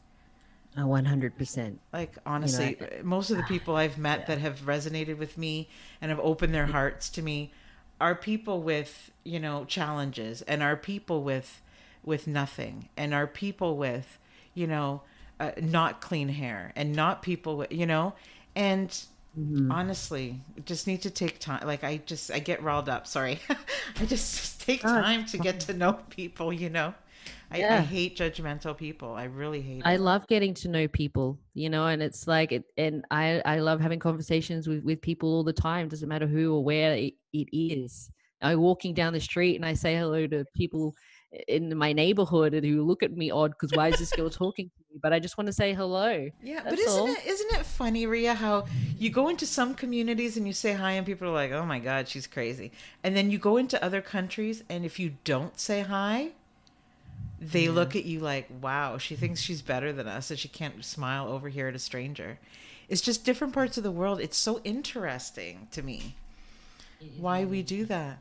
A 0.75 0.87
one 0.87 1.05
hundred 1.05 1.37
percent. 1.37 1.79
Like 1.91 2.17
honestly, 2.25 2.77
you 2.79 2.87
know, 2.87 2.97
I, 2.99 3.01
most 3.03 3.29
of 3.29 3.37
the 3.37 3.43
people 3.43 3.75
I've 3.75 3.97
met 3.97 4.21
yeah. 4.21 4.25
that 4.27 4.37
have 4.39 4.61
resonated 4.61 5.17
with 5.17 5.37
me 5.37 5.69
and 6.01 6.09
have 6.09 6.19
opened 6.19 6.53
their 6.53 6.65
hearts 6.65 7.09
to 7.11 7.21
me 7.21 7.51
are 8.03 8.15
people 8.15 8.61
with 8.61 9.11
you 9.23 9.39
know 9.39 9.65
challenges 9.65 10.41
and 10.41 10.61
are 10.61 10.75
people 10.75 11.23
with 11.23 11.61
with 12.03 12.27
nothing 12.27 12.89
and 12.97 13.13
are 13.13 13.27
people 13.27 13.77
with 13.77 14.19
you 14.53 14.67
know 14.67 15.01
uh, 15.39 15.51
not 15.61 16.01
clean 16.01 16.27
hair 16.27 16.73
and 16.75 16.93
not 16.93 17.21
people 17.21 17.55
with 17.55 17.71
you 17.71 17.85
know 17.85 18.13
and 18.55 18.89
mm-hmm. 19.39 19.71
honestly 19.71 20.39
just 20.65 20.85
need 20.85 21.01
to 21.01 21.09
take 21.09 21.39
time 21.39 21.65
like 21.65 21.83
i 21.83 21.97
just 22.05 22.29
i 22.31 22.39
get 22.39 22.61
riled 22.61 22.89
up 22.89 23.07
sorry 23.07 23.39
i 23.49 24.05
just, 24.05 24.35
just 24.35 24.61
take 24.61 24.81
time 24.81 25.25
to 25.25 25.37
get 25.37 25.61
to 25.61 25.73
know 25.73 25.93
people 26.09 26.51
you 26.51 26.69
know 26.69 26.93
I, 27.53 27.57
yeah. 27.57 27.75
I, 27.75 27.81
hate 27.81 28.17
judgmental 28.17 28.75
people. 28.75 29.13
I 29.13 29.25
really 29.25 29.61
hate. 29.61 29.83
I 29.85 29.97
love 29.97 30.27
getting 30.27 30.53
to 30.55 30.67
know 30.67 30.87
people, 30.87 31.37
you 31.53 31.69
know, 31.69 31.85
and 31.87 32.01
it's 32.01 32.27
like, 32.27 32.51
it, 32.51 32.63
and 32.77 33.05
I 33.11 33.41
I 33.45 33.59
love 33.59 33.79
having 33.79 33.99
conversations 33.99 34.67
with 34.67 34.83
with 34.83 35.01
people 35.01 35.29
all 35.29 35.43
the 35.43 35.53
time. 35.53 35.87
Doesn't 35.87 36.09
matter 36.09 36.27
who 36.27 36.55
or 36.55 36.63
where 36.63 36.95
it, 36.95 37.13
it 37.31 37.47
is. 37.51 38.09
I'm 38.41 38.59
walking 38.59 38.93
down 38.93 39.13
the 39.13 39.21
street 39.21 39.55
and 39.55 39.65
I 39.65 39.73
say 39.73 39.95
hello 39.95 40.27
to 40.27 40.43
people 40.55 40.93
in 41.47 41.75
my 41.75 41.93
neighborhood 41.93 42.53
and 42.53 42.65
who 42.65 42.83
look 42.83 43.01
at 43.01 43.11
me 43.11 43.31
odd 43.31 43.51
because 43.51 43.75
why 43.75 43.87
is 43.87 43.97
this 43.97 44.11
girl 44.11 44.29
talking 44.31 44.69
to 44.69 44.83
me? 44.91 44.99
But 45.01 45.13
I 45.13 45.19
just 45.19 45.37
want 45.37 45.47
to 45.47 45.53
say 45.53 45.73
hello. 45.73 46.29
Yeah, 46.41 46.61
That's 46.63 46.75
but 46.75 46.79
isn't 46.79 46.99
all. 46.99 47.07
it 47.07 47.25
isn't 47.25 47.53
it 47.53 47.65
funny, 47.65 48.05
Ria, 48.05 48.33
how 48.33 48.65
you 48.97 49.09
go 49.09 49.29
into 49.29 49.45
some 49.45 49.75
communities 49.75 50.37
and 50.37 50.45
you 50.45 50.53
say 50.53 50.73
hi 50.73 50.93
and 50.93 51.05
people 51.05 51.29
are 51.29 51.33
like, 51.33 51.51
"Oh 51.51 51.65
my 51.65 51.79
god, 51.79 52.07
she's 52.07 52.27
crazy," 52.27 52.71
and 53.03 53.15
then 53.15 53.31
you 53.31 53.37
go 53.37 53.57
into 53.57 53.83
other 53.83 54.01
countries 54.01 54.63
and 54.69 54.85
if 54.85 54.99
you 54.99 55.17
don't 55.23 55.59
say 55.59 55.81
hi, 55.81 56.31
they 57.51 57.65
yeah. 57.65 57.71
look 57.71 57.95
at 57.95 58.05
you 58.05 58.19
like, 58.19 58.47
"Wow, 58.61 58.97
she 58.97 59.15
thinks 59.15 59.41
she's 59.41 59.61
better 59.61 59.93
than 59.93 60.07
us 60.07 60.31
and 60.31 60.39
she 60.39 60.47
can't 60.47 60.83
smile 60.83 61.27
over 61.27 61.49
here 61.49 61.67
at 61.67 61.75
a 61.75 61.79
stranger." 61.79 62.39
It's 62.89 63.01
just 63.01 63.25
different 63.25 63.53
parts 63.53 63.77
of 63.77 63.83
the 63.83 63.91
world. 63.91 64.19
It's 64.19 64.37
so 64.37 64.59
interesting 64.63 65.67
to 65.71 65.81
me 65.81 66.15
why 67.17 67.45
we 67.45 67.63
do 67.63 67.85
that. 67.85 68.19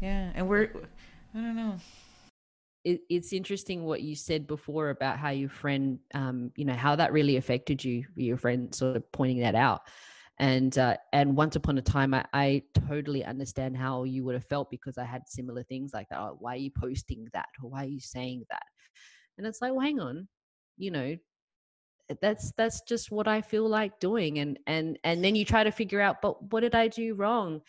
Yeah, 0.00 0.30
and 0.34 0.48
we're 0.48 0.70
I 1.34 1.38
don't 1.38 1.56
know 1.56 1.78
it, 2.88 3.02
it's 3.08 3.32
interesting 3.32 3.84
what 3.84 4.02
you 4.02 4.14
said 4.14 4.46
before 4.46 4.90
about 4.90 5.18
how 5.18 5.30
your 5.30 5.48
friend, 5.48 5.98
um, 6.14 6.50
you 6.56 6.64
know, 6.64 6.74
how 6.74 6.96
that 6.96 7.12
really 7.12 7.36
affected 7.36 7.84
you. 7.84 8.04
Your 8.16 8.36
friend 8.36 8.74
sort 8.74 8.96
of 8.96 9.10
pointing 9.12 9.40
that 9.40 9.54
out, 9.54 9.82
and 10.40 10.78
uh, 10.78 10.96
and 11.12 11.36
once 11.36 11.56
upon 11.56 11.78
a 11.78 11.82
time, 11.82 12.14
I, 12.14 12.24
I 12.32 12.62
totally 12.88 13.24
understand 13.24 13.76
how 13.76 14.04
you 14.04 14.24
would 14.24 14.34
have 14.34 14.46
felt 14.46 14.70
because 14.70 14.98
I 14.98 15.04
had 15.04 15.22
similar 15.28 15.62
things 15.64 15.92
like 15.92 16.08
that. 16.10 16.20
Oh, 16.20 16.36
why 16.38 16.54
are 16.54 16.58
you 16.58 16.70
posting 16.70 17.28
that, 17.32 17.48
or 17.62 17.70
why 17.70 17.84
are 17.84 17.88
you 17.88 18.00
saying 18.00 18.44
that? 18.50 18.62
And 19.36 19.46
it's 19.46 19.60
like, 19.60 19.72
well, 19.72 19.80
hang 19.80 20.00
on, 20.00 20.28
you 20.76 20.90
know, 20.90 21.16
that's 22.22 22.52
that's 22.56 22.80
just 22.82 23.10
what 23.10 23.28
I 23.28 23.40
feel 23.42 23.68
like 23.68 23.98
doing, 24.00 24.38
and 24.38 24.58
and 24.66 24.98
and 25.04 25.24
then 25.24 25.34
you 25.34 25.44
try 25.44 25.64
to 25.64 25.72
figure 25.72 26.00
out, 26.00 26.22
but 26.22 26.52
what 26.52 26.60
did 26.60 26.74
I 26.74 26.88
do 26.88 27.14
wrong? 27.14 27.60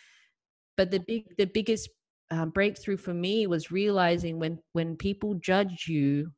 But 0.78 0.92
the 0.92 1.00
big 1.00 1.36
the 1.38 1.46
biggest 1.46 1.90
um, 2.32 2.52
breakthrough 2.52 2.98
for 2.98 3.14
me 3.14 3.48
was 3.48 3.72
realizing 3.72 4.40
when 4.40 4.60
when 4.74 4.96
people 4.96 5.34
judge 5.36 5.88
you 5.88 6.32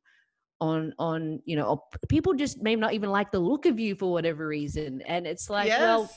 on 0.61 0.93
on 0.99 1.41
you 1.45 1.55
know 1.55 1.83
people 2.07 2.33
just 2.33 2.61
may 2.61 2.75
not 2.75 2.93
even 2.93 3.09
like 3.09 3.31
the 3.31 3.39
look 3.39 3.65
of 3.65 3.79
you 3.79 3.95
for 3.95 4.11
whatever 4.11 4.47
reason 4.47 5.01
and 5.07 5.25
it's 5.25 5.49
like 5.49 5.67
yes. 5.67 5.79
well 5.79 6.09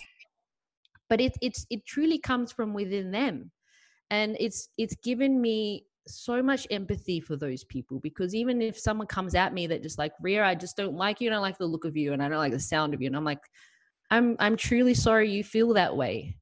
but 1.09 1.21
it 1.21 1.33
it's 1.41 1.67
it 1.71 1.85
truly 1.87 2.19
comes 2.19 2.53
from 2.53 2.75
within 2.75 3.11
them 3.11 3.51
and 4.11 4.37
it's 4.39 4.69
it's 4.77 4.95
given 4.97 5.41
me 5.41 5.87
so 6.07 6.43
much 6.43 6.67
empathy 6.71 7.19
for 7.19 7.37
those 7.37 7.65
people 7.65 7.99
because 8.01 8.35
even 8.35 8.61
if 8.61 8.79
someone 8.79 9.07
comes 9.07 9.35
at 9.35 9.55
me 9.55 9.67
that 9.67 9.83
just 9.83 9.99
like 9.99 10.13
Ria 10.21 10.45
I 10.45 10.55
just 10.55 10.77
don't 10.77 10.95
like 10.95 11.21
you 11.21 11.29
and 11.29 11.35
I 11.35 11.37
don't 11.37 11.43
like 11.43 11.57
the 11.57 11.65
look 11.65 11.87
of 11.87 11.97
you 11.97 12.13
and 12.13 12.23
I 12.23 12.29
don't 12.29 12.39
like 12.39 12.53
the 12.53 12.61
sound 12.61 12.93
of 12.93 13.01
you 13.01 13.07
and 13.07 13.17
I'm 13.17 13.25
like 13.25 13.41
I'm 14.11 14.37
I'm 14.39 14.57
truly 14.59 14.93
sorry 14.93 15.31
you 15.31 15.43
feel 15.43 15.73
that 15.73 15.97
way 15.97 16.37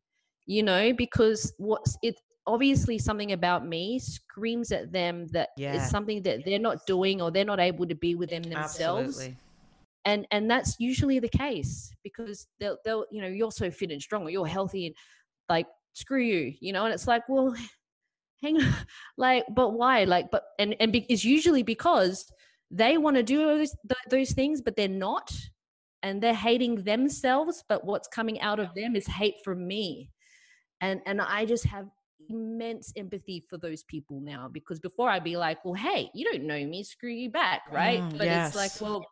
you 0.47 0.65
know 0.65 0.93
because 0.93 1.53
what's 1.59 1.97
it 2.03 2.17
obviously 2.47 2.99
something 2.99 3.33
about 3.33 3.67
me 3.67 3.99
screams 3.99 4.73
at 4.73 4.93
them 4.93 5.27
that 5.29 5.51
yeah. 5.57 5.75
it's 5.75 5.91
something 5.91 6.23
that 6.23 6.45
they're 6.45 6.59
not 6.59 6.85
doing 6.87 7.21
or 7.21 7.31
they're 7.31 7.45
not 7.45 7.61
able 7.61 7.87
to 7.87 7.95
be 7.95 8.15
with 8.15 8.31
them 8.31 8.43
themselves. 8.43 9.19
Absolutely. 9.19 9.37
And 10.05 10.27
and 10.33 10.51
that's 10.51 10.77
usually 10.81 11.21
the 11.21 11.29
case 11.29 11.95
because 12.03 12.49
they'll 12.59 12.79
they'll 12.85 13.07
you 13.13 13.23
know 13.23 13.29
you're 13.29 13.53
so 13.53 13.71
fit 13.71 13.93
and 13.93 14.03
strong 14.03 14.25
or 14.25 14.31
you're 14.31 14.47
healthy 14.47 14.87
and 14.87 14.97
like 15.49 15.67
screw 15.93 16.21
you 16.21 16.55
you 16.61 16.73
know 16.73 16.85
and 16.85 16.93
it's 16.93 17.07
like 17.07 17.23
well 17.29 17.55
hang 18.43 18.61
on 18.61 18.75
like 19.17 19.45
but 19.55 19.75
why 19.75 20.03
like 20.03 20.29
but 20.33 20.43
and 20.59 20.75
and 20.81 20.93
be, 20.93 21.07
it's 21.09 21.25
usually 21.25 21.63
because 21.63 22.27
they 22.73 22.99
want 22.99 23.15
to 23.15 23.23
do 23.23 23.47
those 23.47 23.77
those 24.11 24.33
things 24.33 24.61
but 24.61 24.75
they're 24.75 24.89
not 24.89 25.31
and 26.03 26.21
they're 26.21 26.35
hating 26.35 26.83
themselves 26.83 27.63
but 27.69 27.85
what's 27.85 28.09
coming 28.09 28.41
out 28.41 28.59
of 28.59 28.75
them 28.75 28.97
is 28.97 29.07
hate 29.07 29.37
from 29.45 29.69
me 29.69 30.11
and 30.81 31.01
and 31.07 31.21
i 31.21 31.45
just 31.45 31.65
have 31.65 31.87
immense 32.29 32.93
empathy 32.97 33.45
for 33.49 33.59
those 33.59 33.83
people 33.85 34.21
now 34.21 34.49
because 34.53 34.81
before 34.81 35.09
I'd 35.09 35.25
be 35.25 35.37
like, 35.37 35.65
well, 35.65 35.75
hey, 35.75 36.11
you 36.15 36.25
don't 36.31 36.45
know 36.45 36.65
me, 36.67 36.83
screw 36.83 37.11
you 37.11 37.31
back, 37.31 37.63
right? 37.73 38.01
Mm, 38.01 38.19
but 38.19 38.27
yes. 38.27 38.49
it's 38.49 38.57
like, 38.57 38.81
well, 38.81 39.07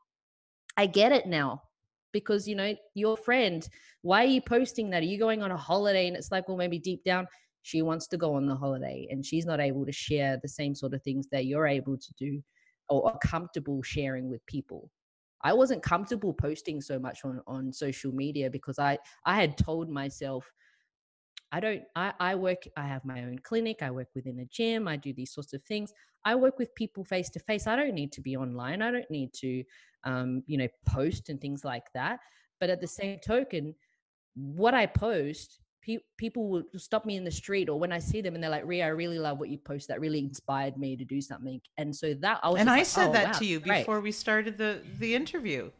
I 0.77 0.87
get 0.87 1.13
it 1.13 1.27
now 1.27 1.63
because 2.13 2.49
you 2.49 2.55
know 2.55 2.75
your 2.95 3.17
friend 3.17 3.69
why 4.03 4.25
are 4.25 4.29
you 4.29 4.41
posting 4.41 4.91
that 4.91 5.03
are 5.03 5.07
you 5.07 5.19
going 5.19 5.43
on 5.43 5.51
a 5.51 5.57
holiday 5.57 6.09
and 6.09 6.17
it's 6.17 6.31
like 6.31 6.49
well 6.49 6.57
maybe 6.57 6.79
deep 6.79 7.03
down 7.05 7.27
she 7.63 7.83
wants 7.83 8.07
to 8.07 8.17
go 8.17 8.35
on 8.35 8.47
the 8.47 8.55
holiday 8.55 9.07
and 9.11 9.25
she's 9.25 9.47
not 9.47 9.61
able 9.61 9.85
to 9.85 9.93
share 9.93 10.39
the 10.43 10.49
same 10.49 10.75
sort 10.75 10.95
of 10.95 11.03
things 11.03 11.27
that 11.31 11.47
you're 11.47 11.67
able 11.67 11.97
to 11.97 12.13
do 12.19 12.41
or 12.89 13.07
are 13.07 13.19
comfortable 13.19 13.83
sharing 13.83 14.29
with 14.29 14.45
people 14.47 14.91
i 15.43 15.53
wasn't 15.53 15.83
comfortable 15.83 16.33
posting 16.33 16.81
so 16.81 16.99
much 16.99 17.21
on 17.25 17.41
on 17.47 17.73
social 17.73 18.13
media 18.13 18.51
because 18.51 18.79
i 18.79 18.97
i 19.27 19.35
had 19.35 19.57
told 19.57 19.89
myself 19.89 20.51
I 21.53 21.61
don't, 21.61 21.83
I, 21.97 22.13
I 22.21 22.35
work, 22.35 22.63
I 22.77 22.87
have 22.87 23.05
my 23.05 23.23
own 23.23 23.39
clinic, 23.41 23.83
I 23.83 23.91
work 23.91 24.09
within 24.15 24.41
a 24.41 24.45
gym, 24.47 24.87
I 24.87 24.97
do 24.97 25.13
these 25.13 25.33
sorts 25.33 25.53
of 25.53 25.63
things. 25.65 25.93
I 26.25 26.35
work 26.35 26.59
with 26.59 26.75
people 26.75 27.03
face 27.03 27.31
to 27.31 27.41
face. 27.41 27.67
I 27.67 27.77
don't 27.77 27.95
need 27.95 28.13
to 28.13 28.21
be 28.21 28.37
online. 28.37 28.83
I 28.83 28.91
don't 28.91 29.11
need 29.11 29.33
to, 29.35 29.65
um, 30.05 30.43
you 30.47 30.59
know, 30.59 30.69
post 30.87 31.31
and 31.31 31.41
things 31.41 31.65
like 31.65 31.85
that. 31.95 32.21
But 32.61 32.69
at 32.71 32.81
the 32.81 32.87
same 32.87 33.19
token, 33.25 33.75
what 34.35 34.75
I 34.75 34.87
post, 34.87 35.61
pe- 35.83 35.99
people 36.19 36.49
will 36.49 36.65
stop 36.77 37.07
me 37.07 37.17
in 37.17 37.25
the 37.25 37.31
street 37.31 37.69
or 37.69 37.79
when 37.79 37.91
I 37.91 37.99
see 37.99 38.21
them 38.21 38.35
and 38.35 38.45
they're 38.45 38.51
like, 38.51 38.67
Ria, 38.67 38.85
I 38.85 38.89
really 38.89 39.19
love 39.19 39.39
what 39.39 39.49
you 39.49 39.59
post. 39.59 39.89
That 39.89 40.01
really 40.01 40.19
inspired 40.19 40.77
me 40.77 40.97
to 40.97 41.05
do 41.05 41.21
something. 41.21 41.61
And 41.79 41.95
so 41.95 42.15
that 42.15 42.41
I 42.43 42.51
was 42.51 42.61
And 42.61 42.69
I 42.69 42.79
like, 42.79 42.87
said 42.87 43.09
oh, 43.09 43.13
that 43.13 43.27
wow, 43.33 43.39
to 43.39 43.45
you 43.47 43.61
before 43.61 44.01
we 44.01 44.13
started 44.13 44.59
the 44.59 44.83
the 44.99 45.15
interview. 45.15 45.71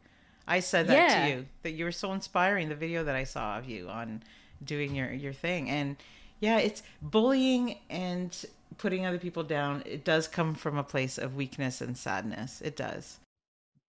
I 0.47 0.59
said 0.59 0.87
that 0.87 1.09
yeah. 1.09 1.25
to 1.25 1.31
you 1.31 1.45
that 1.61 1.71
you 1.71 1.85
were 1.85 1.91
so 1.91 2.13
inspiring. 2.13 2.67
The 2.67 2.75
video 2.75 3.03
that 3.03 3.15
I 3.15 3.23
saw 3.23 3.59
of 3.59 3.69
you 3.69 3.89
on 3.89 4.23
doing 4.63 4.95
your 4.95 5.11
your 5.11 5.33
thing. 5.33 5.69
And 5.69 5.97
yeah 6.41 6.57
it's 6.57 6.83
bullying 7.01 7.77
and 7.89 8.45
putting 8.77 9.05
other 9.05 9.19
people 9.19 9.43
down 9.43 9.83
it 9.85 10.03
does 10.03 10.27
come 10.27 10.55
from 10.55 10.77
a 10.77 10.83
place 10.83 11.17
of 11.17 11.35
weakness 11.35 11.81
and 11.81 11.97
sadness. 11.97 12.61
It 12.61 12.75
does. 12.75 13.19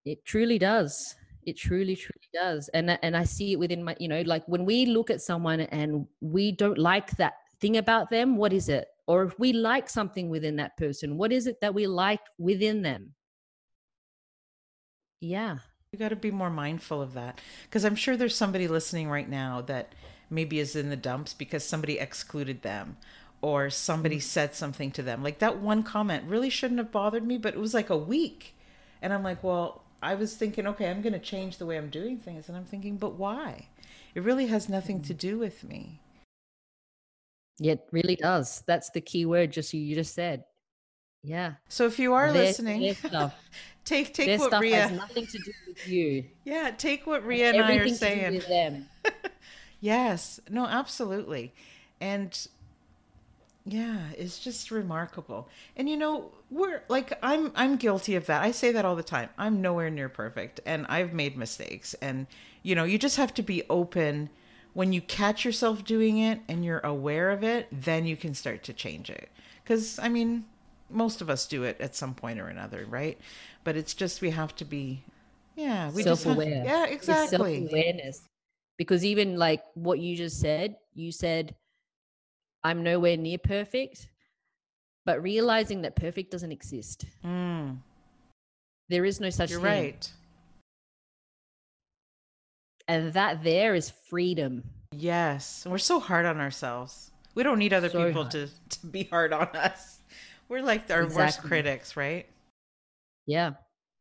It 0.05 0.25
truly 0.25 0.59
does. 0.59 1.17
It 1.45 1.57
truly 1.57 1.97
truly 1.97 2.29
does. 2.33 2.69
And 2.69 2.99
and 3.03 3.17
i 3.17 3.25
see 3.25 3.53
it 3.53 3.59
within 3.59 3.83
my 3.83 3.97
you 3.99 4.09
know 4.09 4.23
like 4.23 4.47
when 4.47 4.65
we 4.65 4.87
look 4.87 5.11
at 5.11 5.21
someone 5.21 5.61
and 5.61 6.07
we 6.21 6.53
don't 6.53 6.79
like 6.79 7.11
that 7.17 7.35
thing 7.61 7.79
about 7.79 8.11
them 8.11 8.37
what 8.37 8.53
is 8.53 8.69
it? 8.69 8.87
Or 9.09 9.25
if 9.25 9.39
we 9.39 9.53
like 9.53 9.89
something 9.89 10.29
within 10.29 10.57
that 10.57 10.77
person 10.77 11.17
what 11.17 11.33
is 11.33 11.47
it 11.47 11.61
that 11.61 11.75
we 11.75 11.87
like 11.87 12.21
within 12.39 12.83
them? 12.83 13.15
Yeah. 15.21 15.59
You 15.93 15.99
got 15.99 16.09
to 16.09 16.17
be 16.17 16.31
more 16.31 16.51
mindful 16.51 17.01
of 17.01 17.15
that. 17.15 17.41
Because 17.65 17.85
i'm 17.85 17.97
sure 17.97 18.17
there's 18.17 18.37
somebody 18.37 18.69
listening 18.69 19.09
right 19.09 19.29
now 19.29 19.63
that 19.63 19.95
maybe 20.33 20.59
is 20.59 20.75
in 20.75 20.91
the 20.91 20.97
dumps 20.97 21.35
because 21.35 21.65
somebody 21.65 21.99
excluded 21.99 22.63
them 22.63 22.97
or 23.41 23.71
somebody 23.71 24.17
mm. 24.17 24.23
said 24.23 24.55
something 24.55 24.91
to 24.93 25.03
them. 25.03 25.23
Like 25.23 25.39
that 25.41 25.59
one 25.59 25.83
comment 25.83 26.25
really 26.27 26.51
shouldn't 26.51 26.79
have 26.79 26.93
bothered 26.93 27.27
me, 27.27 27.39
but 27.39 27.55
it 27.55 27.61
was 27.61 27.75
like 27.75 27.91
a 27.91 27.97
week. 27.97 28.55
And 29.03 29.13
I'm 29.13 29.23
like, 29.23 29.43
well, 29.43 29.83
I 30.03 30.15
was 30.15 30.35
thinking, 30.35 30.67
okay, 30.67 30.89
I'm 30.89 31.03
going 31.03 31.13
to 31.13 31.19
change 31.19 31.59
the 31.59 31.67
way 31.67 31.77
I'm 31.77 31.91
doing 31.91 32.19
things. 32.19 32.49
And 32.49 32.57
I'm 32.57 32.65
thinking, 32.65 32.97
but 32.97 33.15
why? 33.15 33.69
It 34.15 34.23
really 34.23 34.47
has 34.47 34.69
nothing 34.69 35.03
to 35.03 35.15
mm. 35.15 35.19
do 35.19 35.39
with 35.39 35.65
me. 35.65 36.01
Yeah, 37.59 37.73
it 37.73 37.87
really 37.91 38.17
does. 38.17 38.63
That's 38.67 38.91
the 38.91 39.01
key 39.01 39.27
word 39.27 39.53
just 39.53 39.75
you 39.75 39.95
just 39.95 40.15
said. 40.15 40.45
Yeah. 41.23 41.55
So 41.69 41.87
if 41.87 41.99
you 41.99 42.15
are 42.15 42.33
their, 42.33 42.47
listening, 42.47 42.97
their 43.11 43.33
take 43.85 44.13
take 44.13 44.27
their 44.27 44.39
what 44.39 44.61
Ria 44.61 44.89
has 44.89 44.93
nothing 44.93 45.27
to 45.27 45.39
do 45.39 45.53
with 45.69 45.89
you. 45.89 46.25
Yeah, 46.45 46.73
take 46.77 47.07
what 47.07 47.25
Ria 47.25 47.51
and, 47.51 47.59
and 47.59 47.67
I 47.67 47.77
are 47.77 47.89
saying. 47.89 48.43
Yes, 49.83 50.41
no, 50.49 50.65
absolutely. 50.67 51.53
And 52.01 52.49
yeah, 53.65 54.09
it's 54.19 54.39
just 54.41 54.71
remarkable. 54.73 55.49
And 55.77 55.89
you 55.89 55.97
know, 55.97 56.33
we're 56.51 56.83
like 56.89 57.17
I'm 57.23 57.53
I'm 57.55 57.77
guilty 57.77 58.17
of 58.17 58.27
that. 58.27 58.43
I 58.43 58.51
say 58.51 58.73
that 58.73 58.85
all 58.85 58.97
the 58.97 59.03
time. 59.05 59.29
I'm 59.39 59.63
nowhere 59.63 59.89
near 59.91 60.09
perfect 60.09 60.61
and 60.67 60.85
I've 60.89 61.13
made 61.13 61.37
mistakes 61.37 61.95
and 62.03 62.27
you 62.63 62.75
know, 62.75 62.85
you 62.85 62.99
just 62.99 63.17
have 63.19 63.33
to 63.35 63.43
be 63.43 63.63
open 63.71 64.31
when 64.75 64.93
you 64.93 65.01
catch 65.01 65.45
yourself 65.45 65.85
doing 65.85 66.19
it 66.19 66.41
and 66.49 66.65
you're 66.65 66.81
aware 66.81 67.31
of 67.31 67.45
it, 67.45 67.69
then 67.71 68.07
you 68.07 68.17
can 68.17 68.35
start 68.35 68.63
to 68.65 68.73
change 68.73 69.11
it. 69.11 69.29
Cuz 69.65 69.99
I 70.01 70.09
mean, 70.09 70.45
most 70.91 71.21
of 71.21 71.31
us 71.31 71.47
do 71.47 71.63
it 71.63 71.81
at 71.81 71.95
some 71.95 72.15
point 72.15 72.41
or 72.41 72.49
another, 72.49 72.85
right? 72.89 73.19
But 73.65 73.77
it's 73.77 73.95
just 73.95 74.21
we 74.21 74.31
have 74.31 74.57
to 74.57 74.65
be 74.65 75.05
Yeah, 75.57 75.91
we 75.91 76.03
self-aware. 76.03 76.05
just 76.05 76.25
have, 76.25 76.43
yeah, 76.63 76.87
exactly. 76.87 77.25
Self 77.29 77.53
awareness, 77.73 78.29
because 78.83 79.05
even 79.05 79.37
like 79.39 79.63
what 79.75 80.01
you 80.01 80.17
just 80.17 80.41
said, 80.41 80.75
you 80.93 81.13
said, 81.13 81.55
"I'm 82.65 82.83
nowhere 82.83 83.17
near 83.17 83.39
perfect," 83.39 84.09
but 85.07 85.23
realizing 85.23 85.83
that 85.83 85.95
perfect 85.95 86.33
doesn't 86.33 86.51
exist. 86.51 87.05
Mm, 87.25 87.79
There 88.89 89.05
is 89.05 89.21
no 89.21 89.31
such 89.31 89.51
you're 89.51 89.61
thing, 89.61 89.85
right. 89.85 90.13
and 92.89 93.13
that 93.13 93.45
there 93.45 93.77
is 93.77 93.91
freedom. 93.91 94.65
Yes, 94.91 95.65
we're 95.65 95.79
so 95.79 96.01
hard 96.01 96.27
on 96.27 96.41
ourselves. 96.41 97.13
We 97.37 97.45
don't 97.45 97.59
need 97.61 97.73
other 97.73 97.89
So 97.89 98.05
people 98.07 98.23
hard. 98.25 98.33
to 98.33 98.49
to 98.81 98.87
be 98.87 99.05
hard 99.05 99.33
on 99.33 99.47
us. 99.55 100.01
We're 100.49 100.63
like 100.63 100.91
our 100.91 101.07
worst 101.07 101.41
critics, 101.43 101.97
right? 101.97 102.27
Yeah, 103.27 103.53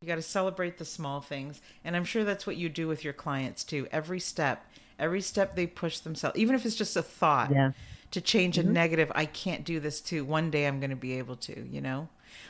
You 0.02 0.08
got 0.08 0.16
to 0.16 0.22
celebrate 0.22 0.78
the 0.78 0.86
small 0.86 1.22
things. 1.22 1.62
And 1.86 1.96
I'm 1.96 2.06
sure 2.06 2.24
that's 2.24 2.48
what 2.48 2.58
you 2.58 2.70
do 2.70 2.88
with 2.88 3.04
your 3.04 3.14
clients 3.14 3.64
too. 3.64 3.88
Every 3.92 4.20
step, 4.20 4.66
every 5.00 5.22
step 5.22 5.56
they 5.56 5.68
push 5.68 6.00
themselves, 6.00 6.38
even 6.38 6.56
if 6.56 6.66
it's 6.66 6.76
just 6.76 6.96
a 6.98 7.04
thought 7.04 7.56
yeah, 7.56 7.72
to 8.12 8.22
change 8.22 8.58
Mm-hmm. 8.58 8.64
a 8.64 8.64
negative, 8.64 9.12
I 9.16 9.26
can't 9.26 9.64
do 9.64 9.80
this 9.80 10.02
too. 10.02 10.26
One 10.26 10.52
day 10.52 10.66
I'm 10.68 10.80
going 10.80 10.90
to 10.90 10.96
be 10.96 11.14
able 11.20 11.36
to, 11.38 11.68
you 11.68 11.82
know? 11.82 12.10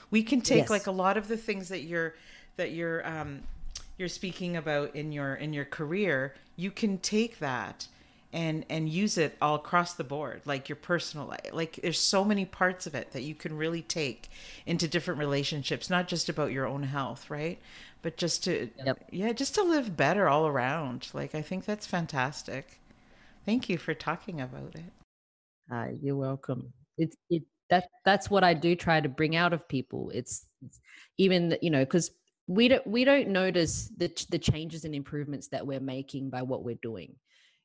We 0.10 0.24
can 0.24 0.42
take 0.42 0.70
Yes. 0.70 0.72
like 0.72 0.88
a 0.88 0.92
lot 0.92 1.18
of 1.18 1.28
the 1.28 1.38
things 1.38 1.70
that 1.70 1.82
you're 1.84 2.16
that 2.58 2.72
you're 2.72 3.08
um 3.08 3.44
you're 3.98 4.10
speaking 4.10 4.58
about 4.58 4.96
in 4.96 5.12
your 5.12 5.36
in 5.36 5.54
your 5.54 5.66
career, 5.66 6.36
you 6.56 6.72
can 6.72 6.98
take 7.00 7.40
that 7.40 7.88
and 8.34 8.66
and 8.70 8.90
use 8.90 9.18
it 9.18 9.38
all 9.42 9.56
across 9.56 9.94
the 9.94 10.04
board 10.04 10.42
like 10.46 10.70
your 10.70 10.76
personal 10.76 11.28
life 11.28 11.50
like 11.52 11.80
there's 11.82 12.00
so 12.00 12.24
many 12.24 12.46
parts 12.46 12.88
of 12.88 12.96
it 12.96 13.12
that 13.12 13.24
you 13.24 13.36
can 13.36 13.58
really 13.58 13.82
take 13.82 14.30
into 14.66 14.88
different 14.88 15.20
relationships 15.20 15.90
not 15.90 16.08
just 16.08 16.30
about 16.30 16.52
your 16.52 16.66
own 16.66 16.84
health 16.84 17.30
right 17.30 17.60
but 18.02 18.18
just 18.18 18.44
to 18.44 18.70
Yep. 18.86 19.00
yeah 19.12 19.34
just 19.34 19.56
to 19.56 19.64
live 19.64 19.98
better 19.98 20.28
all 20.30 20.48
around 20.48 21.10
like 21.14 21.36
i 21.36 21.42
think 21.42 21.66
that's 21.66 21.86
fantastic 21.88 22.80
thank 23.46 23.70
you 23.70 23.78
for 23.78 23.94
talking 23.94 24.42
about 24.42 24.76
it 24.76 24.94
Uh, 25.72 25.88
you're 26.02 26.16
welcome. 26.16 26.72
It's 26.98 27.16
it 27.30 27.44
that 27.70 27.86
that's 28.06 28.30
what 28.30 28.44
I 28.44 28.54
do 28.54 28.76
try 28.76 29.00
to 29.00 29.08
bring 29.10 29.36
out 29.36 29.54
of 29.54 29.68
people. 29.68 30.12
It's, 30.14 30.46
it's 30.66 30.80
even 31.18 31.58
you 31.62 31.70
know 31.70 31.84
because 31.86 32.12
we 32.48 32.68
don't 32.68 32.86
we 32.86 33.06
don't 33.06 33.30
notice 33.30 33.90
the 33.98 34.12
the 34.30 34.40
changes 34.40 34.84
and 34.86 34.94
improvements 34.94 35.48
that 35.50 35.66
we're 35.66 35.80
making 35.80 36.30
by 36.30 36.42
what 36.42 36.64
we're 36.64 36.80
doing. 36.82 37.16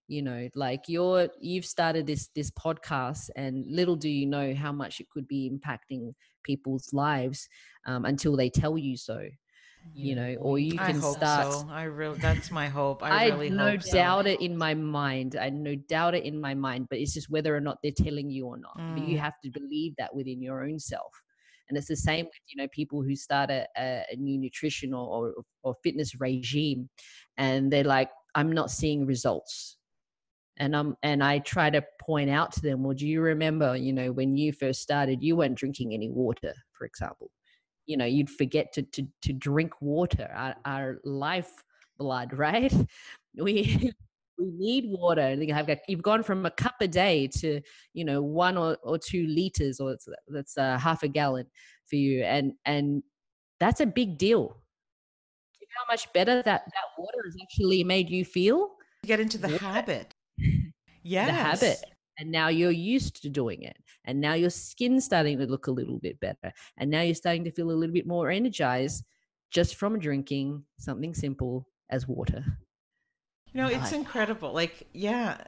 You 0.09 0.23
know, 0.23 0.49
like 0.55 0.83
you're 0.89 1.29
you've 1.41 1.67
started 1.67 2.07
this 2.07 2.29
this 2.35 2.51
podcast, 2.51 3.31
and 3.37 3.65
little 3.69 3.97
do 3.97 4.09
you 4.09 4.27
know 4.27 4.55
how 4.55 4.73
much 4.73 5.01
it 5.01 5.09
could 5.11 5.27
be 5.27 5.51
impacting 5.51 6.15
people's 6.45 6.93
lives 6.93 7.49
um, 7.87 8.05
until 8.05 8.37
they 8.37 8.49
tell 8.51 8.79
you 8.79 8.97
so. 8.97 9.21
You 9.99 10.15
know, 10.15 10.37
or 10.41 10.59
you 10.59 10.79
i 10.79 10.87
can 10.87 11.01
hope 11.01 11.17
start 11.17 11.53
so 11.53 11.67
i 11.71 11.85
really 11.85 12.19
that's 12.21 12.51
my 12.51 12.69
hope 12.69 13.03
i, 13.03 13.11
I, 13.11 13.25
really 13.31 13.51
no 13.51 13.71
hope 13.71 13.83
so. 13.83 13.97
doubt 13.97 14.27
it 14.27 14.41
in 14.41 14.57
my 14.57 14.75
mind. 14.75 15.37
I 15.37 15.51
no 15.51 15.75
doubt 15.75 16.15
it 16.15 16.25
in 16.25 16.41
my 16.41 16.55
mind, 16.55 16.87
but 16.91 16.99
it's 16.99 17.15
just 17.15 17.31
whether 17.31 17.57
or 17.57 17.61
not 17.61 17.79
they're 17.83 17.93
telling 17.97 18.31
you 18.31 18.47
or 18.47 18.59
not. 18.59 18.77
But 18.95 19.03
you 19.03 19.17
Mm. 19.17 19.21
have 19.21 19.35
to 19.45 19.51
believe 19.51 19.95
that 19.99 20.15
within 20.15 20.43
your 20.43 20.63
own 20.65 20.79
self. 20.79 21.13
And 21.69 21.77
it's 21.79 21.89
the 21.89 21.97
same 21.97 22.27
with 22.27 22.35
you 22.49 22.63
know 22.63 22.69
people 22.69 23.03
who 23.03 23.17
start 23.17 23.51
a, 23.51 23.67
a, 23.77 24.05
a 24.13 24.17
new 24.17 24.39
nutrition 24.39 24.93
or, 24.95 25.07
or 25.09 25.35
or 25.63 25.75
fitness 25.83 26.21
regime, 26.21 26.89
and 27.37 27.73
they're 27.73 27.85
like, 27.85 28.11
I'm 28.35 28.53
not 28.53 28.71
seeing 28.71 29.07
results. 29.07 29.76
And 30.59 30.75
um 30.75 30.97
and 31.03 31.23
I 31.23 31.39
try 31.41 31.71
to 31.71 31.83
point 32.01 32.31
out 32.31 32.53
to 32.53 32.61
them, 32.61 32.83
well, 32.83 32.95
do 32.95 33.07
you 33.07 33.21
remember, 33.21 33.77
you 33.77 33.93
know, 33.93 34.13
when 34.13 34.37
you 34.37 34.53
first 34.53 34.81
started, 34.83 35.23
you 35.23 35.37
weren't 35.37 35.57
drinking 35.57 35.93
any 35.93 36.09
water, 36.11 36.55
for 36.73 36.87
example. 36.87 37.31
You 37.87 37.97
know, 37.97 38.05
you'd 38.05 38.31
forget 38.31 38.73
to 38.75 38.83
to 38.83 39.07
to 39.23 39.33
drink 39.33 39.73
water, 39.81 40.31
our, 40.35 40.57
our 40.65 40.99
life 41.05 41.53
blood, 41.99 42.33
right? 42.39 42.73
We 43.37 43.93
we 44.39 44.51
need 44.53 44.85
water. 44.89 45.21
And 45.23 45.47
you 45.47 45.53
have 45.55 45.67
got, 45.67 45.79
you've 45.89 46.03
gone 46.03 46.23
from 46.23 46.47
a 46.47 46.51
cup 46.51 46.77
a 46.81 46.89
day 46.89 47.27
to 47.39 47.61
you 47.93 48.05
know 48.05 48.23
one 48.23 48.57
or, 48.57 48.79
or 48.83 48.99
two 48.99 49.27
liters, 49.27 49.79
or 49.81 49.93
it's, 49.93 50.09
that's 50.29 50.57
uh, 50.57 50.79
half 50.79 51.03
a 51.03 51.09
gallon 51.09 51.47
for 51.87 51.97
you, 51.97 52.23
and 52.23 52.53
and 52.65 53.03
that's 53.61 53.81
a 53.81 53.87
big 53.87 54.17
deal. 54.19 54.49
Do 54.49 55.59
you 55.61 55.67
know 55.69 55.85
how 55.87 55.93
much 55.93 56.11
better 56.15 56.37
that 56.43 56.65
that 56.65 56.89
water 56.99 57.19
has 57.25 57.37
actually 57.43 57.85
made 57.85 58.09
you 58.09 58.25
feel? 58.25 58.71
get 59.07 59.21
into 59.21 59.39
the 59.39 59.49
Water. 59.49 59.65
habit 59.65 60.15
yeah 61.07 61.27
The 61.27 61.33
habit. 61.33 61.85
And 62.19 62.31
now 62.31 62.49
you're 62.49 62.71
used 62.71 63.23
to 63.23 63.29
doing 63.29 63.63
it. 63.63 63.77
And 64.07 64.21
now 64.21 64.33
your 64.33 64.49
skin's 64.51 65.05
starting 65.05 65.39
to 65.39 65.47
look 65.47 65.67
a 65.67 65.71
little 65.71 65.99
bit 65.99 66.19
better. 66.19 66.53
And 66.79 66.91
now 66.91 67.03
you're 67.03 67.15
starting 67.15 67.45
to 67.45 67.51
feel 67.51 67.71
a 67.71 67.77
little 67.77 67.93
bit 67.93 68.07
more 68.07 68.31
energized 68.31 69.05
just 69.51 69.77
from 69.77 69.99
drinking 69.99 70.65
something 70.79 71.15
simple 71.15 71.67
as 71.91 72.09
water. 72.09 72.43
You 73.53 73.63
know, 73.63 73.69
it's 73.69 73.93
incredible. 73.93 74.53
Like, 74.53 74.87
yeah, 74.93 75.39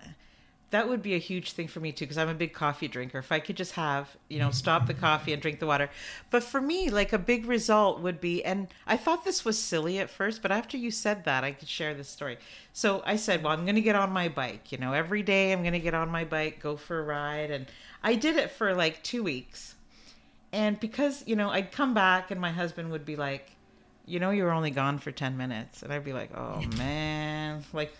that 0.70 0.88
would 0.88 1.02
be 1.02 1.14
a 1.14 1.18
huge 1.18 1.52
thing 1.52 1.66
for 1.66 1.80
me 1.80 1.92
too, 1.92 2.04
because 2.04 2.18
I'm 2.18 2.28
a 2.28 2.34
big 2.34 2.52
coffee 2.52 2.88
drinker. 2.88 3.18
If 3.18 3.32
I 3.32 3.40
could 3.40 3.56
just 3.56 3.72
have, 3.72 4.14
you 4.28 4.38
know, 4.38 4.50
stop 4.50 4.86
the 4.86 4.94
coffee 4.94 5.32
and 5.32 5.40
drink 5.40 5.60
the 5.60 5.66
water. 5.66 5.88
But 6.30 6.44
for 6.44 6.60
me, 6.60 6.90
like 6.90 7.12
a 7.12 7.18
big 7.18 7.46
result 7.46 8.00
would 8.00 8.20
be, 8.20 8.44
and 8.44 8.68
I 8.86 8.98
thought 8.98 9.24
this 9.24 9.44
was 9.44 9.58
silly 9.58 9.98
at 9.98 10.10
first, 10.10 10.42
but 10.42 10.52
after 10.52 10.76
you 10.76 10.90
said 10.90 11.24
that, 11.24 11.42
I 11.42 11.52
could 11.52 11.68
share 11.68 11.94
this 11.94 12.08
story. 12.08 12.36
So 12.74 13.02
I 13.06 13.16
said, 13.16 13.42
well, 13.42 13.52
I'm 13.52 13.64
going 13.64 13.76
to 13.76 13.80
get 13.80 13.96
on 13.96 14.12
my 14.12 14.28
bike. 14.28 14.70
You 14.70 14.78
know, 14.78 14.92
every 14.92 15.22
day 15.22 15.52
I'm 15.52 15.62
going 15.62 15.72
to 15.72 15.78
get 15.78 15.94
on 15.94 16.10
my 16.10 16.24
bike, 16.24 16.60
go 16.60 16.76
for 16.76 17.00
a 17.00 17.02
ride. 17.02 17.50
And 17.50 17.66
I 18.02 18.14
did 18.14 18.36
it 18.36 18.50
for 18.50 18.74
like 18.74 19.02
two 19.02 19.22
weeks. 19.22 19.74
And 20.52 20.78
because, 20.80 21.24
you 21.26 21.36
know, 21.36 21.50
I'd 21.50 21.72
come 21.72 21.94
back 21.94 22.30
and 22.30 22.40
my 22.40 22.52
husband 22.52 22.90
would 22.90 23.04
be 23.06 23.16
like, 23.16 23.50
you 24.06 24.18
know, 24.18 24.30
you 24.30 24.44
were 24.44 24.52
only 24.52 24.70
gone 24.70 24.98
for 24.98 25.12
10 25.12 25.36
minutes. 25.36 25.82
And 25.82 25.92
I'd 25.92 26.04
be 26.04 26.12
like, 26.12 26.30
oh 26.36 26.62
man, 26.76 27.64
like, 27.72 27.94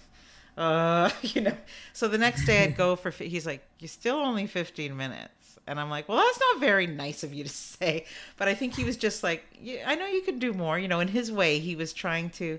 uh, 0.58 1.10
you 1.22 1.40
know. 1.40 1.56
So 1.94 2.08
the 2.08 2.18
next 2.18 2.44
day 2.44 2.64
I'd 2.64 2.76
go 2.76 2.96
for, 2.96 3.10
he's 3.10 3.46
like, 3.46 3.62
you're 3.78 3.88
still 3.88 4.16
only 4.16 4.46
15 4.46 4.94
minutes. 4.94 5.58
And 5.66 5.78
I'm 5.78 5.88
like, 5.88 6.08
well, 6.08 6.18
that's 6.18 6.40
not 6.40 6.60
very 6.60 6.86
nice 6.86 7.22
of 7.22 7.32
you 7.32 7.44
to 7.44 7.50
say. 7.78 8.04
But 8.36 8.48
I 8.48 8.54
think 8.54 8.74
he 8.74 8.84
was 8.84 8.96
just 8.96 9.22
like, 9.22 9.44
yeah, 9.62 9.84
I 9.86 9.94
know 9.94 10.06
you 10.06 10.22
could 10.22 10.40
do 10.40 10.52
more. 10.52 10.78
You 10.78 10.88
know, 10.88 11.00
in 11.00 11.08
his 11.08 11.30
way, 11.30 11.60
he 11.60 11.76
was 11.76 11.92
trying 11.92 12.30
to. 12.30 12.58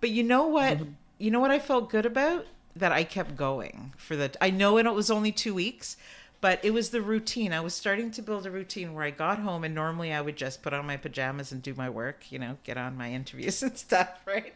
But 0.00 0.10
you 0.10 0.22
know 0.22 0.46
what? 0.46 0.78
You 1.18 1.30
know 1.30 1.40
what 1.40 1.50
I 1.50 1.58
felt 1.58 1.90
good 1.90 2.06
about? 2.06 2.46
That 2.76 2.92
I 2.92 3.04
kept 3.04 3.36
going 3.36 3.92
for 3.98 4.16
the. 4.16 4.34
I 4.40 4.50
know 4.50 4.78
it 4.78 4.86
was 4.94 5.10
only 5.10 5.30
two 5.30 5.52
weeks, 5.52 5.96
but 6.42 6.62
it 6.64 6.72
was 6.74 6.90
the 6.90 7.00
routine. 7.00 7.52
I 7.52 7.60
was 7.60 7.72
starting 7.72 8.10
to 8.10 8.20
build 8.20 8.44
a 8.46 8.50
routine 8.50 8.94
where 8.94 9.04
I 9.04 9.10
got 9.10 9.38
home 9.38 9.62
and 9.62 9.74
normally 9.74 10.12
I 10.12 10.20
would 10.20 10.36
just 10.36 10.60
put 10.60 10.72
on 10.74 10.84
my 10.84 10.96
pajamas 10.96 11.52
and 11.52 11.62
do 11.62 11.72
my 11.74 11.88
work, 11.88 12.30
you 12.32 12.38
know, 12.40 12.58
get 12.64 12.76
on 12.76 12.96
my 12.96 13.12
interviews 13.12 13.62
and 13.66 13.78
stuff, 13.78 14.10
right? 14.26 14.52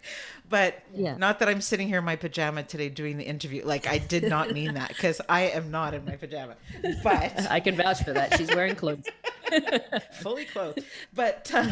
But 0.51 0.83
Yeah. 0.93 1.17
not 1.17 1.39
that 1.39 1.49
I'm 1.49 1.61
sitting 1.61 1.87
here 1.87 2.01
in 2.01 2.05
my 2.05 2.17
pajama 2.17 2.65
today 2.65 2.89
doing 2.89 3.19
the 3.19 3.25
interview. 3.25 3.65
Like 3.65 3.87
I 3.87 3.99
did 3.99 4.25
not 4.29 4.51
mean 4.51 4.75
that 4.75 4.89
because 4.89 5.21
I 5.29 5.43
am 5.43 5.71
not 5.71 5.95
in 5.95 6.05
my 6.05 6.17
pajama. 6.17 6.57
But 7.05 7.47
I 7.51 7.61
can 7.61 7.77
vouch 7.77 8.03
for 8.03 8.13
that. 8.13 8.37
She's 8.37 8.51
wearing 8.51 8.75
clothes. 8.75 9.07
fully 10.13 10.45
clothed. 10.47 10.81
But 11.15 11.49
uh, 11.55 11.69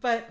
but 0.00 0.30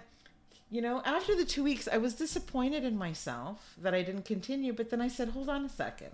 you 0.72 0.82
know, 0.82 1.02
after 1.06 1.36
the 1.36 1.44
two 1.44 1.64
weeks, 1.64 1.90
I 1.92 1.98
was 1.98 2.14
disappointed 2.14 2.86
in 2.86 2.98
myself 2.98 3.74
that 3.82 3.94
I 3.94 4.02
didn't 4.02 4.24
continue. 4.24 4.72
But 4.72 4.92
then 4.92 5.02
I 5.02 5.10
said, 5.10 5.30
hold 5.30 5.50
on 5.50 5.66
a 5.66 5.70
second. 5.70 6.12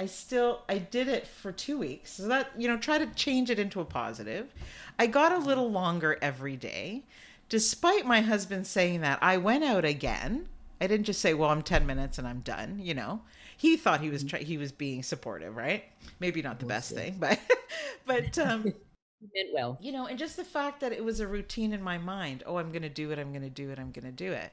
I 0.00 0.06
still 0.06 0.62
I 0.66 0.78
did 0.78 1.08
it 1.08 1.26
for 1.26 1.52
two 1.52 1.78
weeks. 1.78 2.12
So 2.14 2.26
that 2.28 2.50
you 2.56 2.66
know, 2.68 2.78
try 2.78 2.96
to 2.98 3.06
change 3.14 3.50
it 3.50 3.58
into 3.58 3.80
a 3.80 3.84
positive. 3.84 4.52
I 4.98 5.06
got 5.06 5.30
a 5.32 5.38
little 5.38 5.70
longer 5.70 6.18
every 6.22 6.56
day. 6.56 7.04
Despite 7.50 8.06
my 8.06 8.22
husband 8.22 8.66
saying 8.66 9.02
that, 9.02 9.18
I 9.22 9.36
went 9.36 9.64
out 9.64 9.84
again. 9.84 10.48
I 10.80 10.86
didn't 10.86 11.04
just 11.04 11.20
say, 11.20 11.34
"Well, 11.34 11.50
I'm 11.50 11.62
10 11.62 11.86
minutes 11.86 12.16
and 12.18 12.26
I'm 12.26 12.40
done," 12.40 12.78
you 12.80 12.94
know. 12.94 13.22
He 13.56 13.76
thought 13.76 14.00
he 14.00 14.08
was 14.08 14.24
try- 14.24 14.40
he 14.40 14.56
was 14.56 14.72
being 14.72 15.02
supportive, 15.02 15.54
right? 15.56 15.84
Maybe 16.18 16.40
not 16.40 16.60
the 16.60 16.66
best 16.66 16.94
thing, 16.94 17.16
but 17.18 17.38
but 18.06 18.38
um 18.38 18.72
meant 19.34 19.50
well. 19.52 19.76
you 19.80 19.92
know, 19.92 20.06
and 20.06 20.18
just 20.18 20.36
the 20.36 20.44
fact 20.44 20.80
that 20.80 20.92
it 20.92 21.04
was 21.04 21.20
a 21.20 21.28
routine 21.28 21.72
in 21.74 21.82
my 21.82 21.98
mind. 21.98 22.42
Oh, 22.46 22.56
I'm 22.58 22.70
going 22.72 22.82
to 22.82 22.88
do 22.88 23.10
it. 23.10 23.18
I'm 23.18 23.32
going 23.32 23.42
to 23.42 23.50
do 23.50 23.70
it. 23.70 23.78
I'm 23.78 23.90
going 23.92 24.06
to 24.06 24.12
do 24.12 24.32
it. 24.32 24.52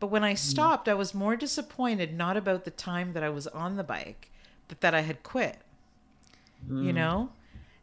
But 0.00 0.08
when 0.08 0.24
I 0.24 0.34
stopped, 0.34 0.88
I 0.88 0.94
was 0.94 1.14
more 1.14 1.36
disappointed 1.36 2.12
not 2.14 2.36
about 2.36 2.64
the 2.64 2.70
time 2.72 3.12
that 3.14 3.22
I 3.22 3.30
was 3.30 3.46
on 3.46 3.76
the 3.76 3.84
bike, 3.84 4.31
but 4.68 4.80
that 4.80 4.94
I 4.94 5.00
had 5.00 5.22
quit. 5.22 5.58
You 6.68 6.74
mm. 6.74 6.94
know? 6.94 7.30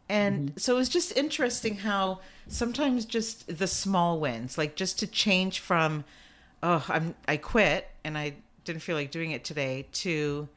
And 0.08 0.50
mm-hmm. 0.50 0.58
so 0.58 0.76
it 0.76 0.78
was 0.78 0.90
just 0.90 1.16
interesting 1.16 1.78
how 1.78 2.20
sometimes 2.48 3.06
just 3.06 3.58
the 3.58 3.68
small 3.68 4.20
wins, 4.20 4.58
like 4.58 4.76
just 4.76 5.00
to 5.00 5.08
change 5.08 5.60
from, 5.60 6.04
oh, 6.64 6.84
I'm 6.90 7.16
I 7.28 7.38
quit 7.38 7.90
and 8.04 8.18
I 8.18 8.34
didn't 8.66 8.82
feel 8.82 8.96
like 8.96 9.12
doing 9.12 9.32
it 9.32 9.44
today 9.44 9.88
to 9.92 10.50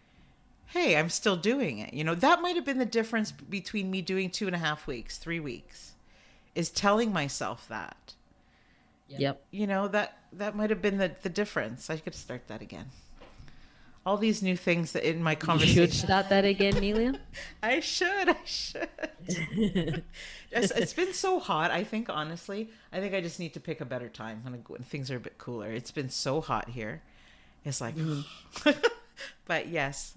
hey, 0.66 0.97
I'm 0.97 1.11
still 1.11 1.37
doing 1.37 1.79
it. 1.79 1.93
You 1.93 2.03
know, 2.03 2.14
that 2.14 2.41
might 2.41 2.57
have 2.57 2.64
been 2.64 2.79
the 2.79 2.87
difference 2.87 3.31
between 3.31 3.91
me 3.91 4.01
doing 4.01 4.31
two 4.31 4.47
and 4.47 4.57
a 4.57 4.59
half 4.59 4.87
weeks, 4.87 5.18
three 5.18 5.39
weeks, 5.39 5.93
is 6.55 6.70
telling 6.70 7.12
myself 7.12 7.68
that. 7.68 8.14
Yep. 9.09 9.45
You 9.51 9.66
know, 9.66 9.89
that 9.89 10.16
that 10.33 10.57
might 10.57 10.70
have 10.70 10.81
been 10.81 10.97
the, 10.97 11.12
the 11.20 11.29
difference. 11.29 11.91
I 11.91 11.99
could 11.99 12.14
start 12.14 12.49
that 12.49 12.62
again. 12.62 12.87
All 14.05 14.16
these 14.16 14.42
new 14.42 14.57
things 14.57 14.92
that 14.92 15.09
in 15.09 15.22
my 15.22 15.32
You 15.32 15.36
conversation. 15.36 15.74
should 15.74 15.92
start 15.92 16.28
that 16.30 16.44
again, 16.44 16.74
Nelia. 16.74 17.18
I 17.62 17.80
should. 17.80 18.28
I 18.28 18.36
should. 18.44 18.88
it's, 20.50 20.70
it's 20.72 20.92
been 20.92 21.12
so 21.12 21.38
hot. 21.38 21.70
I 21.70 21.84
think 21.84 22.09
honestly, 22.09 22.70
I 22.92 23.00
think 23.00 23.14
I 23.14 23.20
just 23.20 23.38
need 23.38 23.55
to 23.55 23.61
pick 23.61 23.80
a 23.80 23.84
better 23.84 24.09
time 24.09 24.42
when, 24.42 24.55
when 24.66 24.82
things 24.82 25.11
are 25.11 25.16
a 25.16 25.20
bit 25.20 25.38
cooler. 25.38 25.70
It's 25.70 25.92
been 25.92 26.11
so 26.11 26.40
hot 26.40 26.68
here. 26.70 27.03
It's 27.64 27.80
like, 27.80 27.96
mm. 27.96 28.24
but 29.46 29.68
yes, 29.68 30.14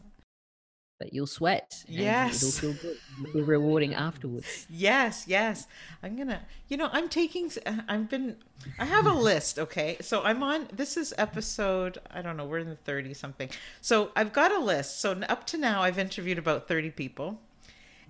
but 0.98 1.14
you'll 1.14 1.28
sweat. 1.28 1.84
and 1.88 1.96
Yes. 1.98 2.42
It'll 2.44 2.74
feel 2.74 2.82
good. 2.82 2.98
It'll 3.22 3.34
be 3.34 3.42
rewarding 3.42 3.94
afterwards. 3.94 4.66
yes, 4.70 5.26
yes. 5.28 5.68
I'm 6.02 6.16
gonna. 6.16 6.42
You 6.68 6.78
know, 6.78 6.90
I'm 6.92 7.10
taking. 7.10 7.52
uh, 7.66 7.78
I've 7.88 8.10
been. 8.10 8.38
I 8.80 8.86
have 8.86 9.06
a 9.06 9.14
list. 9.30 9.60
Okay, 9.60 9.98
so 10.02 10.24
I'm 10.24 10.42
on. 10.44 10.68
This 10.72 10.98
is 10.98 11.14
episode. 11.18 11.98
I 12.12 12.22
don't 12.22 12.38
know. 12.38 12.46
We're 12.46 12.60
in 12.60 12.70
the 12.70 12.76
thirty 12.76 13.14
something. 13.14 13.50
So 13.82 14.12
I've 14.16 14.32
got 14.34 14.52
a 14.52 14.60
list. 14.60 15.02
So 15.02 15.12
up 15.30 15.46
to 15.48 15.58
now, 15.58 15.82
I've 15.82 16.00
interviewed 16.00 16.38
about 16.38 16.68
thirty 16.68 16.92
people. 16.92 17.42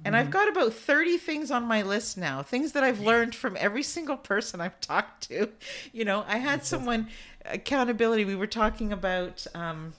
And 0.04 0.14
I've 0.14 0.30
got 0.30 0.50
about 0.50 0.74
30 0.74 1.18
things 1.18 1.50
on 1.52 1.64
my 1.64 1.82
list 1.82 2.18
now, 2.18 2.44
things 2.44 2.74
that 2.74 2.84
I've 2.84 3.00
learned 3.00 3.34
from 3.34 3.56
every 3.58 3.82
single 3.82 4.18
person 4.18 4.60
I've 4.60 4.80
talked 4.82 5.30
to. 5.30 5.50
You 5.94 6.04
know, 6.04 6.26
I 6.28 6.38
had 6.38 6.66
someone, 6.66 7.08
accountability, 7.46 8.26
we 8.26 8.36
were 8.36 8.46
talking 8.46 8.92
about 8.92 9.48
um, 9.56 9.94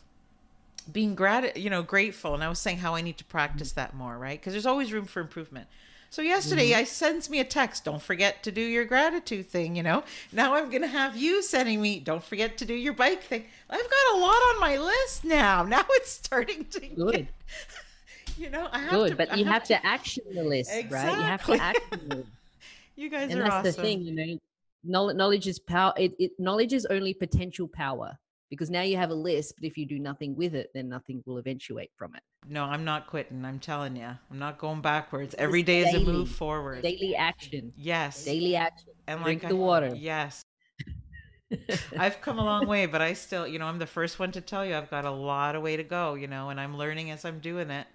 being 0.92 1.14
grat- 1.14 1.56
you 1.56 1.70
know, 1.70 1.82
grateful. 1.82 2.34
And 2.34 2.42
I 2.42 2.48
was 2.48 2.58
saying 2.58 2.78
how 2.78 2.94
I 2.94 3.02
need 3.02 3.18
to 3.18 3.24
practice 3.24 3.72
that 3.72 3.94
more, 3.94 4.18
right? 4.18 4.38
Because 4.38 4.52
there's 4.52 4.66
always 4.66 4.92
room 4.92 5.06
for 5.06 5.20
improvement. 5.20 5.66
So 6.10 6.22
yesterday, 6.22 6.70
mm-hmm. 6.70 6.80
I 6.80 6.84
sends 6.84 7.28
me 7.28 7.40
a 7.40 7.44
text. 7.44 7.84
Don't 7.84 8.00
forget 8.00 8.42
to 8.44 8.52
do 8.52 8.60
your 8.60 8.84
gratitude 8.84 9.48
thing. 9.48 9.76
You 9.76 9.82
know. 9.82 10.04
Now 10.32 10.54
I'm 10.54 10.70
gonna 10.70 10.86
have 10.86 11.16
you 11.16 11.42
sending 11.42 11.80
me. 11.82 12.00
Don't 12.00 12.22
forget 12.22 12.56
to 12.58 12.64
do 12.64 12.74
your 12.74 12.92
bike 12.92 13.22
thing. 13.22 13.44
I've 13.68 13.90
got 13.90 14.14
a 14.14 14.18
lot 14.18 14.36
on 14.36 14.60
my 14.60 14.78
list 14.78 15.24
now. 15.24 15.62
Now 15.76 15.84
it's 15.90 16.12
starting 16.12 16.64
to. 16.66 16.80
Good. 16.80 17.12
Get, 17.12 17.28
you 18.38 18.50
know, 18.50 18.68
I 18.72 18.78
have 18.78 18.90
Good, 18.90 19.10
to, 19.10 19.16
but 19.16 19.32
I 19.32 19.36
you 19.36 19.44
have 19.44 19.64
to 19.64 19.86
action 19.86 20.24
the 20.32 20.44
list, 20.44 20.70
right? 20.90 21.16
You 21.16 21.22
have 21.22 21.44
to 21.46 21.54
action. 21.54 22.26
You 22.98 23.10
guys 23.10 23.30
and 23.30 23.40
are 23.40 23.42
that's 23.42 23.54
awesome. 23.56 23.72
the 23.72 23.72
thing, 23.72 24.00
you 24.00 24.12
know. 24.14 24.38
Knowledge, 24.82 25.16
knowledge 25.16 25.46
is 25.46 25.58
power. 25.58 25.92
It, 25.98 26.14
it 26.18 26.32
knowledge 26.38 26.72
is 26.72 26.86
only 26.86 27.12
potential 27.12 27.68
power 27.68 28.18
because 28.50 28.70
now 28.70 28.82
you 28.82 28.96
have 28.96 29.10
a 29.10 29.14
list, 29.14 29.54
but 29.58 29.66
if 29.66 29.76
you 29.76 29.86
do 29.86 29.98
nothing 29.98 30.36
with 30.36 30.54
it, 30.54 30.70
then 30.74 30.88
nothing 30.88 31.22
will 31.26 31.38
eventuate 31.38 31.90
from 31.96 32.14
it. 32.14 32.22
No, 32.48 32.64
I'm 32.64 32.84
not 32.84 33.06
quitting. 33.08 33.44
I'm 33.44 33.58
telling 33.58 33.96
you, 33.96 34.06
I'm 34.30 34.38
not 34.38 34.58
going 34.58 34.80
backwards. 34.80 35.34
Every 35.38 35.62
day 35.62 35.80
is 35.80 35.94
a 35.94 36.00
move 36.00 36.28
forward. 36.30 36.82
Daily 36.82 37.16
action. 37.16 37.72
Yes. 37.76 38.24
Daily 38.24 38.54
action. 38.56 38.92
and 39.08 39.22
Drink 39.22 39.42
like 39.42 39.50
the 39.50 39.56
I- 39.56 39.60
water. 39.60 39.94
Yes. 39.96 40.42
I've 41.98 42.20
come 42.20 42.38
a 42.38 42.44
long 42.44 42.66
way, 42.66 42.86
but 42.86 43.00
I 43.00 43.12
still, 43.12 43.46
you 43.46 43.58
know, 43.58 43.66
I'm 43.66 43.78
the 43.78 43.86
first 43.86 44.18
one 44.18 44.32
to 44.32 44.40
tell 44.40 44.66
you 44.66 44.74
I've 44.76 44.90
got 44.90 45.04
a 45.04 45.10
lot 45.10 45.54
of 45.54 45.62
way 45.62 45.76
to 45.76 45.84
go, 45.84 46.14
you 46.14 46.26
know, 46.26 46.50
and 46.50 46.60
I'm 46.60 46.76
learning 46.76 47.10
as 47.12 47.24
I'm 47.24 47.38
doing 47.38 47.70
it. 47.70 47.86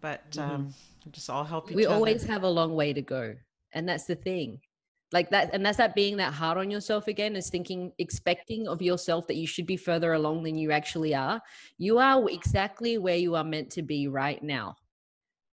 But 0.00 0.36
um, 0.38 0.72
just 1.10 1.28
all 1.28 1.42
help 1.44 1.64
each 1.64 1.70
Mm-hmm. 1.70 1.76
we 1.76 1.86
other. 1.86 1.94
always 1.96 2.22
have 2.24 2.44
a 2.44 2.48
long 2.48 2.74
way 2.74 2.92
to 2.92 3.02
go 3.02 3.34
and 3.74 3.88
that's 3.88 4.04
the 4.04 4.14
thing 4.14 4.60
like 5.12 5.30
that 5.30 5.50
and 5.52 5.64
that's 5.64 5.78
that 5.78 5.94
being 5.94 6.16
that 6.18 6.34
hard 6.34 6.58
on 6.58 6.70
yourself 6.70 7.08
again 7.08 7.34
is 7.34 7.48
thinking 7.48 7.92
expecting 7.98 8.68
of 8.68 8.82
yourself 8.82 9.26
that 9.26 9.36
you 9.36 9.46
should 9.46 9.66
be 9.66 9.76
further 9.76 10.12
along 10.12 10.42
than 10.42 10.56
you 10.56 10.70
actually 10.70 11.14
are. 11.14 11.40
You 11.78 11.98
are 11.98 12.28
exactly 12.28 12.98
where 12.98 13.16
you 13.16 13.34
are 13.34 13.44
meant 13.44 13.70
to 13.72 13.82
be 13.82 14.08
right 14.08 14.42
now. 14.42 14.76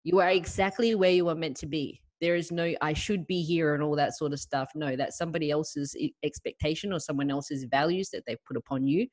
You 0.04 0.20
are 0.20 0.30
exactly 0.30 0.94
where 0.96 1.12
you 1.12 1.30
are 1.30 1.36
meant 1.36 1.58
to 1.58 1.68
be. 1.68 2.02
There 2.22 2.36
is 2.36 2.52
no 2.52 2.74
i 2.82 2.94
should 2.94 3.28
be 3.28 3.44
here 3.44 3.74
and 3.74 3.84
all 3.84 3.96
that 3.96 4.18
sort 4.18 4.34
of 4.34 4.40
stuff. 4.40 4.70
No 4.76 4.96
that's 4.96 5.18
somebody 5.18 5.52
else's 5.52 5.96
expectation 6.24 6.92
or 6.92 7.00
someone 7.00 7.32
else's 7.32 7.66
values 7.66 8.10
that 8.10 8.24
they've 8.28 8.44
put 8.46 8.58
upon 8.58 8.86
you. 8.88 9.08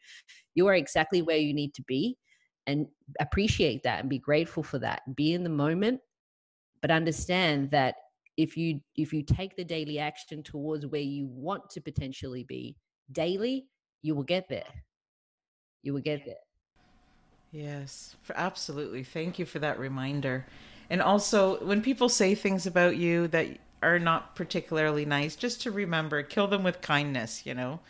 You 0.55 0.66
are 0.66 0.74
exactly 0.74 1.22
where 1.22 1.36
you 1.36 1.55
need 1.55 1.74
to 1.74 1.82
be 1.82 2.16
and 2.66 2.86
appreciate 3.20 3.82
that 3.84 4.01
and 4.01 4.11
be 4.11 4.18
grateful 4.18 4.62
for 4.62 4.78
that. 4.80 5.03
Be 5.14 5.34
in 5.34 5.45
the 5.45 5.51
moment 5.51 6.01
but 6.82 6.90
understand 6.90 7.70
that 7.70 7.95
if 8.37 8.57
you 8.57 8.80
if 8.97 9.12
you 9.12 9.22
take 9.22 9.57
the 9.57 9.64
daily 9.64 9.99
action 9.99 10.43
towards 10.43 10.87
where 10.87 11.01
you 11.01 11.26
want 11.26 11.68
to 11.70 11.80
potentially 11.80 12.45
be 12.45 12.76
daily 13.12 13.66
you 14.03 14.14
will 14.14 14.22
get 14.24 14.49
there 14.49 14.85
you 15.83 15.93
will 15.93 16.01
get 16.01 16.24
there 16.24 16.37
Yes, 17.51 18.16
absolutely. 18.35 19.05
Thank 19.05 19.39
you 19.39 19.45
for 19.45 19.59
that 19.59 19.78
reminder. 19.78 20.47
And 20.89 21.03
also, 21.03 21.62
when 21.64 21.83
people 21.83 22.09
say 22.09 22.35
things 22.35 22.66
about 22.66 22.97
you 22.97 23.28
that 23.28 23.59
are 23.83 23.99
not 23.99 24.35
particularly 24.35 25.05
nice, 25.05 25.37
just 25.37 25.61
to 25.62 25.70
remember, 25.70 26.22
kill 26.22 26.47
them 26.47 26.62
with 26.64 26.80
kindness, 26.80 27.45
you 27.45 27.55
know, 27.55 27.80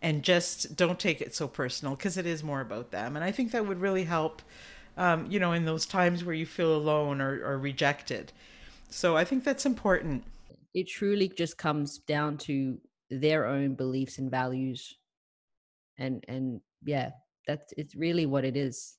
and 0.00 0.22
just 0.22 0.76
don't 0.76 0.98
take 0.98 1.20
it 1.20 1.34
so 1.34 1.48
personal 1.48 1.94
because 1.96 2.16
it 2.16 2.26
is 2.26 2.44
more 2.44 2.60
about 2.60 2.90
them. 2.90 3.16
And 3.16 3.24
I 3.24 3.32
think 3.32 3.50
that 3.52 3.66
would 3.66 3.80
really 3.80 4.04
help, 4.04 4.42
um, 4.96 5.26
you 5.30 5.40
know, 5.40 5.52
in 5.52 5.64
those 5.64 5.86
times 5.86 6.24
where 6.24 6.34
you 6.34 6.46
feel 6.46 6.74
alone 6.74 7.20
or, 7.20 7.44
or 7.44 7.58
rejected. 7.58 8.32
So 8.90 9.16
I 9.16 9.24
think 9.24 9.44
that's 9.44 9.66
important. 9.66 10.24
it 10.74 10.88
truly 10.88 11.28
just 11.28 11.56
comes 11.58 11.98
down 11.98 12.36
to 12.38 12.78
their 13.10 13.46
own 13.46 13.74
beliefs 13.74 14.18
and 14.18 14.30
values 14.30 14.94
and 15.96 16.22
and 16.28 16.60
yeah 16.84 17.10
that's 17.46 17.72
it's 17.78 17.94
really 17.96 18.26
what 18.26 18.44
it 18.44 18.54
is 18.56 18.96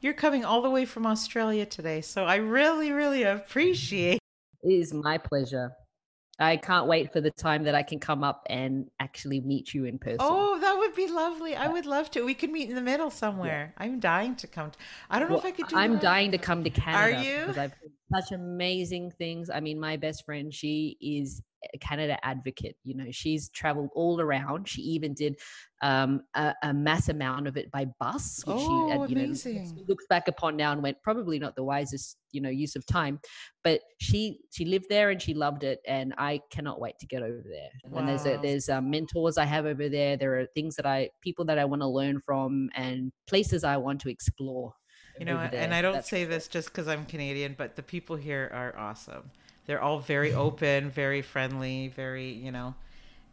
You're 0.00 0.14
coming 0.14 0.44
all 0.44 0.62
the 0.62 0.70
way 0.70 0.84
from 0.84 1.06
Australia 1.06 1.66
today, 1.66 2.00
so 2.02 2.24
I 2.24 2.36
really, 2.36 2.92
really 2.92 3.24
appreciate. 3.24 4.20
it 4.62 4.72
is 4.72 4.94
my 4.94 5.18
pleasure 5.18 5.72
i 6.38 6.56
can't 6.56 6.86
wait 6.86 7.12
for 7.12 7.20
the 7.20 7.30
time 7.32 7.62
that 7.64 7.74
i 7.74 7.82
can 7.82 7.98
come 8.00 8.22
up 8.24 8.46
and 8.48 8.88
actually 9.00 9.40
meet 9.40 9.74
you 9.74 9.84
in 9.84 9.98
person 9.98 10.18
Oh, 10.20 10.58
would 10.92 11.06
be 11.06 11.12
lovely. 11.12 11.56
I 11.56 11.68
would 11.68 11.86
love 11.86 12.10
to. 12.12 12.22
We 12.22 12.34
could 12.34 12.50
meet 12.50 12.68
in 12.68 12.74
the 12.74 12.82
middle 12.82 13.10
somewhere. 13.10 13.74
I'm 13.78 14.00
dying 14.00 14.36
to 14.36 14.46
come. 14.46 14.70
To, 14.70 14.78
I 15.10 15.18
don't 15.18 15.30
know 15.30 15.38
if 15.38 15.44
I 15.44 15.50
could 15.50 15.68
do 15.68 15.76
I'm 15.76 15.94
that. 15.94 16.02
dying 16.02 16.30
to 16.32 16.38
come 16.38 16.64
to 16.64 16.70
Canada. 16.70 17.18
Are 17.18 17.22
you? 17.22 17.40
Because 17.40 17.58
I've 17.58 17.72
heard 17.72 17.92
such 18.14 18.32
amazing 18.32 19.10
things. 19.12 19.50
I 19.50 19.60
mean, 19.60 19.80
my 19.80 19.96
best 19.96 20.24
friend, 20.24 20.52
she 20.52 20.96
is 21.00 21.42
Canada 21.80 22.18
advocate. 22.24 22.76
You 22.84 22.94
know, 22.96 23.06
she's 23.10 23.48
traveled 23.50 23.90
all 23.94 24.20
around. 24.20 24.68
She 24.68 24.82
even 24.82 25.14
did 25.14 25.36
um, 25.82 26.22
a, 26.34 26.54
a 26.62 26.72
mass 26.72 27.08
amount 27.08 27.46
of 27.48 27.56
it 27.56 27.70
by 27.70 27.86
bus, 27.98 28.42
which 28.46 28.56
Oh, 28.56 28.66
she, 28.68 28.74
you 29.08 29.14
know, 29.16 29.22
amazing. 29.22 29.84
looks- 29.88 30.06
back 30.08 30.28
upon 30.28 30.56
now 30.56 30.72
and 30.72 30.82
went 30.82 31.00
probably 31.02 31.38
not 31.38 31.56
the 31.56 31.64
wisest, 31.64 32.18
you 32.32 32.40
know, 32.40 32.48
use 32.50 32.76
of 32.76 32.84
time. 32.86 33.18
But 33.64 33.80
she 34.00 34.40
she 34.50 34.64
lived 34.64 34.86
there 34.88 35.10
and 35.10 35.20
she 35.22 35.34
loved 35.34 35.64
it, 35.64 35.80
and 35.86 36.12
I 36.18 36.40
cannot 36.50 36.80
wait 36.80 36.98
to 37.00 37.06
get 37.06 37.22
over 37.22 37.42
there. 37.48 37.70
And 37.98 38.08
there's 38.08 38.26
a, 38.26 38.38
there's 38.42 38.68
um, 38.68 38.90
mentors 38.90 39.38
I 39.38 39.44
have 39.44 39.66
over 39.66 39.88
there. 39.88 40.16
There 40.16 40.38
are 40.40 40.46
things 40.54 40.76
that 40.76 40.86
I 40.86 41.10
people 41.20 41.44
that 41.46 41.58
I 41.58 41.64
want 41.64 41.82
to 41.82 41.88
learn 41.88 42.20
from, 42.24 42.68
and 42.74 43.12
places 43.26 43.64
I 43.64 43.76
want 43.76 44.00
to 44.02 44.08
explore 44.08 44.74
You 45.18 45.26
know, 45.26 45.38
and 45.38 45.74
I 45.74 45.82
don't 45.82 45.94
that's 45.94 46.08
say 46.08 46.24
this 46.24 46.48
just 46.48 46.68
because 46.68 46.88
I'm 46.88 47.06
Canadian, 47.06 47.54
but 47.56 47.76
the 47.76 47.82
people 47.82 48.16
here 48.16 48.50
are 48.52 48.76
awesome. 48.78 49.30
They're 49.66 49.80
all 49.80 50.00
very 50.00 50.30
mm-hmm. 50.30 50.40
open, 50.40 50.90
very 50.90 51.22
friendly, 51.22 51.88
very, 51.88 52.30
you 52.30 52.50
know, 52.50 52.74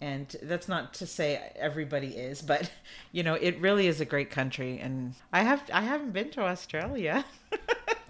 and 0.02 0.34
that's 0.44 0.68
not 0.68 0.94
to 0.96 1.08
say 1.08 1.52
everybody 1.56 2.10
is, 2.10 2.42
but 2.42 2.72
you 3.12 3.24
know, 3.24 3.34
it 3.34 3.60
really 3.60 3.88
is 3.88 4.02
a 4.02 4.06
great 4.06 4.30
country. 4.30 4.80
And 4.80 5.14
I 5.34 5.44
have, 5.44 5.64
I 5.74 5.82
haven't 5.82 6.14
been 6.14 6.30
to 6.32 6.42
Australia. 6.42 7.26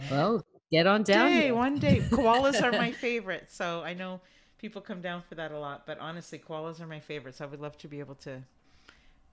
Well, 0.09 0.45
get 0.72 0.88
on 0.88 1.03
down. 1.03 1.30
day, 1.30 1.41
here. 1.43 1.55
one 1.55 1.78
day. 1.78 1.99
Koalas 1.99 2.63
are 2.63 2.72
my 2.72 2.91
favorite, 3.05 3.51
so 3.51 3.82
I 3.84 3.93
know 3.93 4.22
people 4.57 4.82
come 4.82 5.01
down 5.01 5.24
for 5.28 5.36
that 5.36 5.51
a 5.51 5.59
lot. 5.59 5.86
But 5.86 5.99
honestly, 5.99 6.39
koalas 6.39 6.80
are 6.80 6.88
my 6.88 7.01
favorites. 7.01 7.41
I 7.41 7.45
would 7.45 7.59
love 7.59 7.78
to 7.80 7.89
be 7.89 7.99
able 7.99 8.15
to 8.15 8.41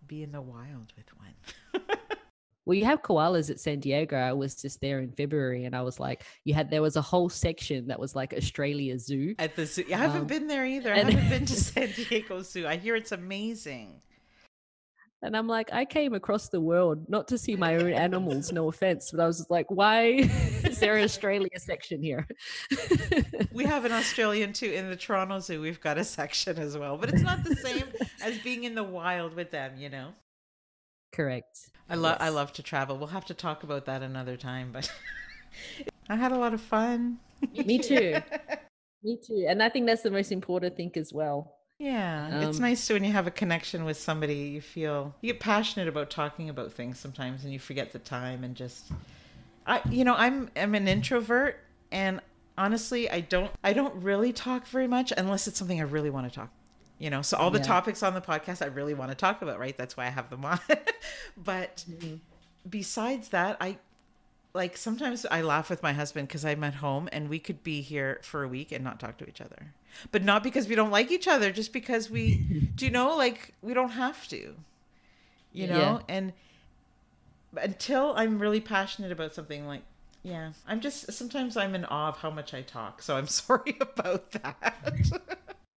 be 0.09 0.25
in 0.25 0.33
the 0.33 0.41
wild 0.41 0.93
with 0.97 1.07
one. 1.19 1.99
Well, 2.67 2.75
you 2.75 2.85
have 2.85 3.01
koalas 3.03 3.49
at 3.49 3.61
San 3.61 3.79
Diego. 3.79 4.17
I 4.17 4.33
was 4.33 4.61
just 4.61 4.81
there 4.81 4.99
in 4.99 5.13
February, 5.13 5.65
and 5.67 5.75
I 5.75 5.83
was 5.83 6.01
like, 6.01 6.25
you 6.45 6.53
had 6.53 6.69
there 6.69 6.83
was 6.83 6.97
a 6.97 7.01
whole 7.03 7.29
section 7.29 7.87
that 7.87 7.99
was 7.99 8.17
like 8.17 8.35
Australia 8.35 8.99
Zoo. 8.99 9.37
At 9.39 9.55
the 9.55 9.65
zoo, 9.67 9.85
I 9.89 9.97
haven't 9.97 10.23
Um, 10.23 10.27
been 10.27 10.49
there 10.49 10.67
either. 10.67 10.93
I 10.93 10.99
haven't 10.99 11.31
been 11.31 11.47
to 11.47 11.55
San 11.73 11.93
Diego 11.93 12.43
Zoo. 12.43 12.67
I 12.67 12.77
hear 12.77 12.97
it's 12.97 13.13
amazing. 13.13 14.03
And 15.23 15.37
I'm 15.37 15.47
like, 15.47 15.73
I 15.73 15.85
came 15.85 16.13
across 16.13 16.49
the 16.49 16.61
world 16.61 17.09
not 17.09 17.27
to 17.29 17.39
see 17.39 17.57
my 17.57 17.77
own 17.77 17.93
animals, 17.93 18.53
no 18.53 18.69
offense, 18.69 19.11
but 19.13 19.21
I 19.21 19.27
was 19.27 19.39
just 19.39 19.51
like, 19.51 19.71
why 19.71 20.05
is 20.65 20.79
there 20.79 20.97
an 20.97 21.05
Australia 21.05 21.49
section 21.59 22.03
here? 22.03 22.27
We 23.53 23.65
have 23.65 23.85
an 23.87 23.93
Australian 23.93 24.53
too 24.53 24.71
in 24.71 24.91
the 24.91 24.97
Toronto 24.97 25.39
Zoo. 25.39 25.61
We've 25.61 25.81
got 25.81 25.99
a 25.99 26.05
section 26.05 26.59
as 26.59 26.77
well, 26.77 26.99
but 26.99 27.09
it's 27.11 27.23
not 27.23 27.45
the 27.45 27.57
same 27.57 27.85
as 28.23 28.39
being 28.39 28.65
in 28.65 28.75
the 28.75 28.85
wild 28.85 29.35
with 29.35 29.51
them. 29.53 29.77
You 29.79 29.89
know. 29.89 30.09
Correct. 31.17 31.71
I 31.89 31.95
love 31.95 32.19
I 32.21 32.29
love 32.29 32.53
to 32.55 32.63
travel. 32.63 32.99
We'll 32.99 33.07
have 33.09 33.25
to 33.27 33.35
talk 33.35 33.63
about 33.63 33.87
that 33.87 34.03
another 34.03 34.37
time, 34.37 34.71
but 34.73 34.93
I 36.11 36.17
had 36.17 36.31
a 36.31 36.37
lot 36.37 36.53
of 36.53 36.61
fun. 36.61 37.19
Me 37.65 37.79
too. 37.79 38.23
Me 39.03 39.17
too. 39.27 39.47
And 39.49 39.63
I 39.63 39.71
think 39.71 39.87
that's 39.87 40.03
the 40.03 40.11
most 40.11 40.31
important 40.33 40.77
thing 40.77 40.93
as 40.97 41.13
well. 41.13 41.55
Yeah, 41.79 42.49
it's 42.49 42.59
Um, 42.59 42.63
nice 42.63 42.87
to 42.87 42.95
when 42.95 43.05
you 43.05 43.13
have 43.13 43.27
a 43.27 43.31
connection 43.31 43.85
with 43.85 43.99
somebody. 43.99 44.35
You 44.35 44.61
feel 44.61 45.15
you 45.21 45.33
get 45.33 45.41
passionate 45.41 45.89
about 45.89 46.11
talking 46.11 46.49
about 46.49 46.73
things 46.73 46.99
sometimes, 46.99 47.45
and 47.45 47.53
you 47.53 47.59
forget 47.59 47.93
the 47.93 47.99
time 47.99 48.45
and 48.45 48.55
just. 48.55 48.93
I 49.67 49.83
you 49.91 50.05
know 50.05 50.15
I'm 50.15 50.51
I'm 50.57 50.75
an 50.75 50.89
introvert, 50.89 51.59
and 51.93 52.21
honestly, 52.59 53.11
I 53.11 53.21
don't 53.21 53.51
I 53.65 53.73
don't 53.73 54.03
really 54.03 54.33
talk 54.33 54.67
very 54.67 54.87
much 54.89 55.13
unless 55.17 55.47
it's 55.49 55.59
something 55.59 55.81
I 55.81 55.85
really 55.85 56.11
want 56.11 56.29
to 56.31 56.35
talk. 56.35 56.51
You 56.99 57.11
know, 57.11 57.23
so 57.23 57.37
all 57.37 57.51
the 57.51 57.59
Yeah. 57.59 57.65
topics 57.65 58.03
on 58.03 58.15
the 58.15 58.21
podcast 58.21 58.63
I 58.63 58.67
really 58.67 58.95
want 58.95 59.11
to 59.11 59.15
talk 59.15 59.43
about, 59.43 59.59
right? 59.59 59.77
That's 59.77 59.97
why 59.97 60.07
I 60.07 60.11
have 60.11 60.31
them 60.31 60.45
on. 60.45 60.59
but 61.37 61.85
mm-hmm. 61.89 62.17
besides 62.69 63.29
that, 63.31 63.57
I 63.61 63.79
like 64.55 64.77
sometimes 64.77 65.27
I 65.31 65.43
laugh 65.43 65.69
with 65.69 65.83
my 65.83 65.93
husband 65.93 66.29
because 66.29 66.45
I'm 66.45 66.65
at 66.65 66.77
home 66.77 67.09
and 67.13 67.29
we 67.29 67.39
could 67.39 67.63
be 67.63 67.83
here 67.83 68.21
for 68.23 68.43
a 68.43 68.49
week 68.49 68.73
and 68.73 68.83
not 68.83 68.99
talk 68.99 69.19
to 69.19 69.29
each 69.29 69.43
other. 69.43 69.75
But 70.11 70.25
not 70.25 70.43
because 70.43 70.67
we 70.69 70.75
don't 70.75 70.91
like 70.91 71.11
each 71.11 71.29
other, 71.29 71.53
just 71.53 71.73
because 71.73 72.11
we 72.11 72.37
do 72.75 72.87
you 72.87 72.91
know, 72.91 73.15
like 73.17 73.53
we 73.63 73.75
don't 73.75 73.91
have 73.91 74.27
to. 74.29 74.55
You 75.53 75.67
know? 75.69 76.01
Yeah. 76.09 76.15
And 76.15 76.33
until 77.57 78.15
I'm 78.17 78.39
really 78.39 78.61
passionate 78.61 79.13
about 79.13 79.35
something 79.35 79.67
like 79.67 79.83
yeah, 80.23 80.53
I'm 80.67 80.81
just 80.81 81.13
sometimes 81.13 81.57
I'm 81.57 81.77
in 81.77 81.85
awe 81.85 82.09
of 82.09 82.17
how 82.17 82.31
much 82.31 82.53
I 82.53 82.63
talk. 82.63 83.01
So 83.01 83.17
I'm 83.17 83.27
sorry 83.29 83.77
about 83.81 84.33
that. 84.33 84.75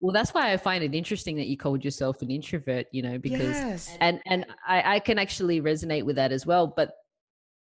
Well, 0.01 0.13
that's 0.13 0.35
why 0.35 0.53
I 0.53 0.57
find 0.57 0.85
it 0.85 0.95
interesting 0.95 1.37
that 1.37 1.47
you 1.47 1.57
called 1.57 1.85
yourself 1.85 2.21
an 2.21 2.31
introvert, 2.31 2.87
you 2.93 3.03
know, 3.03 3.19
because 3.19 3.57
yes. 3.57 3.97
and 4.01 4.21
and 4.27 4.47
I, 4.67 4.97
I 4.97 4.99
can 5.01 5.19
actually 5.19 5.61
resonate 5.61 6.05
with 6.05 6.17
that 6.17 6.33
as 6.33 6.45
well. 6.45 6.73
But 6.77 6.93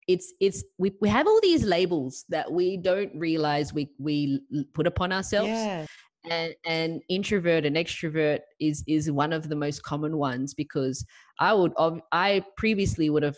it's 0.09 0.35
it's 0.41 0.65
we, 0.79 0.93
we 1.01 1.09
have 1.09 1.27
all 1.27 1.41
these 1.43 1.65
labels 1.65 2.25
that 2.29 2.51
we 2.51 2.77
don't 2.77 3.13
realize 3.15 3.73
we 3.73 3.91
we 3.99 4.41
put 4.75 4.87
upon 4.87 5.13
ourselves. 5.13 5.49
Yeah. 5.49 5.87
And 6.29 6.55
and 6.65 7.03
introvert 7.09 7.67
and 7.67 7.77
extrovert 7.77 8.41
is 8.59 8.83
is 8.89 9.11
one 9.11 9.33
of 9.33 9.49
the 9.49 9.57
most 9.57 9.83
common 9.83 10.17
ones 10.17 10.55
because 10.55 11.05
I 11.39 11.53
would 11.53 11.73
I 12.13 12.45
previously 12.57 13.11
would 13.11 13.23
have 13.23 13.37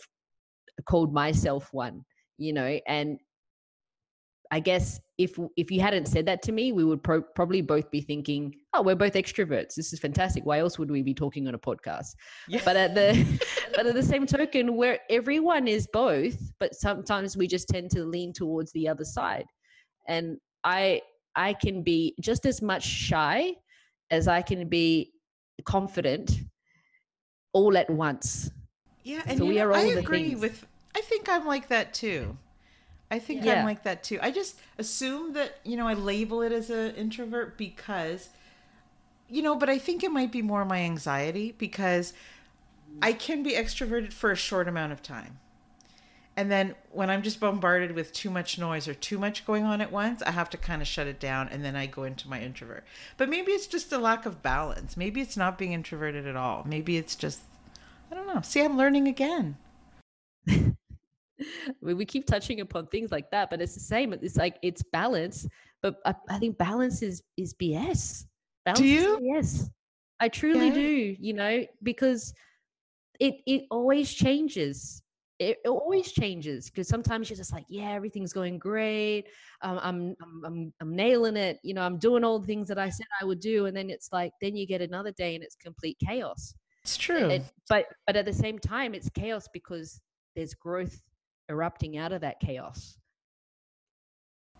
called 0.87 1.13
myself 1.13 1.67
one, 1.71 2.03
you 2.37 2.53
know, 2.53 2.79
and 2.87 3.19
I 4.51 4.59
guess 4.59 4.99
if 5.17 5.37
if 5.57 5.71
you 5.71 5.81
hadn't 5.81 6.07
said 6.07 6.25
that 6.27 6.41
to 6.43 6.51
me, 6.51 6.71
we 6.71 6.83
would 6.83 7.03
pro- 7.03 7.21
probably 7.35 7.61
both 7.61 7.89
be 7.91 8.01
thinking, 8.01 8.53
"Oh, 8.73 8.81
we're 8.81 8.95
both 8.95 9.13
extroverts. 9.13 9.75
This 9.75 9.91
is 9.93 9.99
fantastic. 9.99 10.45
Why 10.45 10.59
else 10.59 10.77
would 10.79 10.89
we 10.91 11.01
be 11.01 11.13
talking 11.13 11.47
on 11.47 11.55
a 11.55 11.59
podcast?" 11.59 12.15
Yeah. 12.47 12.61
But 12.63 12.75
at 12.77 12.95
the 12.95 13.09
but 13.75 13.85
at 13.87 13.93
the 13.93 14.03
same 14.03 14.25
token, 14.25 14.75
where 14.75 14.99
everyone 15.09 15.67
is 15.67 15.87
both, 15.91 16.37
but 16.59 16.75
sometimes 16.75 17.35
we 17.35 17.47
just 17.47 17.67
tend 17.67 17.91
to 17.91 18.05
lean 18.05 18.31
towards 18.33 18.71
the 18.73 18.87
other 18.87 19.03
side. 19.05 19.45
And 20.07 20.37
I 20.63 21.01
I 21.35 21.53
can 21.53 21.83
be 21.83 22.15
just 22.21 22.45
as 22.45 22.61
much 22.61 22.83
shy 22.83 23.53
as 24.11 24.27
I 24.27 24.41
can 24.41 24.69
be 24.69 25.11
confident 25.65 26.39
all 27.53 27.77
at 27.77 27.89
once. 27.89 28.49
Yeah, 29.03 29.21
and 29.25 29.39
So 29.39 29.45
we 29.45 29.55
know, 29.55 29.65
are 29.67 29.73
I 29.73 29.83
all 29.83 29.89
the 29.91 29.99
agree 29.99 30.29
things. 30.29 30.41
with. 30.41 30.65
I 30.95 31.01
think 31.01 31.27
I'm 31.29 31.45
like 31.45 31.67
that 31.69 31.93
too. 31.93 32.37
I 33.09 33.19
think 33.19 33.43
Yeah. 33.43 33.59
I'm 33.59 33.65
like 33.65 33.83
that 33.83 34.03
too. 34.03 34.19
I 34.21 34.31
just 34.31 34.59
assume 34.77 35.33
that 35.33 35.59
you 35.63 35.77
know 35.77 35.87
I 35.87 35.93
label 35.93 36.41
it 36.41 36.51
as 36.51 36.69
an 36.69 36.95
introvert 36.95 37.57
because, 37.57 38.29
you 39.29 39.41
know, 39.41 39.55
but 39.55 39.69
I 39.69 39.77
think 39.77 40.03
it 40.03 40.11
might 40.11 40.31
be 40.31 40.41
more 40.41 40.65
my 40.65 40.79
anxiety 40.79 41.55
because 41.57 42.13
I 43.01 43.13
can 43.13 43.43
be 43.43 43.51
extroverted 43.51 44.13
for 44.13 44.31
a 44.31 44.35
short 44.35 44.67
amount 44.67 44.91
of 44.91 45.01
time. 45.01 45.39
And 46.35 46.51
then 46.51 46.75
when 46.91 47.09
I'm 47.09 47.23
just 47.23 47.39
bombarded 47.39 47.93
with 47.93 48.13
too 48.13 48.29
much 48.29 48.59
noise 48.59 48.87
or 48.87 48.93
too 48.93 49.17
much 49.17 49.43
going 49.43 49.63
on 49.63 49.81
at 49.81 49.91
once, 49.91 50.21
I 50.21 50.29
have 50.29 50.51
to 50.51 50.57
kind 50.57 50.83
of 50.83 50.87
shut 50.87 51.07
it 51.07 51.19
down 51.19 51.49
and 51.49 51.65
then 51.65 51.75
I 51.75 51.87
go 51.87 52.03
into 52.03 52.29
my 52.29 52.39
introvert. 52.39 52.85
But 53.17 53.27
maybe 53.27 53.53
it's 53.53 53.65
just 53.65 53.91
a 53.91 53.97
lack 53.97 54.27
of 54.27 54.43
balance. 54.43 54.95
Maybe 54.95 55.19
it's 55.19 55.35
not 55.35 55.57
being 55.57 55.73
introverted 55.73 56.27
at 56.27 56.35
all. 56.35 56.63
Maybe 56.67 56.95
it's 56.95 57.15
just 57.15 57.41
I 58.11 58.15
don't 58.15 58.27
know. 58.27 58.41
See, 58.41 58.63
I'm 58.63 58.77
learning 58.77 59.07
again. 59.07 59.57
we, 61.81 61.93
we 61.93 62.05
keep 62.05 62.25
touching 62.25 62.61
upon 62.61 62.87
things 62.87 63.11
like 63.11 63.29
that 63.31 63.49
but 63.49 63.61
it's 63.61 63.73
the 63.73 63.79
same 63.79 64.13
it's 64.13 64.37
like 64.37 64.57
it's 64.63 64.83
balance 64.91 65.47
but 65.81 65.95
i, 66.05 66.13
I 66.29 66.37
think 66.39 66.57
balance 66.57 67.01
is 67.01 67.21
is 67.37 67.53
bs 67.53 68.25
balance 68.65 68.81
you? 68.81 69.19
is 69.31 69.63
BS. 69.65 69.69
i 70.19 70.27
truly 70.29 70.67
Yeah. 70.67 70.73
do 70.73 71.15
you 71.19 71.33
know 71.33 71.63
because 71.83 72.33
it 73.19 73.35
it 73.45 73.63
always 73.71 74.11
changes 74.13 75.01
it, 75.39 75.57
it 75.63 75.67
always 75.69 76.11
changes 76.11 76.65
because 76.69 76.87
sometimes 76.87 77.29
you're 77.29 77.37
just 77.37 77.53
like 77.53 77.65
yeah 77.69 77.91
everything's 77.91 78.33
going 78.33 78.57
great 78.57 79.25
um, 79.61 79.79
I'm, 79.83 80.15
I'm 80.21 80.45
i'm 80.45 80.73
i'm 80.81 80.95
nailing 80.95 81.37
it 81.37 81.59
you 81.63 81.73
know 81.75 81.81
i'm 81.81 81.97
doing 81.99 82.23
all 82.23 82.39
the 82.39 82.47
things 82.47 82.67
that 82.69 82.79
i 82.79 82.89
said 82.89 83.05
i 83.21 83.25
would 83.25 83.39
do 83.39 83.67
and 83.67 83.77
then 83.77 83.89
it's 83.89 84.11
like 84.11 84.31
then 84.41 84.55
you 84.55 84.65
get 84.65 84.81
another 84.81 85.11
day 85.11 85.35
and 85.35 85.43
it's 85.43 85.55
complete 85.55 85.97
chaos 86.03 86.55
It's 86.83 86.97
true. 86.97 87.29
it, 87.29 87.43
but 87.69 87.85
but 88.07 88.15
at 88.15 88.25
the 88.25 88.33
same 88.33 88.57
time 88.57 88.95
it's 88.95 89.09
chaos 89.09 89.47
because 89.53 90.01
there's 90.35 90.53
growth 90.55 90.99
erupting 91.49 91.97
out 91.97 92.11
of 92.11 92.21
that 92.21 92.39
chaos 92.39 92.97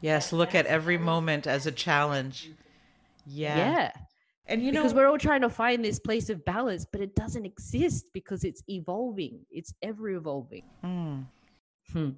yes, 0.02 0.32
look 0.32 0.54
at 0.54 0.68
every 0.68 0.98
moment 0.98 1.48
as 1.48 1.66
a 1.66 1.72
challenge. 1.72 2.52
yeah, 3.26 3.58
Yeah. 3.58 3.92
And 4.50 4.64
you 4.64 4.72
know, 4.72 4.84
because 4.84 4.94
we're 4.94 5.08
all 5.08 5.18
trying 5.18 5.42
to 5.42 5.50
find 5.50 5.84
this 5.84 6.00
place 6.00 6.30
of 6.30 6.46
balance 6.46 6.86
but 6.90 7.02
it 7.02 7.16
doesn't 7.16 7.46
exist 7.46 8.06
because 8.14 8.44
it's 8.44 8.64
evolving 8.70 9.46
it's 9.52 9.74
ever 9.82 10.10
evolving 10.10 10.64
Mm. 10.84 11.26
Hmm. 11.94 12.10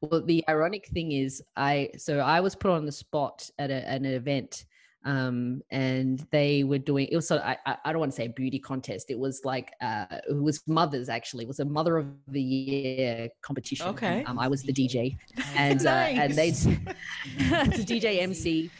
Well, 0.00 0.22
the 0.22 0.44
ironic 0.48 0.86
thing 0.86 1.12
is, 1.12 1.42
I 1.56 1.90
so 1.96 2.20
I 2.20 2.40
was 2.40 2.54
put 2.54 2.70
on 2.70 2.86
the 2.86 2.92
spot 2.92 3.50
at, 3.58 3.70
a, 3.70 3.88
at 3.88 3.96
an 3.96 4.06
event, 4.06 4.64
um, 5.08 5.62
and 5.70 6.26
they 6.30 6.64
were 6.64 6.78
doing. 6.78 7.08
It 7.10 7.16
was 7.16 7.26
so 7.26 7.38
I 7.38 7.56
I 7.64 7.76
I 7.86 7.92
don't 7.92 8.00
want 8.00 8.12
to 8.12 8.16
say 8.16 8.26
a 8.26 8.28
beauty 8.28 8.58
contest. 8.58 9.10
It 9.10 9.18
was 9.18 9.40
like 9.42 9.72
uh, 9.80 10.04
it 10.28 10.42
was 10.42 10.60
mothers 10.68 11.08
actually. 11.08 11.44
It 11.44 11.48
was 11.48 11.60
a 11.60 11.64
mother 11.64 11.96
of 11.96 12.08
the 12.28 12.42
year 12.42 13.30
competition. 13.40 13.88
Okay. 13.88 14.22
Um, 14.24 14.38
I 14.38 14.48
was 14.48 14.62
the 14.62 14.72
DJ, 14.72 15.16
and 15.56 15.86
uh, 15.86 15.90
and 15.90 16.34
they'd 16.34 16.50
Nice. 16.50 16.64
the 16.64 17.84
DJ 17.84 18.20
MC, 18.20 18.70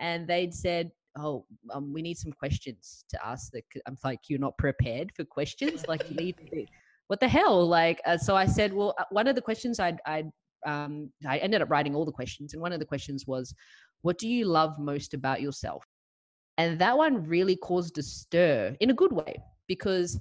and 0.00 0.26
they'd 0.26 0.52
said. 0.52 0.90
Oh, 1.18 1.46
um, 1.72 1.94
we 1.94 2.02
need 2.02 2.18
some 2.18 2.30
questions 2.30 3.06
to 3.08 3.26
ask. 3.26 3.50
The, 3.50 3.62
I'm 3.86 3.96
like, 4.04 4.20
you're 4.28 4.38
not 4.38 4.58
prepared 4.58 5.12
for 5.16 5.24
questions. 5.24 5.88
Like, 5.88 6.02
you 6.10 6.14
need 6.14 6.36
to 6.36 6.66
what 7.06 7.20
the 7.20 7.28
hell 7.28 7.66
like 7.66 8.00
uh, 8.04 8.18
so 8.18 8.36
i 8.36 8.44
said 8.44 8.72
well 8.72 8.92
uh, 8.98 9.04
one 9.10 9.26
of 9.26 9.34
the 9.34 9.40
questions 9.40 9.78
i'd 9.78 9.98
i'd 10.06 10.28
um 10.66 11.10
i 11.26 11.38
ended 11.38 11.62
up 11.62 11.70
writing 11.70 11.94
all 11.94 12.04
the 12.04 12.12
questions 12.12 12.52
and 12.52 12.60
one 12.60 12.72
of 12.72 12.80
the 12.80 12.84
questions 12.84 13.26
was 13.26 13.54
what 14.02 14.18
do 14.18 14.28
you 14.28 14.44
love 14.44 14.78
most 14.78 15.14
about 15.14 15.40
yourself? 15.40 15.84
And 16.58 16.78
that 16.78 16.96
one 16.96 17.24
really 17.24 17.56
caused 17.56 17.98
a 17.98 18.02
stir 18.02 18.76
in 18.80 18.90
a 18.90 18.94
good 18.94 19.12
way 19.12 19.36
because 19.66 20.18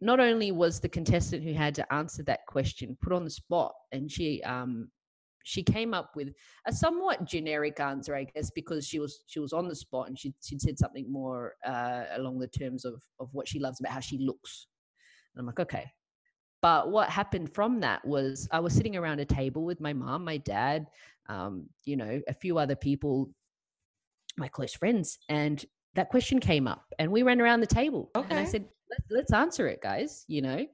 not 0.00 0.20
only 0.20 0.52
was 0.52 0.80
the 0.80 0.88
contestant 0.88 1.42
who 1.42 1.54
had 1.54 1.74
to 1.74 1.92
answer 1.92 2.22
that 2.24 2.40
question 2.46 2.96
put 3.00 3.12
on 3.12 3.24
the 3.24 3.30
spot 3.30 3.72
and 3.92 4.10
she 4.10 4.42
um 4.42 4.88
she 5.44 5.62
came 5.62 5.94
up 5.94 6.10
with 6.16 6.28
a 6.66 6.72
somewhat 6.72 7.24
generic 7.24 7.80
answer 7.80 8.14
i 8.14 8.24
guess 8.24 8.50
because 8.54 8.86
she 8.86 8.98
was 8.98 9.24
she 9.26 9.40
was 9.40 9.52
on 9.52 9.68
the 9.68 9.74
spot 9.74 10.08
and 10.08 10.18
she 10.18 10.34
she'd 10.42 10.60
said 10.60 10.78
something 10.78 11.10
more 11.10 11.54
uh, 11.66 12.04
along 12.16 12.38
the 12.38 12.48
terms 12.48 12.84
of 12.84 13.02
of 13.20 13.28
what 13.32 13.48
she 13.48 13.58
loves 13.58 13.80
about 13.80 13.92
how 13.92 14.00
she 14.00 14.18
looks. 14.18 14.66
And 15.34 15.40
i'm 15.40 15.46
like 15.46 15.60
okay 15.60 15.90
but 16.64 16.90
what 16.90 17.10
happened 17.10 17.52
from 17.52 17.80
that 17.80 18.02
was 18.06 18.48
I 18.50 18.58
was 18.58 18.72
sitting 18.72 18.96
around 18.96 19.20
a 19.20 19.26
table 19.26 19.66
with 19.66 19.82
my 19.82 19.92
mom, 19.92 20.24
my 20.24 20.38
dad, 20.38 20.86
um, 21.28 21.68
you 21.84 21.94
know, 21.94 22.22
a 22.26 22.32
few 22.32 22.56
other 22.56 22.74
people, 22.74 23.28
my 24.38 24.48
close 24.48 24.72
friends, 24.72 25.18
and 25.28 25.62
that 25.92 26.08
question 26.08 26.40
came 26.40 26.66
up, 26.66 26.86
and 26.98 27.12
we 27.12 27.22
ran 27.22 27.42
around 27.42 27.60
the 27.60 27.66
table, 27.66 28.10
and 28.14 28.38
I 28.38 28.44
said, 28.44 28.64
let's, 28.90 29.04
"Let's 29.10 29.32
answer 29.34 29.68
it, 29.68 29.82
guys," 29.82 30.24
you 30.26 30.40
know, 30.40 30.64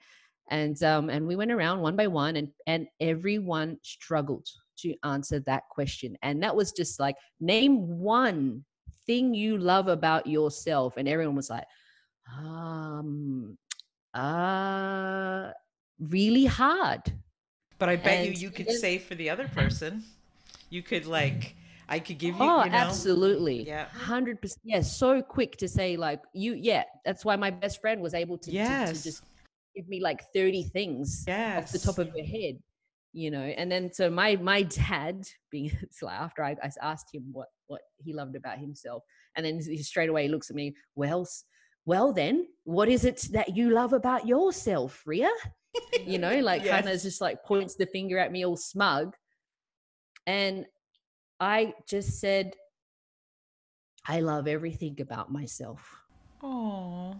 and 0.48 0.80
um, 0.84 1.10
and 1.10 1.26
we 1.26 1.34
went 1.34 1.50
around 1.50 1.80
one 1.80 1.96
by 1.96 2.06
one, 2.06 2.36
and 2.36 2.52
and 2.68 2.86
everyone 3.00 3.76
struggled 3.82 4.46
to 4.82 4.94
answer 5.02 5.40
that 5.40 5.64
question, 5.72 6.16
and 6.22 6.40
that 6.44 6.54
was 6.54 6.70
just 6.70 7.00
like 7.00 7.16
name 7.40 7.98
one 7.98 8.64
thing 9.08 9.34
you 9.34 9.58
love 9.58 9.88
about 9.88 10.28
yourself, 10.28 10.98
and 10.98 11.08
everyone 11.08 11.34
was 11.34 11.50
like, 11.50 11.66
um, 12.38 13.58
uh 14.14 15.50
really 16.00 16.44
hard. 16.46 17.12
But 17.78 17.88
I 17.88 17.96
bet 17.96 18.24
you 18.24 18.30
And 18.32 18.38
you 18.42 18.50
could 18.50 18.66
then- 18.66 18.78
say 18.78 18.98
for 18.98 19.14
the 19.14 19.30
other 19.30 19.48
person, 19.48 20.02
you 20.68 20.82
could 20.82 21.06
like, 21.06 21.54
I 21.88 21.98
could 21.98 22.18
give 22.18 22.36
you, 22.36 22.42
oh, 22.42 22.64
you 22.64 22.70
know, 22.70 22.76
absolutely. 22.76 23.66
Yeah. 23.66 23.86
Hundred 23.86 24.40
percent. 24.40 24.60
Yeah, 24.64 24.80
so 24.80 25.20
quick 25.22 25.56
to 25.56 25.68
say 25.68 25.96
like 25.96 26.20
you. 26.32 26.54
Yeah, 26.54 26.84
that's 27.04 27.24
why 27.24 27.36
my 27.36 27.50
best 27.50 27.80
friend 27.80 28.00
was 28.00 28.14
able 28.14 28.38
to, 28.38 28.44
to- 28.44 28.50
to, 28.50 28.56
Yes. 28.56 29.02
just 29.02 29.22
give 29.74 29.88
me 29.88 30.00
like 30.00 30.22
thirty 30.32 30.62
things 30.62 31.24
yes, 31.26 31.64
off 31.64 31.72
the 31.72 31.78
top 31.78 31.98
of 31.98 32.08
her 32.10 32.24
head, 32.24 32.58
you 33.12 33.30
know. 33.30 33.42
And 33.42 33.70
then 33.72 33.92
so 33.92 34.08
my 34.08 34.36
my 34.36 34.62
dad 34.62 35.24
being 35.50 35.72
so 35.90 36.08
after 36.08 36.44
I, 36.44 36.54
I 36.62 36.70
asked 36.80 37.12
him 37.12 37.24
what 37.32 37.48
what 37.66 37.80
he 37.98 38.12
loved 38.12 38.36
about 38.36 38.58
himself, 38.58 39.02
and 39.34 39.44
then 39.44 39.58
he 39.60 39.78
straight 39.82 40.10
away 40.10 40.28
looks 40.28 40.48
at 40.50 40.54
me. 40.54 40.74
Well, 40.94 41.26
well 41.86 42.12
then, 42.12 42.46
what 42.64 42.88
is 42.88 43.04
it 43.04 43.28
that 43.32 43.56
you 43.56 43.70
love 43.70 43.92
about 43.92 44.26
yourself, 44.26 45.02
Ria? 45.06 45.30
you 46.06 46.18
know, 46.18 46.40
like 46.42 46.66
kind 46.66 46.88
of 46.88 47.00
just 47.00 47.20
like 47.20 47.42
points 47.44 47.76
the 47.76 47.86
finger 47.86 48.18
at 48.18 48.32
me 48.32 48.44
all 48.44 48.56
smug. 48.56 49.14
And 50.26 50.66
I 51.40 51.74
just 51.88 52.20
said, 52.20 52.54
I 54.06 54.20
love 54.20 54.46
everything 54.48 55.00
about 55.00 55.30
myself 55.30 55.80
Oh, 56.42 57.14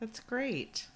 that's 0.00 0.20
great. 0.20 0.86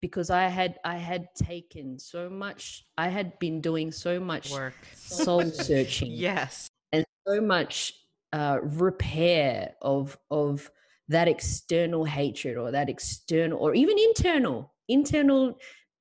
because 0.00 0.30
I 0.30 0.44
had 0.48 0.78
I 0.84 0.96
had 0.96 1.28
taken 1.34 1.98
so 1.98 2.28
much 2.30 2.84
I 2.96 3.08
had 3.08 3.38
been 3.40 3.60
doing 3.60 3.90
so 3.90 4.20
much 4.20 4.52
Work. 4.52 4.74
soul 4.94 5.42
searching 5.50 6.12
Yes. 6.12 6.68
and 6.92 7.04
so 7.26 7.40
much 7.40 7.92
uh, 8.32 8.58
repair 8.62 9.74
of 9.82 10.16
of 10.30 10.70
that 11.08 11.28
external 11.28 12.04
hatred 12.04 12.56
or 12.56 12.70
that 12.70 12.88
external 12.88 13.58
or 13.58 13.74
even 13.74 13.96
internal 13.98 14.72
internal 14.88 15.56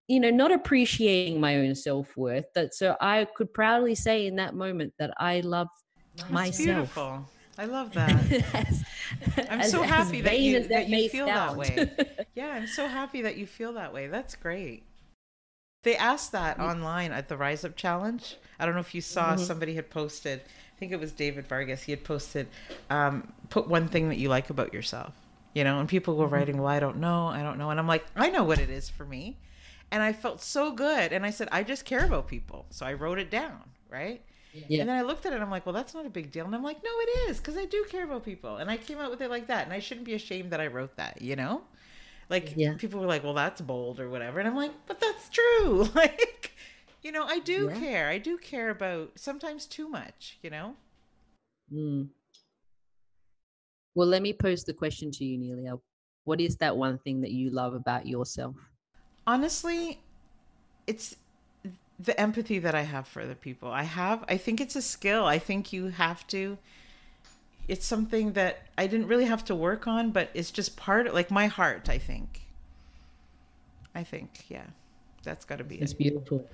you 0.07 0.19
know 0.19 0.29
not 0.29 0.51
appreciating 0.51 1.39
my 1.39 1.57
own 1.57 1.73
self-worth 1.75 2.45
that 2.55 2.73
so 2.73 2.95
i 3.01 3.25
could 3.35 3.51
proudly 3.53 3.95
say 3.95 4.27
in 4.27 4.35
that 4.35 4.55
moment 4.55 4.93
that 4.99 5.11
i 5.19 5.39
love 5.41 5.67
That's 6.17 6.29
myself 6.31 6.65
beautiful. 6.65 7.25
I 7.57 7.65
love 7.65 7.93
that. 7.99 8.31
As- 8.53 8.83
I'm 9.49 9.61
as- 9.61 9.71
so 9.71 9.81
happy 9.83 10.21
that 10.21 10.39
you, 10.39 10.57
as 10.57 10.67
that 10.67 10.89
you 10.89 11.09
feel 11.09 11.27
that 11.27 11.55
way. 11.55 11.89
Yeah, 12.35 12.49
I'm 12.49 12.67
so 12.67 12.85
happy 12.87 13.21
that 13.21 13.37
you 13.37 13.47
feel 13.47 13.71
that 13.73 13.93
way. 13.93 14.07
That's 14.07 14.35
great. 14.35 14.83
They 15.85 15.95
asked 15.95 16.31
that 16.31 16.59
online 16.59 17.11
at 17.11 17.29
the 17.29 17.37
Rise 17.37 17.63
Up 17.63 17.75
Challenge. 17.75 18.37
I 18.59 18.65
don't 18.65 18.73
know 18.73 18.81
if 18.81 18.95
you 18.95 19.01
saw 19.01 19.35
Mhm. 19.35 19.39
somebody 19.39 19.75
had 19.75 19.89
posted. 19.91 20.41
I 20.41 20.79
think 20.79 20.91
it 20.91 20.99
was 20.99 21.11
David 21.11 21.47
Vargas. 21.47 21.83
He 21.83 21.91
had 21.91 22.03
posted, 22.03 22.47
um, 22.89 23.31
put 23.49 23.67
one 23.67 23.87
thing 23.87 24.09
that 24.09 24.17
you 24.17 24.27
like 24.27 24.49
about 24.49 24.73
yourself. 24.73 25.13
You 25.53 25.63
know, 25.63 25.79
and 25.79 25.87
people 25.87 26.17
were 26.17 26.27
writing, 26.27 26.57
"Well, 26.57 26.67
I 26.67 26.79
don't 26.79 26.97
know, 26.97 27.27
I 27.27 27.43
don't 27.43 27.57
know," 27.59 27.69
and 27.69 27.79
I'm 27.79 27.87
like, 27.87 28.03
I 28.15 28.29
know 28.29 28.43
what 28.43 28.59
it 28.59 28.69
is 28.69 28.89
for 28.89 29.05
me, 29.05 29.37
and 29.91 30.01
I 30.03 30.11
felt 30.11 30.41
so 30.41 30.71
good. 30.71 31.13
And 31.13 31.23
I 31.25 31.29
said, 31.29 31.47
I 31.51 31.63
just 31.63 31.85
care 31.85 32.03
about 32.03 32.27
people, 32.27 32.65
so 32.71 32.85
I 32.85 32.93
wrote 32.93 33.19
it 33.19 33.29
down, 33.29 33.61
right? 33.89 34.21
yeah 34.67 34.79
And 34.81 34.89
then 34.89 34.97
I 34.97 35.01
looked 35.03 35.25
at 35.25 35.33
it 35.33 35.35
and 35.35 35.43
I'm 35.43 35.51
like, 35.51 35.65
well, 35.65 35.73
that's 35.73 35.93
not 35.93 36.05
a 36.05 36.09
big 36.09 36.31
deal. 36.31 36.45
And 36.45 36.55
I'm 36.55 36.63
like, 36.63 36.81
no, 36.83 36.89
it 36.89 37.29
is 37.29 37.37
because 37.37 37.57
I 37.57 37.65
do 37.65 37.85
care 37.89 38.05
about 38.05 38.23
people. 38.25 38.57
And 38.57 38.71
I 38.71 38.77
came 38.77 38.97
out 38.99 39.11
with 39.11 39.21
it 39.21 39.29
like 39.29 39.47
that. 39.47 39.65
And 39.65 39.73
I 39.73 39.79
shouldn't 39.79 40.05
be 40.05 40.13
ashamed 40.13 40.51
that 40.51 40.61
I 40.61 40.67
wrote 40.67 40.95
that, 40.95 41.21
you 41.21 41.35
know? 41.35 41.61
Like, 42.29 42.53
Yeah. 42.55 42.73
people 42.75 42.99
were 42.99 43.07
like, 43.07 43.23
well, 43.23 43.33
that's 43.33 43.61
bold 43.61 43.99
or 43.99 44.09
whatever. 44.09 44.39
And 44.39 44.47
I'm 44.47 44.55
like, 44.55 44.71
but 44.87 44.99
that's 44.99 45.29
true. 45.29 45.89
like, 45.95 46.53
you 47.01 47.11
know, 47.11 47.23
I 47.25 47.39
do 47.39 47.69
Yeah. 47.69 47.79
care. 47.79 48.09
I 48.09 48.17
do 48.17 48.37
care 48.37 48.69
about 48.69 49.11
sometimes 49.15 49.65
too 49.65 49.87
much, 49.87 50.37
you 50.41 50.49
know? 50.49 50.75
Mm. 51.73 52.09
Well, 53.95 54.07
let 54.07 54.21
me 54.21 54.33
pose 54.33 54.63
the 54.63 54.73
question 54.73 55.11
to 55.11 55.25
you, 55.25 55.37
Nelia. 55.37 55.79
What 56.25 56.41
is 56.41 56.57
that 56.57 56.75
one 56.75 56.97
thing 56.99 57.21
that 57.21 57.31
you 57.31 57.49
love 57.49 57.73
about 57.73 58.05
yourself? 58.07 58.55
Honestly, 59.27 59.99
it's 60.87 61.15
the 61.99 62.19
empathy 62.19 62.59
that 62.59 62.75
I 62.75 62.81
have 62.81 63.07
for 63.07 63.21
other 63.21 63.35
people. 63.35 63.71
I 63.71 63.83
have, 63.83 64.23
I 64.27 64.37
think 64.37 64.59
it's 64.59 64.75
a 64.75 64.81
skill. 64.81 65.25
I 65.25 65.39
think 65.39 65.71
you 65.71 65.87
have 65.87 66.27
to. 66.27 66.57
It's 67.67 67.85
something 67.85 68.33
that 68.33 68.59
I 68.77 68.87
didn't 68.87 69.07
really 69.07 69.25
have 69.25 69.43
to 69.45 69.55
work 69.55 69.87
on, 69.87 70.11
but 70.11 70.29
it's 70.33 70.51
just 70.51 70.77
part 70.77 71.11
like 71.13 71.31
my 71.31 71.47
heart, 71.47 71.89
I 71.89 71.97
think. 71.97 72.41
I 73.93 74.03
think, 74.03 74.45
yeah. 74.49 74.65
That's 75.23 75.45
got 75.45 75.57
to 75.57 75.63
be 75.63 75.75
It's 75.81 75.93
it. 75.93 75.97
beautiful. 75.97 76.47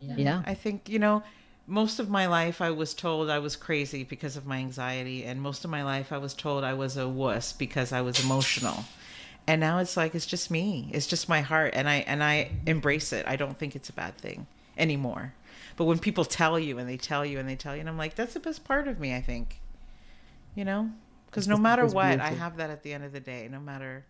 Yeah. 0.00 0.42
I 0.46 0.54
think, 0.54 0.88
you 0.88 0.98
know, 0.98 1.22
most 1.66 1.98
of 1.98 2.08
my 2.08 2.26
life 2.26 2.60
I 2.60 2.70
was 2.70 2.94
told 2.94 3.28
I 3.28 3.38
was 3.40 3.56
crazy 3.56 4.04
because 4.04 4.36
of 4.36 4.46
my 4.46 4.58
anxiety, 4.58 5.24
and 5.24 5.40
most 5.42 5.64
of 5.64 5.70
my 5.70 5.82
life 5.82 6.12
I 6.12 6.18
was 6.18 6.32
told 6.32 6.64
I 6.64 6.74
was 6.74 6.96
a 6.96 7.08
wuss 7.08 7.52
because 7.52 7.92
I 7.92 8.00
was 8.02 8.22
emotional. 8.24 8.84
And 9.48 9.60
now 9.60 9.78
it's 9.78 9.96
like 9.96 10.14
it's 10.14 10.26
just 10.26 10.50
me. 10.50 10.90
It's 10.92 11.06
just 11.06 11.28
my 11.28 11.40
heart 11.40 11.74
and 11.76 11.88
I 11.88 11.96
and 12.08 12.22
I 12.22 12.50
embrace 12.66 13.12
it. 13.12 13.26
I 13.28 13.36
don't 13.36 13.56
think 13.56 13.76
it's 13.76 13.88
a 13.88 13.92
bad 13.92 14.16
thing 14.18 14.46
anymore. 14.76 15.34
But 15.76 15.84
when 15.84 15.98
people 15.98 16.24
tell 16.24 16.58
you 16.58 16.78
and 16.78 16.88
they 16.88 16.96
tell 16.96 17.24
you 17.24 17.38
and 17.38 17.48
they 17.48 17.54
tell 17.56 17.74
you 17.74 17.80
and 17.80 17.88
I'm 17.88 17.98
like 17.98 18.14
that's 18.16 18.34
the 18.34 18.40
best 18.40 18.64
part 18.64 18.88
of 18.88 18.98
me, 18.98 19.14
I 19.14 19.20
think. 19.20 19.60
You 20.56 20.64
know? 20.64 20.90
Cuz 21.30 21.46
no 21.46 21.56
matter 21.58 21.82
that's 21.82 21.94
what, 21.94 22.18
I 22.20 22.30
have 22.30 22.56
that 22.56 22.70
at 22.70 22.82
the 22.82 22.92
end 22.92 23.04
of 23.04 23.12
the 23.12 23.20
day, 23.20 23.46
no 23.50 23.60
matter 23.60 24.04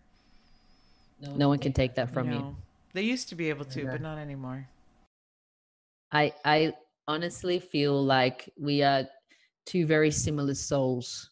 No 1.21 1.49
one 1.49 1.59
can 1.59 1.73
take 1.73 1.93
that 1.95 2.09
from 2.13 2.31
you. 2.31 2.39
know. 2.39 2.55
They 2.93 3.01
used 3.03 3.29
to 3.29 3.35
be 3.35 3.49
able 3.49 3.65
to, 3.65 3.83
Yeah. 3.83 3.91
but 3.91 4.01
not 4.01 4.17
anymore. 4.17 4.67
I 6.11 6.33
I 6.45 6.73
honestly 7.07 7.59
feel 7.59 8.01
like 8.03 8.49
we 8.57 8.81
are 8.81 9.03
two 9.65 9.85
very 9.85 10.09
similar 10.11 10.55
souls 10.55 11.29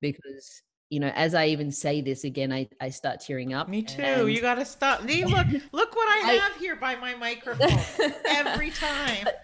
because 0.00 0.62
you 0.90 1.00
know 1.00 1.08
as 1.16 1.34
I 1.34 1.46
even 1.46 1.72
say 1.72 2.02
this 2.02 2.24
again 2.24 2.52
I 2.52 2.68
I 2.80 2.90
start 2.90 3.20
tearing 3.20 3.54
up. 3.54 3.68
Me 3.68 3.82
too. 3.82 4.02
and- 4.02 4.30
You 4.30 4.40
got 4.42 4.56
to 4.56 4.64
stop. 4.66 5.02
Nee, 5.04 5.24
look, 5.24 5.46
look 5.72 5.96
what 5.96 6.08
I 6.08 6.20
I- 6.32 6.34
have 6.44 6.56
here 6.56 6.76
by 6.76 6.94
my 6.96 7.14
microphone 7.14 7.72
every 8.26 8.70
time. 8.70 9.26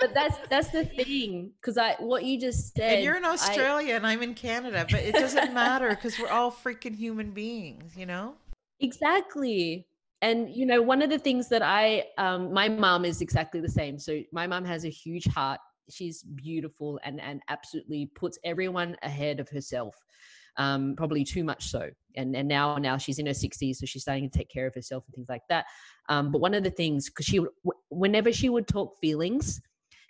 but 0.00 0.14
that's 0.14 0.36
that's 0.48 0.68
the 0.68 0.84
thing 0.84 1.52
because 1.60 1.78
I 1.78 1.96
what 1.98 2.24
you 2.24 2.38
just 2.40 2.74
said. 2.74 2.96
And 2.96 3.04
you're 3.04 3.16
in 3.16 3.24
I- 3.24 3.32
Australia 3.32 3.94
and 3.94 4.06
I'm 4.06 4.22
in 4.22 4.34
Canada, 4.34 4.86
but 4.90 5.00
it 5.00 5.14
doesn't 5.14 5.52
matter 5.54 5.90
because 5.90 6.18
we're 6.18 6.28
all 6.28 6.52
freaking 6.52 6.94
human 6.94 7.30
beings, 7.30 7.96
you 7.96 8.06
know? 8.06 8.34
Exactly. 8.80 9.86
And 10.22 10.50
you 10.54 10.66
know, 10.66 10.82
one 10.82 11.02
of 11.02 11.10
the 11.10 11.18
things 11.18 11.48
that 11.48 11.62
I 11.62 12.04
um 12.18 12.52
my 12.52 12.68
mom 12.68 13.04
is 13.04 13.20
exactly 13.20 13.60
the 13.60 13.68
same. 13.68 13.98
So 13.98 14.22
my 14.32 14.46
mom 14.46 14.64
has 14.64 14.84
a 14.84 14.90
huge 14.90 15.26
heart. 15.26 15.60
She's 15.90 16.22
beautiful 16.22 16.98
and 17.04 17.20
and 17.20 17.42
absolutely 17.48 18.10
puts 18.14 18.38
everyone 18.44 18.96
ahead 19.02 19.40
of 19.40 19.48
herself. 19.48 19.94
Um 20.56 20.94
probably 20.96 21.22
too 21.22 21.44
much 21.44 21.68
so. 21.68 21.90
And 22.16 22.34
and 22.34 22.48
now 22.48 22.76
now 22.78 22.96
she's 22.96 23.18
in 23.18 23.26
her 23.26 23.32
60s 23.32 23.76
so 23.76 23.86
she's 23.86 24.02
starting 24.02 24.28
to 24.28 24.38
take 24.38 24.48
care 24.48 24.66
of 24.66 24.74
herself 24.74 25.04
and 25.06 25.14
things 25.14 25.28
like 25.28 25.42
that. 25.48 25.66
Um 26.08 26.32
but 26.32 26.40
one 26.40 26.54
of 26.54 26.64
the 26.64 26.70
things 26.70 27.08
cuz 27.10 27.26
she 27.26 27.40
whenever 27.90 28.32
she 28.32 28.48
would 28.48 28.66
talk 28.66 28.98
feelings, 28.98 29.60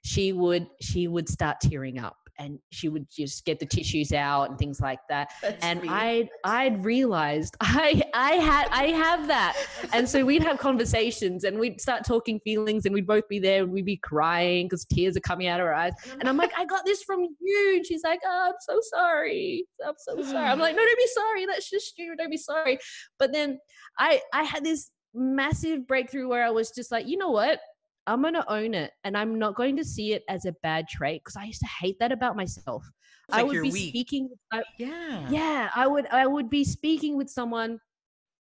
she 0.06 0.32
would 0.32 0.68
she 0.80 1.08
would 1.08 1.28
start 1.28 1.56
tearing 1.60 1.98
up 1.98 2.16
and 2.38 2.58
she 2.70 2.88
would 2.88 3.06
just 3.10 3.44
get 3.44 3.58
the 3.58 3.66
tissues 3.66 4.12
out 4.12 4.50
and 4.50 4.58
things 4.58 4.78
like 4.80 5.00
that. 5.08 5.30
And 5.62 5.82
I 5.88 6.28
I'd 6.44 6.84
realized 6.84 7.56
I 7.60 8.02
I 8.14 8.32
had 8.34 8.68
I 8.70 8.84
have 8.88 9.26
that, 9.26 9.56
and 9.92 10.08
so 10.08 10.24
we'd 10.24 10.44
have 10.44 10.58
conversations 10.58 11.42
and 11.42 11.58
we'd 11.58 11.80
start 11.80 12.04
talking 12.04 12.38
feelings, 12.40 12.86
and 12.86 12.94
we'd 12.94 13.06
both 13.06 13.26
be 13.28 13.40
there 13.40 13.64
and 13.64 13.72
we'd 13.72 13.84
be 13.84 13.96
crying 13.96 14.66
because 14.66 14.84
tears 14.84 15.16
are 15.16 15.20
coming 15.20 15.48
out 15.48 15.58
of 15.58 15.66
our 15.66 15.74
eyes, 15.74 15.92
mm-hmm. 16.04 16.20
and 16.20 16.28
I'm 16.28 16.36
like, 16.36 16.52
I 16.56 16.64
got 16.66 16.84
this 16.84 17.02
from 17.02 17.26
you, 17.40 17.72
and 17.76 17.84
she's 17.84 18.04
like, 18.04 18.20
oh, 18.24 18.44
I'm 18.48 18.54
so 18.60 18.78
sorry, 18.94 19.66
I'm 19.84 19.94
so 19.98 20.22
sorry. 20.22 20.46
I'm 20.46 20.60
like, 20.60 20.76
no, 20.76 20.84
don't 20.84 20.98
be 20.98 21.08
sorry, 21.14 21.46
that's 21.46 21.68
just 21.68 21.98
you, 21.98 22.14
don't 22.16 22.30
be 22.30 22.36
sorry. 22.36 22.78
But 23.18 23.32
then 23.32 23.58
I 23.98 24.20
I 24.32 24.44
had 24.44 24.64
this 24.64 24.90
massive 25.14 25.86
breakthrough 25.88 26.28
where 26.28 26.44
I 26.44 26.50
was 26.50 26.70
just 26.70 26.92
like, 26.92 27.08
you 27.08 27.16
know 27.16 27.30
what? 27.30 27.58
I'm 28.06 28.22
going 28.22 28.34
to 28.34 28.52
own 28.52 28.74
it 28.74 28.92
and 29.04 29.16
I'm 29.16 29.38
not 29.38 29.56
going 29.56 29.76
to 29.76 29.84
see 29.84 30.12
it 30.12 30.22
as 30.28 30.44
a 30.44 30.54
bad 30.62 30.88
trait 30.88 31.22
because 31.24 31.36
I 31.36 31.44
used 31.44 31.60
to 31.60 31.68
hate 31.80 31.96
that 32.00 32.12
about 32.12 32.36
myself. 32.36 32.84
I 33.30 33.42
like 33.42 33.52
would 33.52 33.62
be 33.62 33.70
weak. 33.70 33.88
speaking 33.88 34.30
I, 34.52 34.62
yeah. 34.78 35.28
yeah 35.30 35.70
i 35.74 35.86
would 35.86 36.06
i 36.08 36.26
would 36.26 36.48
be 36.48 36.64
speaking 36.64 37.16
with 37.16 37.28
someone 37.28 37.80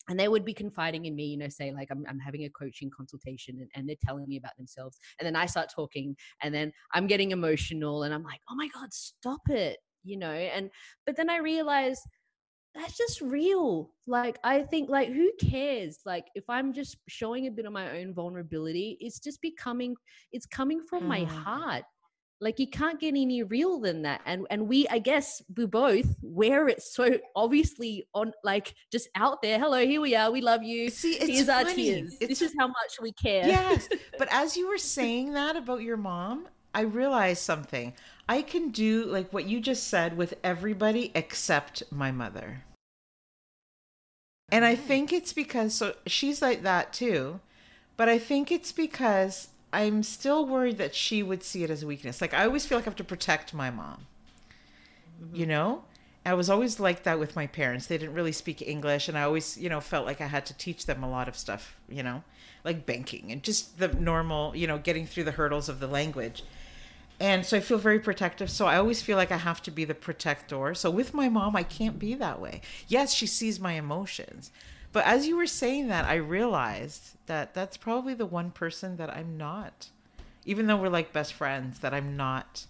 and 0.08 0.18
they 0.18 0.28
would 0.28 0.44
be 0.44 0.54
confiding 0.54 1.06
in 1.06 1.16
me 1.16 1.24
you 1.24 1.36
know 1.36 1.48
say 1.48 1.72
like 1.72 1.88
i'm, 1.90 2.04
I'm 2.08 2.18
having 2.18 2.44
a 2.44 2.50
coaching 2.50 2.90
consultation 2.96 3.58
and, 3.60 3.70
and 3.74 3.88
they're 3.88 3.96
telling 4.04 4.28
me 4.28 4.36
about 4.36 4.56
themselves 4.56 4.98
and 5.18 5.26
then 5.26 5.34
i 5.34 5.46
start 5.46 5.70
talking 5.74 6.16
and 6.42 6.54
then 6.54 6.72
i'm 6.94 7.06
getting 7.06 7.32
emotional 7.32 8.04
and 8.04 8.14
i'm 8.14 8.22
like 8.22 8.40
oh 8.48 8.54
my 8.54 8.68
god 8.68 8.92
stop 8.92 9.40
it 9.48 9.78
you 10.04 10.16
know 10.16 10.30
and 10.30 10.70
but 11.04 11.16
then 11.16 11.28
i 11.28 11.38
realize 11.38 12.00
that's 12.76 12.96
just 12.96 13.20
real. 13.20 13.90
Like 14.06 14.38
i 14.44 14.62
think 14.62 14.88
like 14.88 15.08
who 15.08 15.30
cares? 15.40 15.98
Like 16.06 16.26
if 16.34 16.44
i'm 16.48 16.72
just 16.72 16.96
showing 17.08 17.46
a 17.46 17.50
bit 17.50 17.66
of 17.66 17.72
my 17.72 17.98
own 17.98 18.14
vulnerability 18.14 18.96
it's 19.00 19.18
just 19.18 19.40
becoming 19.42 19.96
it's 20.32 20.46
coming 20.46 20.80
from 20.88 21.06
my 21.08 21.20
Mm. 21.20 21.28
heart. 21.28 21.84
Like 22.40 22.58
you 22.58 22.68
can't 22.68 23.00
get 23.00 23.08
any 23.16 23.42
real 23.42 23.80
than 23.80 24.02
that. 24.02 24.20
And 24.26 24.46
and 24.50 24.68
we 24.68 24.86
i 24.88 24.98
guess 24.98 25.42
we 25.56 25.66
both 25.66 26.14
wear 26.22 26.68
it 26.68 26.82
so 26.82 27.18
obviously 27.34 28.06
on 28.14 28.32
like 28.44 28.74
just 28.92 29.08
out 29.16 29.40
there 29.42 29.58
hello 29.58 29.80
here 29.86 30.00
we 30.02 30.14
are 30.14 30.30
we 30.30 30.40
love 30.42 30.62
you. 30.62 30.90
See, 30.90 31.14
it's 31.14 31.28
here's 31.30 31.48
our 31.48 31.64
funny. 31.64 31.74
tears. 31.86 32.14
It's 32.20 32.40
this 32.40 32.50
is 32.50 32.54
how 32.58 32.68
much 32.68 33.00
we 33.00 33.12
care. 33.12 33.46
Yes 33.48 33.88
but 34.18 34.28
as 34.42 34.56
you 34.56 34.68
were 34.68 34.78
saying 34.78 35.32
that 35.32 35.56
about 35.56 35.82
your 35.82 35.96
mom 35.96 36.46
i 36.74 36.82
realized 36.82 37.42
something. 37.42 37.94
I 38.28 38.42
can 38.42 38.68
do 38.70 39.04
like 39.06 39.32
what 39.32 39.46
you 39.46 39.60
just 39.60 39.88
said 39.88 40.16
with 40.16 40.34
everybody 40.44 41.10
except 41.14 41.82
my 41.90 42.10
mother 42.12 42.64
and 44.50 44.64
i 44.64 44.74
think 44.74 45.12
it's 45.12 45.32
because 45.32 45.74
so 45.74 45.94
she's 46.06 46.40
like 46.40 46.62
that 46.62 46.92
too 46.92 47.40
but 47.96 48.08
i 48.08 48.18
think 48.18 48.50
it's 48.52 48.72
because 48.72 49.48
i'm 49.72 50.02
still 50.02 50.46
worried 50.46 50.78
that 50.78 50.94
she 50.94 51.22
would 51.22 51.42
see 51.42 51.64
it 51.64 51.70
as 51.70 51.82
a 51.82 51.86
weakness. 51.86 52.20
Like 52.20 52.34
i 52.34 52.44
always 52.44 52.66
feel 52.66 52.78
like 52.78 52.86
i 52.86 52.90
have 52.90 52.96
to 52.96 53.04
protect 53.04 53.52
my 53.54 53.70
mom 53.70 54.06
mm-hmm. 55.22 55.36
you 55.36 55.46
know? 55.46 55.82
I 56.24 56.34
was 56.34 56.50
always 56.50 56.80
like 56.80 57.04
that 57.04 57.20
with 57.20 57.36
my 57.36 57.46
parents. 57.46 57.86
They 57.86 57.98
didn't 57.98 58.16
really 58.16 58.32
speak 58.32 58.60
english 58.62 59.08
and 59.08 59.16
i 59.18 59.22
always 59.22 59.56
you 59.56 59.68
know 59.68 59.80
felt 59.80 60.06
like 60.06 60.20
i 60.20 60.26
had 60.26 60.46
to 60.46 60.54
teach 60.54 60.86
them 60.86 61.02
a 61.02 61.10
lot 61.10 61.28
of 61.28 61.36
stuff 61.36 61.76
you 61.88 62.02
know? 62.02 62.22
Like 62.64 62.86
banking 62.86 63.30
and 63.32 63.42
just 63.42 63.78
the 63.78 63.88
normal 63.88 64.56
you 64.56 64.66
know 64.66 64.78
getting 64.78 65.06
through 65.06 65.24
the 65.24 65.32
hurdles 65.32 65.68
of 65.68 65.80
the 65.80 65.86
language 65.86 66.42
and 67.20 67.44
so 67.44 67.56
i 67.56 67.60
feel 67.60 67.78
very 67.78 67.98
protective. 67.98 68.50
So 68.50 68.66
i 68.66 68.76
always 68.76 69.02
feel 69.02 69.16
like 69.16 69.32
i 69.32 69.36
have 69.36 69.62
to 69.62 69.70
be 69.70 69.84
the 69.84 69.94
protector. 69.94 70.74
So 70.74 70.90
with 70.90 71.14
my 71.14 71.28
mom 71.28 71.56
i 71.56 71.62
can't 71.62 71.98
be 71.98 72.14
that 72.14 72.40
way. 72.40 72.60
Yes 72.88 73.14
she 73.14 73.26
sees 73.26 73.60
my 73.60 73.72
emotions. 73.72 74.50
But 74.92 75.04
as 75.04 75.26
you 75.26 75.36
were 75.36 75.46
saying 75.46 75.88
that 75.88 76.04
i 76.06 76.14
realized 76.14 77.16
that 77.26 77.54
that's 77.54 77.76
probably 77.76 78.14
the 78.14 78.26
one 78.26 78.50
person 78.50 78.96
that 78.96 79.14
i'm 79.14 79.36
not. 79.36 79.90
Even 80.44 80.66
though 80.66 80.76
we're 80.76 80.88
like 80.88 81.12
best 81.12 81.32
friends 81.32 81.80
that 81.80 81.94
i'm 81.94 82.16
not. 82.16 82.66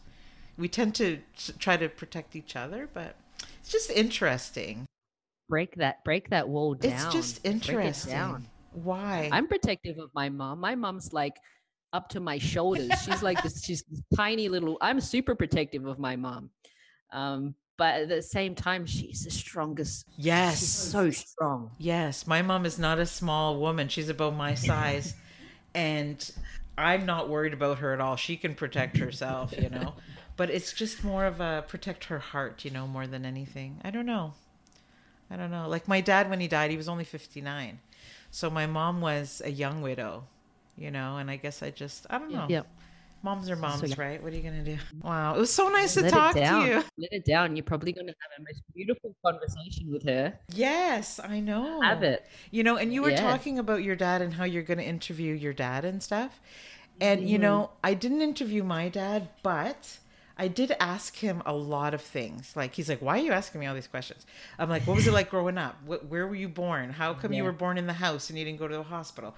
We 0.58 0.68
tend 0.68 0.94
to 0.96 1.18
try 1.58 1.76
to 1.76 1.88
protect 1.88 2.36
each 2.36 2.56
other 2.56 2.88
but 2.92 3.16
it's 3.60 3.70
just 3.70 3.90
interesting. 3.90 4.86
Break 5.48 5.76
that 5.76 6.02
break 6.04 6.30
that 6.30 6.48
wall 6.48 6.74
down. 6.74 6.92
it's 6.92 7.12
just 7.12 7.38
it 7.44 7.50
interesting. 7.50 8.12
Down. 8.12 8.46
why? 8.72 9.28
I'm 9.32 9.46
protective 9.46 9.98
of 9.98 10.10
my 10.14 10.28
mom. 10.28 10.60
My 10.60 10.74
mom's 10.74 11.12
like 11.12 11.36
up 11.92 12.08
to 12.08 12.20
my 12.20 12.38
shoulders 12.38 12.90
she's 13.04 13.22
like 13.22 13.42
this 13.42 13.62
she's 13.64 13.82
this 13.84 14.02
tiny 14.14 14.48
little 14.48 14.76
i'm 14.80 15.00
super 15.00 15.34
protective 15.34 15.86
of 15.86 15.98
my 15.98 16.16
mom 16.16 16.50
um 17.12 17.54
but 17.78 18.02
at 18.02 18.08
the 18.08 18.22
same 18.22 18.54
time 18.54 18.84
she's 18.86 19.24
the 19.24 19.30
strongest 19.30 20.06
yes 20.16 20.58
she's 20.58 20.68
so 20.72 21.10
strong 21.10 21.70
Yes, 21.78 22.26
my 22.26 22.42
mom 22.42 22.64
is 22.66 22.78
not 22.78 22.98
a 22.98 23.06
small 23.06 23.58
woman. 23.60 23.88
She's 23.88 24.08
about 24.08 24.34
my 24.34 24.54
size. 24.54 25.14
and 25.74 26.30
I'm 26.78 27.06
not 27.06 27.28
worried 27.28 27.52
about 27.52 27.78
her 27.78 27.92
at 27.92 28.00
all. 28.00 28.16
She 28.16 28.36
can 28.36 28.54
protect 28.54 28.96
herself, 28.98 29.54
you 29.58 29.68
know. 29.70 29.94
but 30.36 30.50
it's 30.50 30.72
just 30.72 31.04
more 31.04 31.24
of 31.26 31.40
a 31.40 31.64
protect 31.68 32.04
her 32.06 32.18
heart, 32.18 32.64
you 32.64 32.70
know, 32.70 32.86
more 32.86 33.06
than 33.06 33.24
anything. 33.24 33.80
I 33.84 33.90
don't 33.90 34.06
know. 34.06 34.34
I 35.30 35.36
don't 35.36 35.50
know. 35.50 35.68
Like 35.68 35.86
my 35.88 36.00
dad 36.00 36.30
when 36.30 36.40
he 36.40 36.48
died, 36.48 36.70
he 36.70 36.76
was 36.76 36.88
only 36.88 37.04
59. 37.04 37.78
So 38.30 38.48
my 38.50 38.66
mom 38.66 39.00
was 39.00 39.40
a 39.44 39.50
young 39.50 39.82
widow, 39.82 40.24
you 40.76 40.90
know, 40.90 41.16
and 41.18 41.30
I 41.30 41.36
guess 41.36 41.62
I 41.62 41.70
just 41.70 42.06
I 42.10 42.18
don't 42.18 42.32
know. 42.32 42.46
Yep. 42.48 42.66
Moms 43.22 43.50
are 43.50 43.56
moms, 43.56 43.80
So, 43.80 43.86
yeah. 43.86 43.94
right? 43.98 44.22
What 44.22 44.32
are 44.32 44.36
you 44.36 44.42
gonna 44.42 44.62
do? 44.62 44.76
Wow, 45.02 45.34
it 45.34 45.38
was 45.38 45.52
so 45.52 45.68
nice 45.68 45.94
to 45.94 46.08
talk 46.08 46.34
to 46.34 46.40
you. 46.40 46.74
Let 46.98 47.12
it 47.12 47.24
down. 47.24 47.56
You're 47.56 47.64
probably 47.64 47.92
going 47.92 48.06
to 48.06 48.12
have 48.20 48.30
a 48.38 48.42
most 48.42 48.62
beautiful 48.74 49.16
conversation 49.24 49.90
with 49.90 50.04
her. 50.04 50.38
Yes, 50.54 51.18
I 51.18 51.40
know. 51.40 51.80
Have 51.80 52.02
it. 52.04 52.24
You 52.52 52.62
know, 52.62 52.76
and 52.76 52.92
you 52.92 53.02
were 53.02 53.10
Yeah. 53.10 53.20
talking 53.20 53.58
about 53.58 53.82
your 53.82 53.96
dad 53.96 54.22
and 54.22 54.34
how 54.34 54.44
you're 54.44 54.62
going 54.62 54.78
to 54.78 54.84
interview 54.84 55.34
your 55.34 55.54
dad 55.54 55.84
and 55.84 56.00
stuff. 56.02 56.40
And 57.00 57.20
Mm-hmm. 57.20 57.28
you 57.28 57.38
know, 57.38 57.70
I 57.82 57.94
didn't 57.94 58.22
interview 58.22 58.62
my 58.62 58.88
dad, 58.90 59.28
but 59.42 59.98
I 60.38 60.46
did 60.48 60.76
ask 60.78 61.16
him 61.16 61.42
a 61.46 61.52
lot 61.54 61.94
of 61.94 62.02
things. 62.02 62.52
Like 62.54 62.74
he's 62.74 62.88
like, 62.88 63.00
"Why 63.02 63.18
are 63.18 63.22
you 63.22 63.32
asking 63.32 63.60
me 63.60 63.66
all 63.66 63.74
these 63.74 63.88
questions?" 63.88 64.24
I'm 64.58 64.68
like, 64.68 64.86
"What 64.86 64.94
was 64.96 65.06
it 65.06 65.12
like 65.12 65.30
growing 65.30 65.58
up? 65.58 65.82
What, 65.84 66.06
where 66.06 66.26
were 66.28 66.36
you 66.36 66.48
born? 66.48 66.90
How 66.90 67.12
come 67.14 67.32
you 67.32 67.42
were 67.42 67.52
born 67.52 67.76
in 67.78 67.86
the 67.86 67.94
house 67.94 68.28
and 68.30 68.38
you 68.38 68.44
didn't 68.44 68.58
go 68.58 68.68
to 68.68 68.76
the 68.76 68.82
hospital?" 68.84 69.34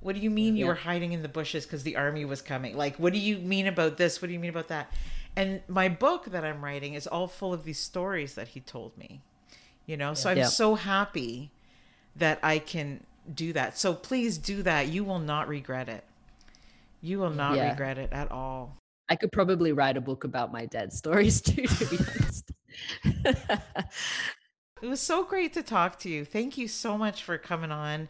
What 0.00 0.14
do 0.14 0.20
you 0.20 0.30
mean 0.30 0.56
you 0.56 0.64
Yeah. 0.64 0.70
were 0.70 0.74
hiding 0.76 1.12
in 1.12 1.22
the 1.22 1.28
bushes 1.28 1.66
because 1.66 1.82
the 1.82 1.96
army 1.96 2.24
was 2.24 2.40
coming? 2.42 2.76
Like, 2.76 2.96
what 2.96 3.12
do 3.12 3.18
you 3.18 3.38
mean 3.38 3.66
about 3.66 3.96
this? 3.98 4.20
What 4.22 4.28
do 4.28 4.32
you 4.34 4.38
mean 4.40 4.50
about 4.50 4.68
that? 4.68 4.92
And 5.36 5.62
my 5.68 5.88
book 5.88 6.26
that 6.26 6.44
I'm 6.44 6.64
writing 6.64 6.94
is 6.94 7.06
all 7.06 7.26
full 7.28 7.52
of 7.52 7.64
these 7.64 7.78
stories 7.78 8.34
that 8.34 8.48
he 8.48 8.60
told 8.60 8.96
me. 8.96 9.20
You 9.86 9.96
know, 9.96 10.14
so 10.14 10.30
I'm 10.30 10.38
Yeah. 10.38 10.46
so 10.46 10.74
happy 10.76 11.50
that 12.16 12.38
I 12.42 12.58
can 12.58 13.04
do 13.32 13.52
that. 13.52 13.78
So 13.78 13.94
please 13.94 14.38
do 14.38 14.62
that. 14.62 14.88
You 14.88 15.04
will 15.04 15.18
not 15.18 15.48
regret 15.48 15.88
it. 15.88 16.04
You 17.02 17.18
will 17.18 17.30
not 17.30 17.56
Yeah. 17.56 17.70
regret 17.70 17.98
it 17.98 18.12
at 18.12 18.30
all. 18.30 18.76
I 19.08 19.16
could 19.16 19.32
probably 19.32 19.72
write 19.72 19.96
a 19.96 20.00
book 20.00 20.24
about 20.24 20.52
my 20.52 20.66
dad's 20.66 20.96
stories 20.96 21.40
too, 21.48 21.66
to 21.66 21.86
be 21.86 21.98
honest. 21.98 22.50
It 24.82 24.86
was 24.88 25.00
so 25.00 25.24
great 25.24 25.52
to 25.54 25.62
talk 25.62 25.98
to 26.00 26.08
you. 26.08 26.24
Thank 26.24 26.56
you 26.56 26.66
so 26.66 26.96
much 26.96 27.22
for 27.22 27.36
coming 27.36 27.70
on. 27.70 28.08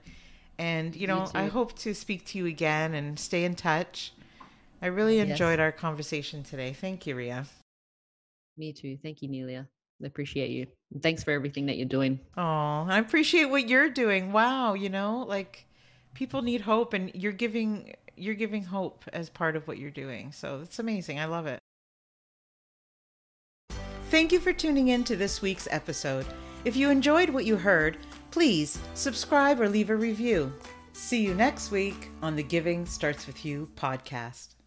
And, 0.61 0.95
you 0.95 1.07
know, 1.07 1.27
I 1.35 1.47
hope 1.47 1.79
to 1.81 1.95
speak 1.95 2.27
to 2.27 2.39
you 2.39 2.45
again 2.45 2.93
and 2.93 3.19
stay 3.19 3.45
in 3.45 3.55
touch. 3.55 4.13
I 4.83 4.89
really 4.89 5.17
Yes. 5.17 5.31
enjoyed 5.31 5.59
our 5.59 5.73
conversation 5.73 6.43
today. 6.43 6.75
Thank 6.75 7.07
you, 7.07 7.17
Ria. 7.17 7.47
Me 8.59 8.75
too. 8.75 8.99
Thank 9.03 9.23
you, 9.23 9.31
Nelia. 9.31 9.67
I 10.03 10.07
appreciate 10.07 10.51
you. 10.51 10.67
And 10.93 11.03
thanks 11.03 11.25
for 11.25 11.31
everything 11.31 11.65
that 11.67 11.79
you're 11.79 11.89
doing. 11.89 12.21
Oh, 12.37 12.85
I 12.89 12.99
appreciate 12.99 13.47
what 13.47 13.71
you're 13.71 13.89
doing. 13.89 14.33
Wow, 14.33 14.75
you 14.75 14.91
know, 14.91 15.25
like 15.27 15.67
people 16.13 16.43
need 16.43 16.61
hope 16.61 16.93
and 16.93 17.11
you're 17.15 17.33
giving 17.33 17.95
you're 18.17 18.35
giving 18.35 18.65
hope 18.65 19.05
as 19.15 19.31
part 19.31 19.57
of 19.57 19.67
what 19.67 19.79
you're 19.79 19.91
doing. 19.91 20.31
So 20.31 20.59
that's 20.59 20.79
amazing. 20.79 21.19
I 21.19 21.25
love 21.25 21.47
it. 21.47 21.59
Thank 24.11 24.31
you 24.31 24.41
for 24.41 24.53
tuning 24.53 24.89
in 24.89 25.05
to 25.05 25.17
this 25.17 25.41
week's 25.41 25.69
episode. 25.71 26.27
If 26.67 26.77
you 26.77 26.91
enjoyed 26.91 27.31
what 27.31 27.47
you 27.47 27.57
heard, 27.57 27.97
please 28.31 28.79
subscribe 28.95 29.61
or 29.61 29.69
leave 29.69 29.91
a 29.91 29.97
review. 29.97 30.53
See 30.93 31.23
you 31.23 31.35
next 31.35 31.71
week 31.71 32.11
on 32.23 32.37
the 32.37 32.43
Giving 32.43 32.87
Starts 32.87 33.27
With 33.27 33.45
You 33.45 33.69
podcast. 33.77 34.60